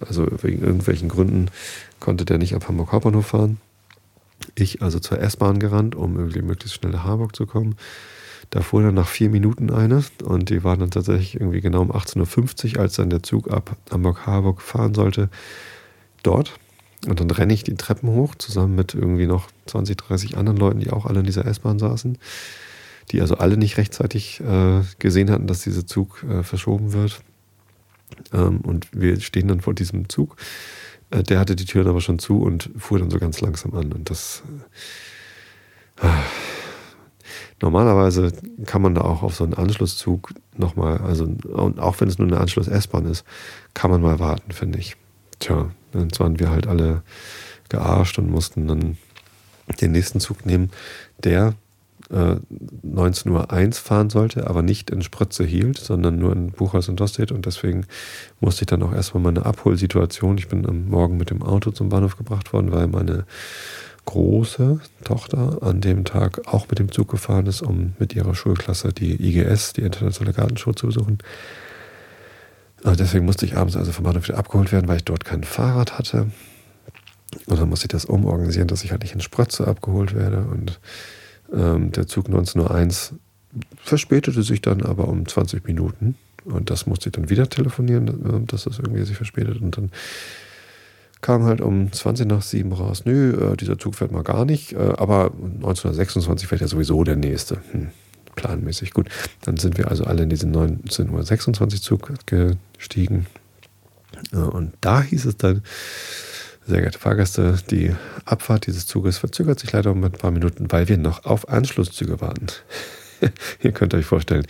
Also 0.00 0.26
wegen 0.42 0.62
irgendwelchen 0.62 1.08
Gründen 1.08 1.50
konnte 2.00 2.24
der 2.24 2.38
nicht 2.38 2.54
ab 2.54 2.68
Hamburg 2.68 2.92
Hauptbahnhof 2.92 3.26
fahren. 3.26 3.60
Ich 4.54 4.82
also 4.82 4.98
zur 4.98 5.20
S-Bahn 5.20 5.58
gerannt, 5.58 5.94
um 5.94 6.16
irgendwie 6.18 6.42
möglichst 6.42 6.76
schnell 6.76 6.92
nach 6.92 7.04
Harburg 7.04 7.34
zu 7.34 7.46
kommen. 7.46 7.76
Da 8.50 8.60
fuhr 8.60 8.82
dann 8.82 8.94
nach 8.94 9.08
vier 9.08 9.30
Minuten 9.30 9.70
eine 9.70 10.04
und 10.24 10.50
die 10.50 10.62
waren 10.62 10.80
dann 10.80 10.90
tatsächlich 10.90 11.40
irgendwie 11.40 11.62
genau 11.62 11.80
um 11.80 11.90
18.50 11.90 12.74
Uhr, 12.74 12.82
als 12.82 12.96
dann 12.96 13.08
der 13.08 13.22
Zug 13.22 13.50
ab 13.50 13.76
Hamburg-Harburg 13.90 14.60
fahren 14.60 14.94
sollte, 14.94 15.30
dort. 16.22 16.52
Und 17.08 17.18
dann 17.18 17.30
renne 17.30 17.54
ich 17.54 17.64
die 17.64 17.74
Treppen 17.74 18.10
hoch, 18.10 18.34
zusammen 18.34 18.74
mit 18.74 18.94
irgendwie 18.94 19.26
noch 19.26 19.48
20, 19.66 19.96
30 19.96 20.36
anderen 20.36 20.58
Leuten, 20.58 20.80
die 20.80 20.90
auch 20.90 21.06
alle 21.06 21.20
in 21.20 21.26
dieser 21.26 21.46
S-Bahn 21.46 21.78
saßen, 21.78 22.18
die 23.10 23.20
also 23.22 23.36
alle 23.36 23.56
nicht 23.56 23.78
rechtzeitig 23.78 24.40
äh, 24.40 24.82
gesehen 24.98 25.30
hatten, 25.30 25.46
dass 25.46 25.62
dieser 25.62 25.86
Zug 25.86 26.22
äh, 26.22 26.42
verschoben 26.42 26.92
wird. 26.92 27.22
Ähm, 28.32 28.60
und 28.60 28.88
wir 28.92 29.18
stehen 29.20 29.48
dann 29.48 29.62
vor 29.62 29.74
diesem 29.74 30.08
Zug. 30.08 30.36
Äh, 31.12 31.22
der 31.22 31.38
hatte 31.38 31.54
die 31.54 31.64
Türen 31.64 31.88
aber 31.88 32.00
schon 32.00 32.18
zu 32.18 32.42
und 32.42 32.70
fuhr 32.76 32.98
dann 32.98 33.10
so 33.10 33.18
ganz 33.18 33.40
langsam 33.40 33.74
an. 33.74 33.92
Und 33.92 34.10
das. 34.10 34.42
Äh, 36.00 36.08
Normalerweise 37.62 38.32
kann 38.66 38.82
man 38.82 38.96
da 38.96 39.02
auch 39.02 39.22
auf 39.22 39.36
so 39.36 39.44
einen 39.44 39.54
Anschlusszug 39.54 40.34
nochmal, 40.56 40.98
also 40.98 41.24
und 41.24 41.78
auch 41.78 42.00
wenn 42.00 42.08
es 42.08 42.18
nur 42.18 42.26
eine 42.26 42.40
Anschluss-S-Bahn 42.40 43.06
ist, 43.06 43.24
kann 43.72 43.88
man 43.88 44.02
mal 44.02 44.18
warten, 44.18 44.50
finde 44.50 44.80
ich. 44.80 44.96
Tja, 45.38 45.70
dann 45.92 46.10
waren 46.18 46.40
wir 46.40 46.50
halt 46.50 46.66
alle 46.66 47.04
gearscht 47.68 48.18
und 48.18 48.28
mussten 48.28 48.66
dann 48.66 48.98
den 49.80 49.92
nächsten 49.92 50.18
Zug 50.18 50.44
nehmen, 50.44 50.72
der 51.22 51.54
äh, 52.12 52.36
19.01 52.86 53.66
Uhr 53.66 53.72
fahren 53.72 54.10
sollte, 54.10 54.46
aber 54.46 54.62
nicht 54.62 54.90
in 54.90 55.02
Sprötze 55.02 55.44
hielt, 55.44 55.78
sondern 55.78 56.18
nur 56.18 56.32
in 56.32 56.52
Buchholz 56.52 56.88
und 56.88 57.00
Dostedt 57.00 57.32
und 57.32 57.46
deswegen 57.46 57.86
musste 58.40 58.62
ich 58.62 58.66
dann 58.66 58.82
auch 58.82 58.92
erstmal 58.92 59.22
meine 59.22 59.46
Abholsituation, 59.46 60.38
ich 60.38 60.48
bin 60.48 60.66
am 60.66 60.88
Morgen 60.88 61.16
mit 61.16 61.30
dem 61.30 61.42
Auto 61.42 61.70
zum 61.70 61.88
Bahnhof 61.88 62.16
gebracht 62.16 62.52
worden, 62.52 62.70
weil 62.70 62.86
meine 62.86 63.24
große 64.04 64.80
Tochter 65.04 65.58
an 65.62 65.80
dem 65.80 66.04
Tag 66.04 66.46
auch 66.46 66.68
mit 66.68 66.78
dem 66.78 66.90
Zug 66.90 67.08
gefahren 67.08 67.46
ist, 67.46 67.62
um 67.62 67.94
mit 67.98 68.14
ihrer 68.14 68.34
Schulklasse 68.34 68.92
die 68.92 69.14
IGS, 69.14 69.74
die 69.74 69.82
Internationale 69.82 70.34
Gartenschule, 70.34 70.74
zu 70.74 70.86
besuchen. 70.88 71.18
Und 72.82 72.98
deswegen 72.98 73.24
musste 73.24 73.46
ich 73.46 73.56
abends 73.56 73.76
also 73.76 73.92
vom 73.92 74.04
Bahnhof 74.04 74.26
wieder 74.26 74.38
abgeholt 74.38 74.72
werden, 74.72 74.88
weil 74.88 74.96
ich 74.96 75.04
dort 75.04 75.24
kein 75.24 75.44
Fahrrad 75.44 75.98
hatte. 75.98 76.32
Und 77.46 77.60
dann 77.60 77.68
musste 77.68 77.84
ich 77.84 77.92
das 77.92 78.04
umorganisieren, 78.04 78.68
dass 78.68 78.82
ich 78.82 78.90
halt 78.90 79.02
nicht 79.02 79.14
in 79.14 79.20
Sprötze 79.20 79.66
abgeholt 79.68 80.14
werde. 80.14 80.38
Und 80.50 80.80
ähm, 81.52 81.92
der 81.92 82.06
Zug 82.06 82.28
19.01 82.28 83.12
Uhr 83.12 83.18
verspätete 83.76 84.42
sich 84.42 84.62
dann 84.62 84.82
aber 84.82 85.08
um 85.08 85.26
20 85.26 85.66
Minuten. 85.66 86.16
Und 86.44 86.70
das 86.70 86.86
musste 86.86 87.08
ich 87.08 87.12
dann 87.12 87.30
wieder 87.30 87.48
telefonieren, 87.48 88.08
äh, 88.08 88.46
dass 88.46 88.64
das 88.64 88.78
irgendwie 88.78 89.04
sich 89.04 89.16
verspätet. 89.16 89.60
Und 89.60 89.76
dann 89.76 89.90
kam 91.20 91.44
halt 91.44 91.60
um 91.60 91.92
20 91.92 92.26
nach 92.26 92.42
7 92.42 92.72
raus, 92.72 93.04
nö, 93.04 93.52
äh, 93.52 93.56
dieser 93.56 93.78
Zug 93.78 93.94
fährt 93.94 94.10
mal 94.10 94.24
gar 94.24 94.44
nicht, 94.44 94.72
äh, 94.72 94.76
aber 94.76 95.32
1926 95.32 96.48
fährt 96.48 96.60
ja 96.60 96.66
sowieso 96.66 97.04
der 97.04 97.16
nächste. 97.16 97.58
Hm, 97.70 97.88
planmäßig. 98.34 98.92
Gut, 98.92 99.08
dann 99.42 99.56
sind 99.56 99.78
wir 99.78 99.88
also 99.88 100.04
alle 100.04 100.24
in 100.24 100.30
diesen 100.30 100.48
1926 100.48 101.82
Zug 101.82 102.12
gestiegen. 102.26 103.26
Und 104.32 104.72
da 104.80 105.02
hieß 105.02 105.26
es 105.26 105.36
dann, 105.36 105.62
sehr 106.66 106.80
geehrte 106.80 106.98
Fahrgäste, 106.98 107.58
die 107.70 107.94
Abfahrt 108.24 108.66
dieses 108.66 108.86
Zuges 108.86 109.18
verzögert 109.18 109.58
sich 109.58 109.72
leider 109.72 109.90
um 109.90 110.02
ein 110.04 110.12
paar 110.12 110.30
Minuten, 110.30 110.70
weil 110.70 110.88
wir 110.88 110.96
noch 110.96 111.24
auf 111.24 111.48
Anschlusszüge 111.48 112.20
warten. 112.20 112.46
Ihr 113.62 113.72
könnt 113.72 113.94
euch 113.94 114.06
vorstellen, 114.06 114.46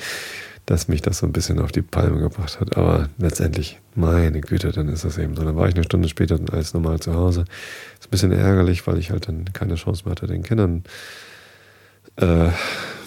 dass 0.66 0.88
mich 0.88 1.02
das 1.02 1.18
so 1.18 1.26
ein 1.26 1.32
bisschen 1.32 1.58
auf 1.58 1.72
die 1.72 1.82
Palme 1.82 2.20
gebracht 2.20 2.60
hat. 2.60 2.76
Aber 2.76 3.08
letztendlich, 3.18 3.80
meine 3.94 4.40
Güte, 4.40 4.72
dann 4.72 4.88
ist 4.88 5.04
das 5.04 5.18
eben 5.18 5.34
so. 5.34 5.44
Dann 5.44 5.56
war 5.56 5.68
ich 5.68 5.74
eine 5.74 5.84
Stunde 5.84 6.08
später 6.08 6.38
als 6.52 6.74
normal 6.74 7.00
zu 7.00 7.14
Hause. 7.14 7.44
Ist 7.98 8.06
ein 8.06 8.10
bisschen 8.10 8.32
ärgerlich, 8.32 8.86
weil 8.86 8.98
ich 8.98 9.10
halt 9.10 9.28
dann 9.28 9.44
keine 9.52 9.74
Chance 9.74 10.04
mehr 10.04 10.12
hatte, 10.12 10.26
den 10.26 10.42
Kindern 10.42 10.84
äh, 12.16 12.50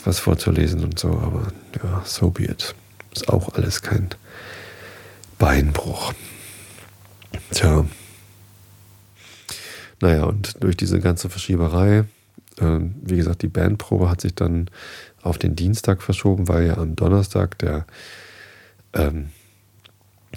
was 0.04 0.20
vorzulesen 0.20 0.84
und 0.84 1.00
so. 1.00 1.10
Aber 1.10 1.48
ja, 1.82 2.02
so 2.06 2.32
be 2.32 2.44
it. 2.44 2.76
Ist 3.14 3.30
auch 3.30 3.54
alles 3.54 3.82
kein 3.82 4.10
Beinbruch. 5.38 6.14
Tja. 7.52 7.86
Naja, 10.02 10.26
und 10.26 10.62
durch 10.64 10.78
diese 10.78 11.00
ganze 11.00 11.30
Verschieberei, 11.30 12.06
äh, 12.60 12.80
wie 13.02 13.18
gesagt, 13.18 13.42
die 13.42 13.48
Bandprobe 13.48 14.10
hat 14.10 14.22
sich 14.22 14.36
dann 14.36 14.70
auf 15.22 15.38
den 15.38 15.56
Dienstag 15.56 16.02
verschoben, 16.02 16.48
weil 16.48 16.68
ja 16.68 16.78
am 16.78 16.96
Donnerstag 16.96 17.58
der, 17.60 17.86
ähm, 18.94 19.30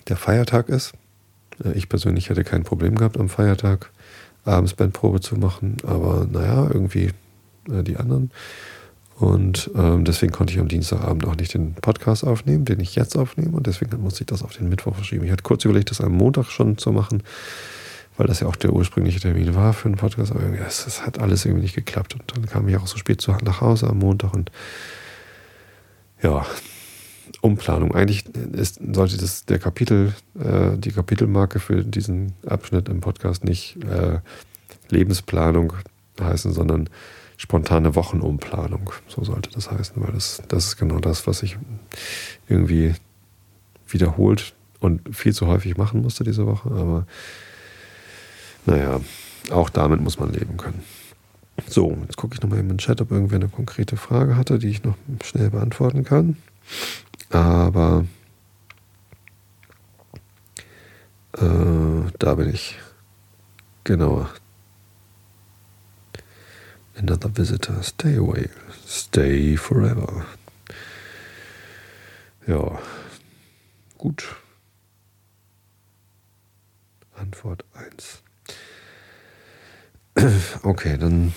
der 0.09 0.17
Feiertag 0.17 0.69
ist. 0.69 0.93
Äh, 1.65 1.73
ich 1.73 1.89
persönlich 1.89 2.31
hätte 2.31 2.45
kein 2.45 2.63
Problem 2.63 2.95
gehabt, 2.95 3.19
am 3.19 3.29
Feiertag 3.29 3.91
abends 4.45 4.75
Bandprobe 4.75 5.21
zu 5.21 5.37
machen, 5.37 5.77
aber 5.85 6.27
naja, 6.31 6.69
irgendwie 6.73 7.11
äh, 7.71 7.83
die 7.83 7.97
anderen. 7.97 8.31
Und 9.19 9.71
ähm, 9.75 10.05
deswegen 10.05 10.33
konnte 10.33 10.53
ich 10.53 10.61
am 10.61 10.69
Dienstagabend 10.69 11.27
auch 11.27 11.35
nicht 11.35 11.53
den 11.53 11.75
Podcast 11.75 12.23
aufnehmen, 12.25 12.65
den 12.65 12.79
ich 12.79 12.95
jetzt 12.95 13.19
aufnehme. 13.19 13.57
Und 13.57 13.67
deswegen 13.67 14.01
musste 14.01 14.23
ich 14.23 14.27
das 14.27 14.45
auf 14.45 14.57
den 14.57 14.69
Mittwoch 14.69 14.95
verschieben. 14.95 15.25
Ich 15.25 15.33
hatte 15.33 15.43
kurz 15.43 15.65
überlegt, 15.65 15.91
das 15.91 16.01
am 16.01 16.13
Montag 16.13 16.47
schon 16.47 16.79
zu 16.79 16.93
machen, 16.93 17.25
weil 18.19 18.27
das 18.27 18.41
ja 18.41 18.49
auch 18.49 18.57
der 18.57 18.73
ursprüngliche 18.73 19.21
Termin 19.21 19.55
war 19.55 19.73
für 19.73 19.89
den 19.89 19.97
Podcast. 19.97 20.33
Aber 20.33 20.43
irgendwie, 20.43 20.63
es, 20.63 20.87
es 20.87 21.07
hat 21.07 21.21
alles 21.21 21.45
irgendwie 21.45 21.63
nicht 21.63 21.77
geklappt. 21.77 22.15
Und 22.15 22.25
dann 22.35 22.47
kam 22.47 22.69
ich 22.69 22.77
auch 22.77 22.87
so 22.87 22.99
spät 22.99 23.21
zu, 23.21 23.33
nach 23.43 23.61
Hause 23.61 23.89
am 23.89 23.99
Montag. 23.99 24.35
Und 24.35 24.51
ja, 26.21 26.45
Umplanung. 27.41 27.95
Eigentlich 27.95 28.27
ist, 28.53 28.81
sollte 28.93 29.17
das 29.17 29.45
der 29.45 29.61
Kapitel, 29.61 30.15
äh, 30.39 30.77
die 30.77 30.91
Kapitelmarke 30.91 31.61
für 31.61 31.85
diesen 31.85 32.33
Abschnitt 32.45 32.89
im 32.89 33.01
Podcast 33.01 33.45
nicht 33.45 33.77
äh, 33.85 34.19
Lebensplanung 34.89 35.75
heißen, 36.21 36.53
sondern 36.53 36.91
spontane 37.37 37.95
Wochenumplanung. 37.95 38.91
So 39.07 39.23
sollte 39.23 39.51
das 39.51 39.71
heißen, 39.71 40.03
weil 40.03 40.13
das, 40.13 40.43
das 40.49 40.67
ist 40.67 40.77
genau 40.77 40.99
das, 40.99 41.29
was 41.29 41.45
ich 41.45 41.57
irgendwie 42.49 42.95
wiederholt 43.87 44.55
und 44.81 45.15
viel 45.15 45.33
zu 45.33 45.47
häufig 45.47 45.77
machen 45.77 46.03
musste 46.03 46.25
diese 46.25 46.47
Woche. 46.47 46.69
Aber 46.71 47.07
naja, 48.69 49.01
auch 49.51 49.71
damit 49.71 50.01
muss 50.01 50.19
man 50.19 50.33
leben 50.33 50.57
können. 50.57 50.83
So, 51.67 51.97
jetzt 52.03 52.17
gucke 52.17 52.35
ich 52.35 52.43
nochmal 52.43 52.61
in 52.61 52.69
den 52.69 52.79
Chat, 52.79 53.01
ob 53.01 53.11
irgendwer 53.11 53.37
eine 53.37 53.49
konkrete 53.49 53.97
Frage 53.97 54.37
hatte, 54.37 54.59
die 54.59 54.69
ich 54.69 54.85
noch 54.85 54.97
schnell 55.25 55.51
beantworten 55.51 56.05
kann. 56.05 56.37
Aber 57.31 58.05
äh, 61.37 62.11
da 62.19 62.35
bin 62.35 62.49
ich. 62.49 62.79
Genau, 63.85 64.27
Another 66.99 67.31
visitor. 67.31 67.81
Stay 67.83 68.17
away. 68.17 68.51
Stay 68.85 69.57
forever. 69.57 70.27
Ja, 72.45 72.81
gut. 73.97 74.37
Antwort 77.15 77.65
1. 77.75 78.23
Okay, 80.63 80.99
dann 80.99 81.33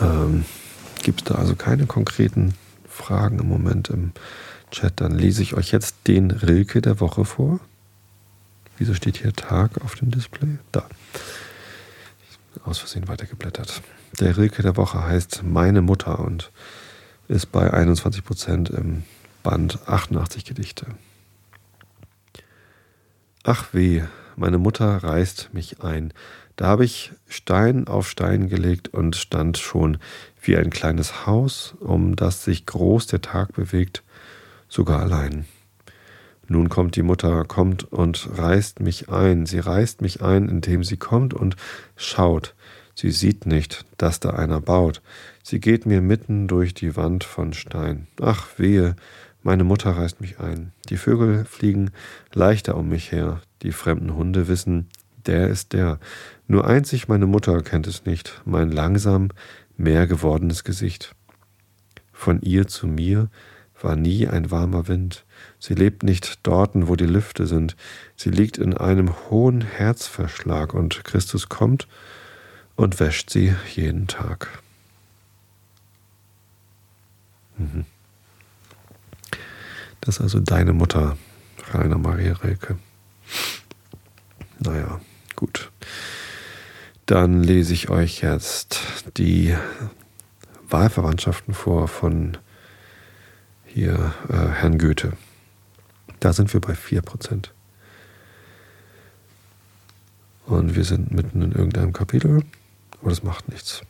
ähm, 0.00 0.44
gibt 1.02 1.22
es 1.22 1.24
da 1.24 1.34
also 1.34 1.54
keine 1.54 1.86
konkreten 1.86 2.54
Fragen 2.88 3.38
im 3.38 3.48
Moment 3.48 3.88
im 3.90 4.12
Chat. 4.70 5.00
Dann 5.00 5.12
lese 5.12 5.42
ich 5.42 5.54
euch 5.54 5.72
jetzt 5.72 5.96
den 6.06 6.30
Rilke 6.30 6.80
der 6.80 7.00
Woche 7.00 7.24
vor. 7.24 7.60
Wieso 8.78 8.94
steht 8.94 9.18
hier 9.18 9.32
Tag 9.32 9.82
auf 9.84 9.94
dem 9.94 10.10
Display? 10.10 10.58
Da. 10.70 10.86
Aus 12.64 12.78
Versehen 12.78 13.08
weitergeblättert. 13.08 13.82
Der 14.20 14.36
Rilke 14.36 14.62
der 14.62 14.76
Woche 14.76 15.02
heißt 15.04 15.42
Meine 15.42 15.82
Mutter 15.82 16.20
und 16.20 16.50
ist 17.28 17.50
bei 17.50 17.72
21 17.72 18.24
Prozent 18.24 18.70
im 18.70 19.04
Band 19.42 19.78
88 19.88 20.44
Gedichte. 20.44 20.86
Ach 23.42 23.72
weh, 23.72 24.02
meine 24.36 24.58
Mutter 24.58 25.02
reißt 25.02 25.52
mich 25.52 25.82
ein. 25.82 26.12
Da 26.62 26.68
habe 26.68 26.84
ich 26.84 27.10
Stein 27.26 27.88
auf 27.88 28.08
Stein 28.08 28.48
gelegt 28.48 28.86
und 28.86 29.16
stand 29.16 29.58
schon 29.58 29.98
wie 30.40 30.56
ein 30.56 30.70
kleines 30.70 31.26
Haus, 31.26 31.74
um 31.80 32.14
das 32.14 32.44
sich 32.44 32.66
groß 32.66 33.08
der 33.08 33.20
Tag 33.20 33.54
bewegt, 33.54 34.04
sogar 34.68 35.00
allein. 35.00 35.44
Nun 36.46 36.68
kommt 36.68 36.94
die 36.94 37.02
Mutter, 37.02 37.44
kommt 37.46 37.92
und 37.92 38.38
reißt 38.38 38.78
mich 38.78 39.08
ein. 39.08 39.44
Sie 39.44 39.58
reißt 39.58 40.02
mich 40.02 40.22
ein, 40.22 40.48
indem 40.48 40.84
sie 40.84 40.98
kommt 40.98 41.34
und 41.34 41.56
schaut. 41.96 42.54
Sie 42.94 43.10
sieht 43.10 43.44
nicht, 43.44 43.84
dass 43.96 44.20
da 44.20 44.30
einer 44.30 44.60
baut. 44.60 45.02
Sie 45.42 45.58
geht 45.58 45.84
mir 45.84 46.00
mitten 46.00 46.46
durch 46.46 46.74
die 46.74 46.94
Wand 46.94 47.24
von 47.24 47.54
Stein. 47.54 48.06
Ach 48.20 48.46
wehe, 48.56 48.94
meine 49.42 49.64
Mutter 49.64 49.96
reißt 49.96 50.20
mich 50.20 50.38
ein. 50.38 50.70
Die 50.90 50.96
Vögel 50.96 51.44
fliegen 51.44 51.90
leichter 52.32 52.76
um 52.76 52.88
mich 52.88 53.10
her. 53.10 53.40
Die 53.62 53.72
fremden 53.72 54.14
Hunde 54.14 54.46
wissen, 54.46 54.86
der 55.26 55.48
ist 55.48 55.72
der. 55.72 55.98
Nur 56.46 56.66
einzig 56.66 57.08
meine 57.08 57.26
Mutter 57.26 57.62
kennt 57.62 57.86
es 57.86 58.04
nicht, 58.04 58.42
mein 58.44 58.70
langsam 58.70 59.30
mehr 59.76 60.06
gewordenes 60.06 60.64
Gesicht. 60.64 61.14
Von 62.12 62.40
ihr 62.42 62.68
zu 62.68 62.86
mir 62.86 63.30
war 63.80 63.96
nie 63.96 64.28
ein 64.28 64.50
warmer 64.50 64.86
Wind. 64.86 65.24
Sie 65.58 65.74
lebt 65.74 66.02
nicht 66.02 66.46
dorten, 66.46 66.88
wo 66.88 66.94
die 66.94 67.06
Lüfte 67.06 67.46
sind. 67.46 67.76
Sie 68.16 68.30
liegt 68.30 68.58
in 68.58 68.76
einem 68.76 69.12
hohen 69.28 69.60
Herzverschlag 69.62 70.74
und 70.74 71.04
Christus 71.04 71.48
kommt 71.48 71.88
und 72.76 73.00
wäscht 73.00 73.30
sie 73.30 73.54
jeden 73.74 74.06
Tag. 74.06 74.62
Mhm. 77.58 77.84
Das 80.00 80.16
ist 80.16 80.20
also 80.20 80.40
deine 80.40 80.72
Mutter, 80.72 81.16
Rainer 81.72 81.98
Maria 81.98 82.34
Rilke. 82.34 82.78
Naja, 84.60 85.00
gut. 85.34 85.71
Dann 87.06 87.42
lese 87.42 87.72
ich 87.72 87.88
euch 87.90 88.22
jetzt 88.22 88.80
die 89.16 89.56
Wahlverwandtschaften 90.68 91.52
vor 91.52 91.88
von 91.88 92.38
hier 93.66 94.14
äh, 94.28 94.48
Herrn 94.48 94.78
Goethe. 94.78 95.12
Da 96.20 96.32
sind 96.32 96.52
wir 96.52 96.60
bei 96.60 96.74
4%. 96.74 97.48
Und 100.46 100.76
wir 100.76 100.84
sind 100.84 101.12
mitten 101.12 101.42
in 101.42 101.52
irgendeinem 101.52 101.92
Kapitel. 101.92 102.44
Aber 103.00 103.10
das 103.10 103.22
macht 103.22 103.48
nichts. 103.48 103.82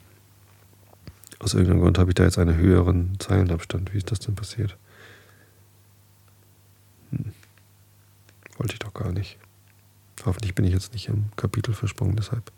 Aus 1.39 1.55
irgendeinem 1.55 1.81
Grund 1.81 1.99
habe 1.99 2.11
ich 2.11 2.15
da 2.15 2.25
jetzt 2.25 2.39
einen 2.39 2.57
höheren 2.57 3.17
Zeilenabstand. 3.19 3.93
Wie 3.93 3.99
ist 3.99 4.11
das 4.11 4.21
denn 4.21 4.35
passiert? 4.35 4.77
Hm. 7.11 7.33
Wollte 8.57 8.75
ich 8.75 8.79
doch 8.79 8.95
gar 8.95 9.13
nicht. 9.13 9.39
Hoffentlich 10.25 10.55
bin 10.55 10.65
ich 10.65 10.73
jetzt 10.73 10.93
nicht 10.93 11.09
im 11.09 11.25
Kapitel 11.37 11.75
versprungen, 11.75 12.17
deshalb. 12.17 12.53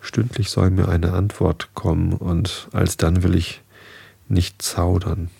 Stündlich 0.00 0.50
soll 0.50 0.70
mir 0.70 0.88
eine 0.88 1.12
Antwort 1.12 1.74
kommen 1.74 2.14
und 2.14 2.68
alsdann 2.72 3.22
will 3.22 3.34
ich 3.34 3.62
nicht 4.28 4.62
zaudern. 4.62 5.30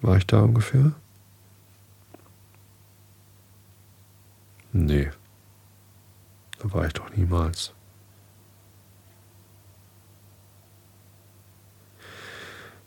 War 0.00 0.16
ich 0.16 0.26
da 0.26 0.40
ungefähr? 0.40 0.92
Nee. 4.72 5.10
Da 6.58 6.72
war 6.72 6.86
ich 6.86 6.92
doch 6.92 7.08
niemals. 7.10 7.72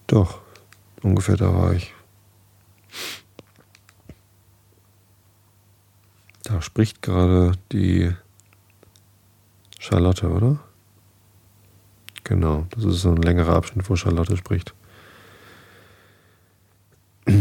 Doch, 0.06 0.42
ungefähr 1.02 1.38
da 1.38 1.54
war 1.54 1.74
ich. 1.74 1.94
Da 6.44 6.62
spricht 6.62 7.02
gerade 7.02 7.58
die 7.72 8.16
Charlotte, 9.80 10.30
oder? 10.30 10.67
Genau, 12.28 12.68
das 12.72 12.84
ist 12.84 13.04
so 13.04 13.12
ein 13.12 13.22
längerer 13.22 13.56
Abschnitt, 13.56 13.90
wo 13.90 13.96
Charlotte 13.96 14.36
spricht. 14.36 14.74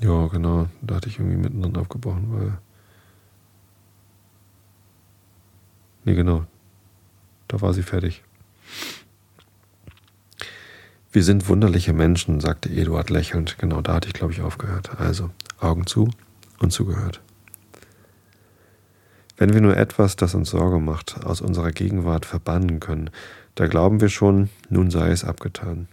Ja, 0.00 0.26
genau. 0.26 0.68
Da 0.82 0.96
hatte 0.96 1.08
ich 1.08 1.18
irgendwie 1.18 1.38
mittendrin 1.38 1.78
abgebrochen, 1.78 2.26
weil. 2.30 2.58
Nee, 6.04 6.14
genau. 6.14 6.44
Da 7.48 7.62
war 7.62 7.72
sie 7.72 7.82
fertig. 7.82 8.22
Wir 11.10 11.24
sind 11.24 11.48
wunderliche 11.48 11.94
Menschen, 11.94 12.40
sagte 12.40 12.68
Eduard 12.68 13.08
lächelnd. 13.08 13.56
Genau 13.56 13.80
da 13.80 13.94
hatte 13.94 14.08
ich, 14.08 14.14
glaube 14.14 14.34
ich, 14.34 14.42
aufgehört. 14.42 15.00
Also 15.00 15.30
Augen 15.58 15.86
zu 15.86 16.10
und 16.58 16.70
zugehört. 16.70 17.22
Wenn 19.36 19.52
wir 19.52 19.60
nur 19.60 19.76
etwas, 19.76 20.16
das 20.16 20.34
uns 20.34 20.50
Sorge 20.50 20.78
macht, 20.78 21.24
aus 21.24 21.40
unserer 21.40 21.72
Gegenwart 21.72 22.24
verbannen 22.24 22.78
können, 22.78 23.10
da 23.56 23.66
glauben 23.66 24.00
wir 24.00 24.08
schon, 24.08 24.48
nun 24.68 24.90
sei 24.90 25.10
es 25.10 25.24
abgetan. 25.24 25.88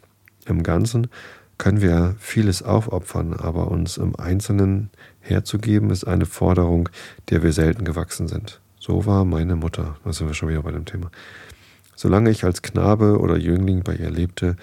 Im 0.45 0.63
Ganzen 0.63 1.07
können 1.57 1.81
wir 1.81 2.15
vieles 2.19 2.63
aufopfern, 2.63 3.33
aber 3.33 3.69
uns 3.69 3.97
im 3.97 4.15
Einzelnen 4.15 4.89
herzugeben, 5.19 5.91
ist 5.91 6.05
eine 6.05 6.25
Forderung, 6.25 6.89
der 7.29 7.43
wir 7.43 7.53
selten 7.53 7.85
gewachsen 7.85 8.27
sind. 8.27 8.59
So 8.79 9.05
war 9.05 9.25
meine 9.25 9.55
Mutter. 9.55 9.97
Da 10.03 10.11
sind 10.11 10.27
wir 10.27 10.33
schon 10.33 10.49
wieder 10.49 10.63
bei 10.63 10.71
dem 10.71 10.85
Thema. 10.85 11.11
Solange 11.95 12.31
ich 12.31 12.43
als 12.43 12.63
Knabe 12.63 13.19
oder 13.19 13.37
Jüngling 13.37 13.83
bei 13.83 13.95
ihr 13.95 14.09
lebte, 14.09 14.55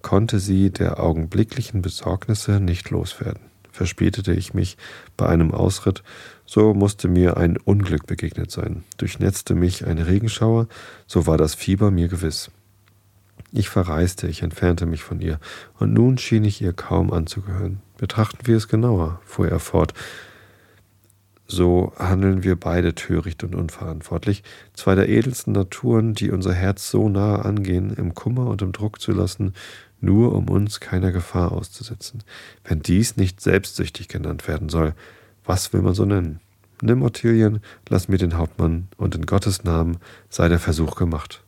konnte 0.00 0.38
sie 0.38 0.70
der 0.70 0.98
augenblicklichen 0.98 1.82
Besorgnisse 1.82 2.58
nicht 2.58 2.88
loswerden. 2.90 3.42
Verspätete 3.76 4.32
ich 4.32 4.54
mich 4.54 4.78
bei 5.18 5.26
einem 5.28 5.52
Ausritt, 5.52 6.02
so 6.46 6.72
musste 6.72 7.08
mir 7.08 7.36
ein 7.36 7.58
Unglück 7.58 8.06
begegnet 8.06 8.50
sein. 8.50 8.84
Durchnetzte 8.96 9.54
mich 9.54 9.86
ein 9.86 9.98
Regenschauer, 9.98 10.66
so 11.06 11.26
war 11.26 11.36
das 11.36 11.54
Fieber 11.54 11.90
mir 11.90 12.08
gewiss. 12.08 12.50
Ich 13.52 13.68
verreiste, 13.68 14.28
ich 14.28 14.42
entfernte 14.42 14.86
mich 14.86 15.02
von 15.02 15.20
ihr, 15.20 15.38
und 15.78 15.92
nun 15.92 16.16
schien 16.16 16.44
ich 16.44 16.62
ihr 16.62 16.72
kaum 16.72 17.12
anzugehören. 17.12 17.82
Betrachten 17.98 18.46
wir 18.46 18.56
es 18.56 18.68
genauer, 18.68 19.20
fuhr 19.26 19.48
er 19.48 19.60
fort. 19.60 19.92
So 21.46 21.92
handeln 21.98 22.42
wir 22.42 22.58
beide 22.58 22.94
töricht 22.94 23.44
und 23.44 23.54
unverantwortlich, 23.54 24.42
zwei 24.72 24.94
der 24.94 25.10
edelsten 25.10 25.52
Naturen, 25.52 26.14
die 26.14 26.30
unser 26.30 26.54
Herz 26.54 26.90
so 26.90 27.10
nahe 27.10 27.44
angehen, 27.44 27.90
im 27.90 28.14
Kummer 28.14 28.46
und 28.46 28.62
im 28.62 28.72
Druck 28.72 29.02
zu 29.02 29.12
lassen, 29.12 29.52
nur 30.00 30.34
um 30.34 30.48
uns 30.48 30.80
keiner 30.80 31.12
Gefahr 31.12 31.52
auszusetzen. 31.52 32.22
Wenn 32.64 32.82
dies 32.82 33.16
nicht 33.16 33.40
selbstsüchtig 33.40 34.08
genannt 34.08 34.46
werden 34.48 34.68
soll, 34.68 34.94
was 35.44 35.72
will 35.72 35.82
man 35.82 35.94
so 35.94 36.04
nennen? 36.04 36.40
Nimm 36.82 37.02
Ottilien, 37.02 37.60
lass 37.88 38.08
mir 38.08 38.18
den 38.18 38.36
Hauptmann, 38.36 38.88
und 38.98 39.14
in 39.14 39.24
Gottes 39.24 39.64
Namen 39.64 39.98
sei 40.28 40.48
der 40.48 40.58
Versuch 40.58 40.96
gemacht. 40.96 41.42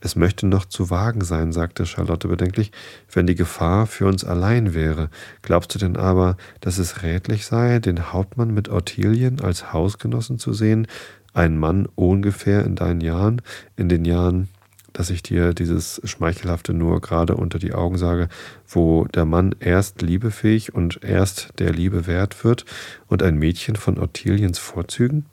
Es 0.00 0.14
möchte 0.14 0.46
noch 0.46 0.66
zu 0.66 0.90
wagen 0.90 1.24
sein, 1.24 1.52
sagte 1.52 1.86
Charlotte 1.86 2.28
bedenklich, 2.28 2.70
wenn 3.12 3.26
die 3.26 3.34
Gefahr 3.34 3.86
für 3.86 4.06
uns 4.06 4.24
allein 4.24 4.74
wäre. 4.74 5.10
Glaubst 5.42 5.74
du 5.74 5.78
denn 5.78 5.96
aber, 5.96 6.36
dass 6.60 6.78
es 6.78 7.02
rätlich 7.02 7.46
sei, 7.46 7.78
den 7.78 8.12
Hauptmann 8.12 8.52
mit 8.52 8.68
Ottilien 8.68 9.40
als 9.40 9.72
Hausgenossen 9.72 10.38
zu 10.38 10.52
sehen, 10.52 10.86
ein 11.32 11.56
Mann 11.58 11.88
ungefähr 11.94 12.64
in 12.64 12.76
deinen 12.76 13.00
Jahren, 13.00 13.42
in 13.76 13.88
den 13.88 14.04
Jahren, 14.04 14.48
dass 14.96 15.10
ich 15.10 15.22
dir 15.22 15.52
dieses 15.52 16.00
Schmeichelhafte 16.04 16.72
nur 16.72 17.02
gerade 17.02 17.36
unter 17.36 17.58
die 17.58 17.74
Augen 17.74 17.98
sage, 17.98 18.28
wo 18.66 19.04
der 19.04 19.26
Mann 19.26 19.54
erst 19.60 20.00
liebefähig 20.00 20.74
und 20.74 21.04
erst 21.04 21.50
der 21.58 21.70
Liebe 21.70 22.06
wert 22.06 22.44
wird 22.44 22.64
und 23.06 23.22
ein 23.22 23.36
Mädchen 23.36 23.76
von 23.76 23.98
Ottiliens 23.98 24.58
Vorzügen? 24.58 25.26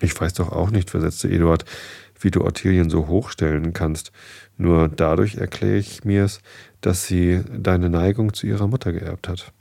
Ich 0.00 0.18
weiß 0.18 0.34
doch 0.34 0.52
auch 0.52 0.70
nicht, 0.70 0.90
versetzte 0.90 1.28
Eduard, 1.28 1.64
wie 2.20 2.30
du 2.30 2.44
Ottilien 2.44 2.88
so 2.88 3.08
hochstellen 3.08 3.72
kannst. 3.72 4.12
Nur 4.56 4.88
dadurch 4.88 5.34
erkläre 5.34 5.78
ich 5.78 6.04
mir's, 6.04 6.38
dass 6.80 7.08
sie 7.08 7.42
deine 7.52 7.90
Neigung 7.90 8.34
zu 8.34 8.46
ihrer 8.46 8.68
Mutter 8.68 8.92
geerbt 8.92 9.26
hat. 9.26 9.52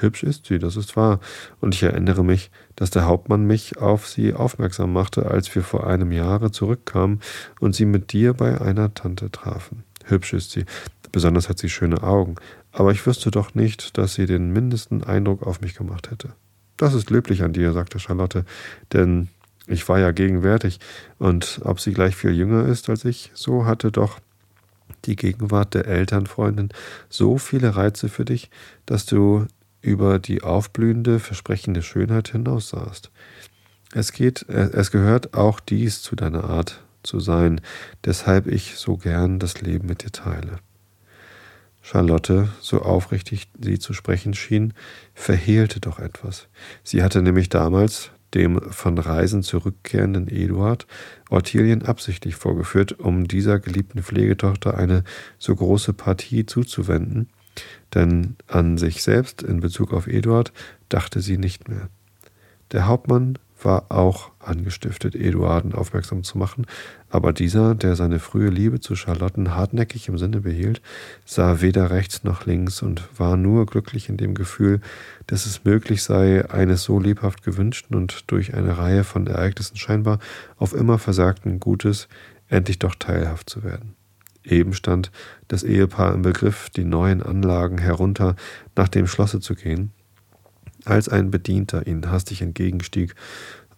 Hübsch 0.00 0.22
ist 0.22 0.46
sie, 0.46 0.58
das 0.58 0.76
ist 0.76 0.96
wahr, 0.96 1.20
und 1.60 1.74
ich 1.74 1.82
erinnere 1.82 2.24
mich, 2.24 2.50
dass 2.76 2.90
der 2.90 3.06
Hauptmann 3.06 3.44
mich 3.44 3.78
auf 3.78 4.06
sie 4.08 4.34
aufmerksam 4.34 4.92
machte, 4.92 5.30
als 5.30 5.54
wir 5.54 5.62
vor 5.62 5.86
einem 5.86 6.12
Jahre 6.12 6.50
zurückkamen 6.50 7.20
und 7.60 7.74
sie 7.74 7.84
mit 7.84 8.12
dir 8.12 8.34
bei 8.34 8.60
einer 8.60 8.94
Tante 8.94 9.30
trafen. 9.30 9.84
Hübsch 10.04 10.32
ist 10.32 10.52
sie, 10.52 10.64
besonders 11.12 11.48
hat 11.48 11.58
sie 11.58 11.68
schöne 11.68 12.02
Augen, 12.02 12.36
aber 12.72 12.92
ich 12.92 13.06
wüsste 13.06 13.30
doch 13.30 13.54
nicht, 13.54 13.98
dass 13.98 14.14
sie 14.14 14.26
den 14.26 14.52
mindesten 14.52 15.04
Eindruck 15.04 15.46
auf 15.46 15.60
mich 15.60 15.74
gemacht 15.74 16.10
hätte. 16.10 16.30
Das 16.76 16.94
ist 16.94 17.10
löblich 17.10 17.42
an 17.42 17.52
dir, 17.52 17.72
sagte 17.72 17.98
Charlotte, 17.98 18.44
denn 18.92 19.28
ich 19.66 19.88
war 19.88 19.98
ja 19.98 20.12
gegenwärtig, 20.12 20.80
und 21.18 21.60
ob 21.64 21.80
sie 21.80 21.92
gleich 21.92 22.16
viel 22.16 22.32
jünger 22.32 22.66
ist 22.66 22.88
als 22.88 23.04
ich, 23.04 23.30
so 23.34 23.66
hatte 23.66 23.90
doch 23.90 24.18
die 25.04 25.16
Gegenwart 25.16 25.74
der 25.74 25.86
Elternfreundin 25.86 26.70
so 27.08 27.38
viele 27.38 27.76
Reize 27.76 28.08
für 28.08 28.24
dich, 28.24 28.50
dass 28.86 29.06
du 29.06 29.46
über 29.80 30.18
die 30.18 30.42
aufblühende, 30.42 31.20
versprechende 31.20 31.82
Schönheit 31.82 32.28
hinaussahst. 32.28 33.10
Es 33.94 34.12
geht, 34.12 34.48
es 34.48 34.90
gehört 34.90 35.34
auch 35.34 35.60
dies 35.60 36.02
zu 36.02 36.14
deiner 36.14 36.44
Art 36.44 36.82
zu 37.02 37.20
sein, 37.20 37.60
deshalb 38.04 38.46
ich 38.46 38.76
so 38.76 38.96
gern 38.96 39.38
das 39.38 39.60
Leben 39.60 39.86
mit 39.86 40.02
dir 40.02 40.12
teile. 40.12 40.58
Charlotte, 41.80 42.50
so 42.60 42.82
aufrichtig 42.82 43.48
sie 43.58 43.78
zu 43.78 43.94
sprechen 43.94 44.34
schien, 44.34 44.74
verhehlte 45.14 45.80
doch 45.80 45.98
etwas. 45.98 46.48
Sie 46.82 47.02
hatte 47.02 47.22
nämlich 47.22 47.48
damals, 47.48 48.10
dem 48.34 48.60
von 48.60 48.98
Reisen 48.98 49.42
zurückkehrenden 49.42 50.28
Eduard, 50.28 50.86
Ottilien 51.30 51.82
absichtlich 51.82 52.34
vorgeführt, 52.34 53.00
um 53.00 53.26
dieser 53.26 53.58
geliebten 53.58 54.02
Pflegetochter 54.02 54.76
eine 54.76 55.02
so 55.38 55.54
große 55.56 55.94
Partie 55.94 56.44
zuzuwenden, 56.44 57.30
denn 57.94 58.36
an 58.46 58.78
sich 58.78 59.02
selbst 59.02 59.42
in 59.42 59.60
Bezug 59.60 59.92
auf 59.92 60.06
Eduard 60.06 60.52
dachte 60.88 61.20
sie 61.20 61.38
nicht 61.38 61.68
mehr. 61.68 61.88
Der 62.72 62.86
Hauptmann 62.86 63.38
war 63.64 63.86
auch 63.90 64.30
angestiftet, 64.38 65.14
Eduarden 65.14 65.74
aufmerksam 65.74 66.22
zu 66.22 66.38
machen, 66.38 66.66
aber 67.10 67.32
dieser, 67.32 67.74
der 67.74 67.96
seine 67.96 68.18
frühe 68.18 68.50
Liebe 68.50 68.80
zu 68.80 68.94
Charlotten 68.94 69.54
hartnäckig 69.54 70.08
im 70.08 70.18
Sinne 70.18 70.40
behielt, 70.40 70.80
sah 71.24 71.60
weder 71.60 71.90
rechts 71.90 72.24
noch 72.24 72.46
links 72.46 72.82
und 72.82 73.08
war 73.18 73.36
nur 73.36 73.66
glücklich 73.66 74.08
in 74.08 74.16
dem 74.16 74.34
Gefühl, 74.34 74.80
dass 75.26 75.46
es 75.46 75.64
möglich 75.64 76.02
sei, 76.02 76.48
eines 76.50 76.84
so 76.84 77.00
lebhaft 77.00 77.42
gewünschten 77.42 77.96
und 77.96 78.30
durch 78.30 78.54
eine 78.54 78.78
Reihe 78.78 79.04
von 79.04 79.26
Ereignissen 79.26 79.76
scheinbar 79.76 80.18
auf 80.56 80.72
immer 80.72 80.98
versagten 80.98 81.60
Gutes 81.60 82.08
endlich 82.48 82.78
doch 82.78 82.94
teilhaft 82.94 83.50
zu 83.50 83.64
werden. 83.64 83.97
Eben 84.48 84.72
stand 84.72 85.10
das 85.48 85.62
Ehepaar 85.62 86.14
im 86.14 86.22
Begriff, 86.22 86.70
die 86.70 86.84
neuen 86.84 87.22
Anlagen 87.22 87.78
herunter 87.78 88.34
nach 88.76 88.88
dem 88.88 89.06
Schlosse 89.06 89.40
zu 89.40 89.54
gehen, 89.54 89.92
als 90.84 91.08
ein 91.08 91.30
Bedienter 91.30 91.86
ihnen 91.86 92.10
hastig 92.10 92.40
entgegenstieg 92.40 93.14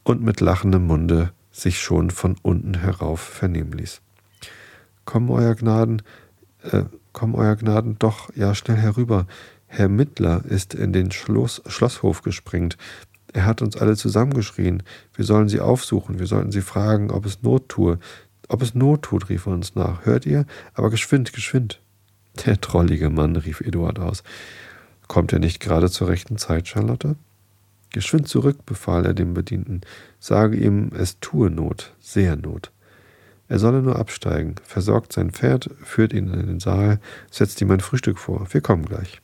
und 0.04 0.22
mit 0.22 0.40
lachendem 0.40 0.86
Munde 0.86 1.32
sich 1.50 1.80
schon 1.80 2.10
von 2.10 2.36
unten 2.42 2.74
herauf 2.74 3.20
vernehmen 3.20 3.72
ließ. 3.72 4.00
Komm, 5.04 5.30
Euer 5.30 5.54
Gnaden, 5.56 6.02
äh, 6.62 6.84
komm, 7.12 7.34
Euer 7.34 7.56
Gnaden, 7.56 7.96
doch 7.98 8.34
ja 8.36 8.54
schnell 8.54 8.76
herüber. 8.76 9.26
Herr 9.66 9.88
Mittler 9.88 10.44
ist 10.44 10.74
in 10.74 10.92
den 10.92 11.10
Schloss, 11.10 11.62
Schlosshof 11.66 12.22
gesprengt. 12.22 12.76
Er 13.32 13.46
hat 13.46 13.62
uns 13.62 13.76
alle 13.76 13.96
zusammengeschrien. 13.96 14.82
Wir 15.14 15.24
sollen 15.24 15.48
sie 15.48 15.60
aufsuchen, 15.60 16.18
wir 16.18 16.26
sollten 16.26 16.52
sie 16.52 16.62
fragen, 16.62 17.10
ob 17.10 17.26
es 17.26 17.42
Not 17.42 17.68
tue. 17.68 17.98
Ob 18.50 18.62
es 18.62 18.74
Not 18.74 19.02
tut, 19.02 19.28
rief 19.28 19.46
er 19.46 19.52
uns 19.52 19.76
nach. 19.76 20.04
Hört 20.04 20.26
ihr? 20.26 20.44
Aber 20.74 20.90
geschwind, 20.90 21.32
geschwind. 21.32 21.80
Der 22.44 22.60
trollige 22.60 23.08
Mann, 23.08 23.36
rief 23.36 23.60
Eduard 23.60 24.00
aus. 24.00 24.24
Kommt 25.06 25.32
er 25.32 25.38
nicht 25.38 25.60
gerade 25.60 25.88
zur 25.88 26.08
rechten 26.08 26.36
Zeit, 26.36 26.66
Charlotte? 26.66 27.14
Geschwind 27.92 28.26
zurück, 28.26 28.66
befahl 28.66 29.06
er 29.06 29.14
dem 29.14 29.34
Bedienten. 29.34 29.82
Sage 30.18 30.56
ihm, 30.56 30.90
es 30.98 31.20
tue 31.20 31.48
Not, 31.48 31.94
sehr 32.00 32.34
Not. 32.34 32.72
Er 33.46 33.60
solle 33.60 33.82
nur 33.82 33.96
absteigen, 33.96 34.56
versorgt 34.64 35.12
sein 35.12 35.30
Pferd, 35.30 35.70
führt 35.84 36.12
ihn 36.12 36.34
in 36.34 36.46
den 36.48 36.60
Saal, 36.60 36.98
setzt 37.30 37.60
ihm 37.60 37.70
ein 37.70 37.78
Frühstück 37.78 38.18
vor. 38.18 38.48
Wir 38.50 38.62
kommen 38.62 38.84
gleich. 38.84 39.20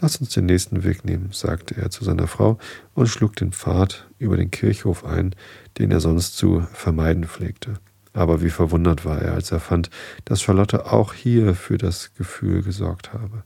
Lass 0.00 0.16
uns 0.16 0.34
den 0.34 0.44
nächsten 0.44 0.84
Weg 0.84 1.02
nehmen, 1.06 1.30
sagte 1.32 1.76
er 1.80 1.88
zu 1.88 2.04
seiner 2.04 2.26
Frau 2.26 2.58
und 2.92 3.08
schlug 3.08 3.36
den 3.36 3.52
Pfad 3.52 4.06
über 4.18 4.36
den 4.36 4.50
Kirchhof 4.50 5.02
ein, 5.06 5.34
den 5.78 5.90
er 5.90 6.00
sonst 6.00 6.36
zu 6.36 6.66
vermeiden 6.74 7.24
pflegte. 7.24 7.80
Aber 8.18 8.42
wie 8.42 8.50
verwundert 8.50 9.04
war 9.04 9.22
er, 9.22 9.34
als 9.34 9.52
er 9.52 9.60
fand, 9.60 9.90
dass 10.24 10.42
Charlotte 10.42 10.90
auch 10.90 11.14
hier 11.14 11.54
für 11.54 11.78
das 11.78 12.14
Gefühl 12.14 12.64
gesorgt 12.64 13.12
habe. 13.12 13.44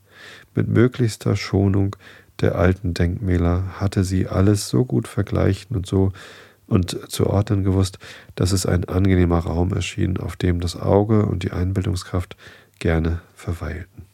Mit 0.55 0.67
möglichster 0.67 1.37
Schonung 1.37 1.95
der 2.41 2.55
alten 2.55 2.95
Denkmäler 2.95 3.65
hatte 3.79 4.03
sie 4.03 4.29
alles 4.29 4.71
so 4.71 4.87
gut 4.87 5.09
vergleichen 5.09 5.77
und 5.77 5.85
so 5.85 6.13
und 6.67 7.13
zu 7.13 7.27
ordnen 7.27 7.65
gewusst, 7.65 7.99
dass 8.35 8.53
es 8.53 8.65
ein 8.65 8.87
angenehmer 8.87 9.41
Raum 9.41 9.75
erschien, 9.75 10.17
auf 10.17 10.37
dem 10.37 10.59
das 10.59 10.75
Auge 10.75 11.27
und 11.27 11.43
die 11.43 11.53
Einbildungskraft 11.53 12.35
gerne 12.79 13.21
verweilten. 13.35 14.07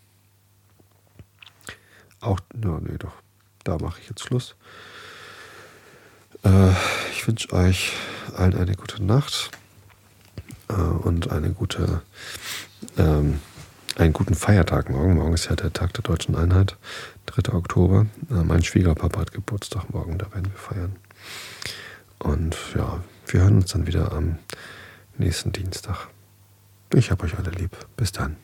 Auch, 2.18 2.40
ja, 2.64 2.80
nee, 2.80 2.98
doch, 2.98 3.14
da 3.62 3.78
mache 3.78 4.00
ich 4.00 4.08
jetzt 4.08 4.24
Schluss. 4.24 4.56
Äh, 6.42 6.72
ich 7.12 7.28
wünsche 7.28 7.52
euch 7.52 7.92
allen 8.34 8.56
eine 8.56 8.74
gute 8.74 9.04
Nacht 9.04 9.52
äh, 10.68 10.72
und 10.72 11.30
eine 11.30 11.50
gute 11.50 12.02
ähm, 12.96 13.40
einen 13.96 14.12
guten 14.12 14.34
Feiertag 14.34 14.90
morgen. 14.90 15.16
Morgen 15.16 15.34
ist 15.34 15.50
ja 15.50 15.56
der 15.56 15.72
Tag 15.72 15.92
der 15.94 16.02
deutschen 16.02 16.36
Einheit, 16.36 16.76
3. 17.26 17.52
Oktober. 17.52 18.06
Äh, 18.30 18.44
mein 18.44 18.62
Schwiegerpapa 18.62 19.20
hat 19.20 19.32
Geburtstag 19.32 19.90
morgen, 19.92 20.18
da 20.18 20.32
werden 20.32 20.52
wir 20.52 20.58
feiern. 20.58 20.96
Und 22.18 22.56
ja, 22.76 23.02
wir 23.26 23.40
hören 23.40 23.56
uns 23.56 23.72
dann 23.72 23.86
wieder 23.86 24.12
am 24.12 24.38
nächsten 25.16 25.52
Dienstag. 25.52 26.08
Ich 26.94 27.10
habe 27.10 27.24
euch 27.24 27.36
alle 27.36 27.50
lieb. 27.50 27.76
Bis 27.96 28.12
dann. 28.12 28.36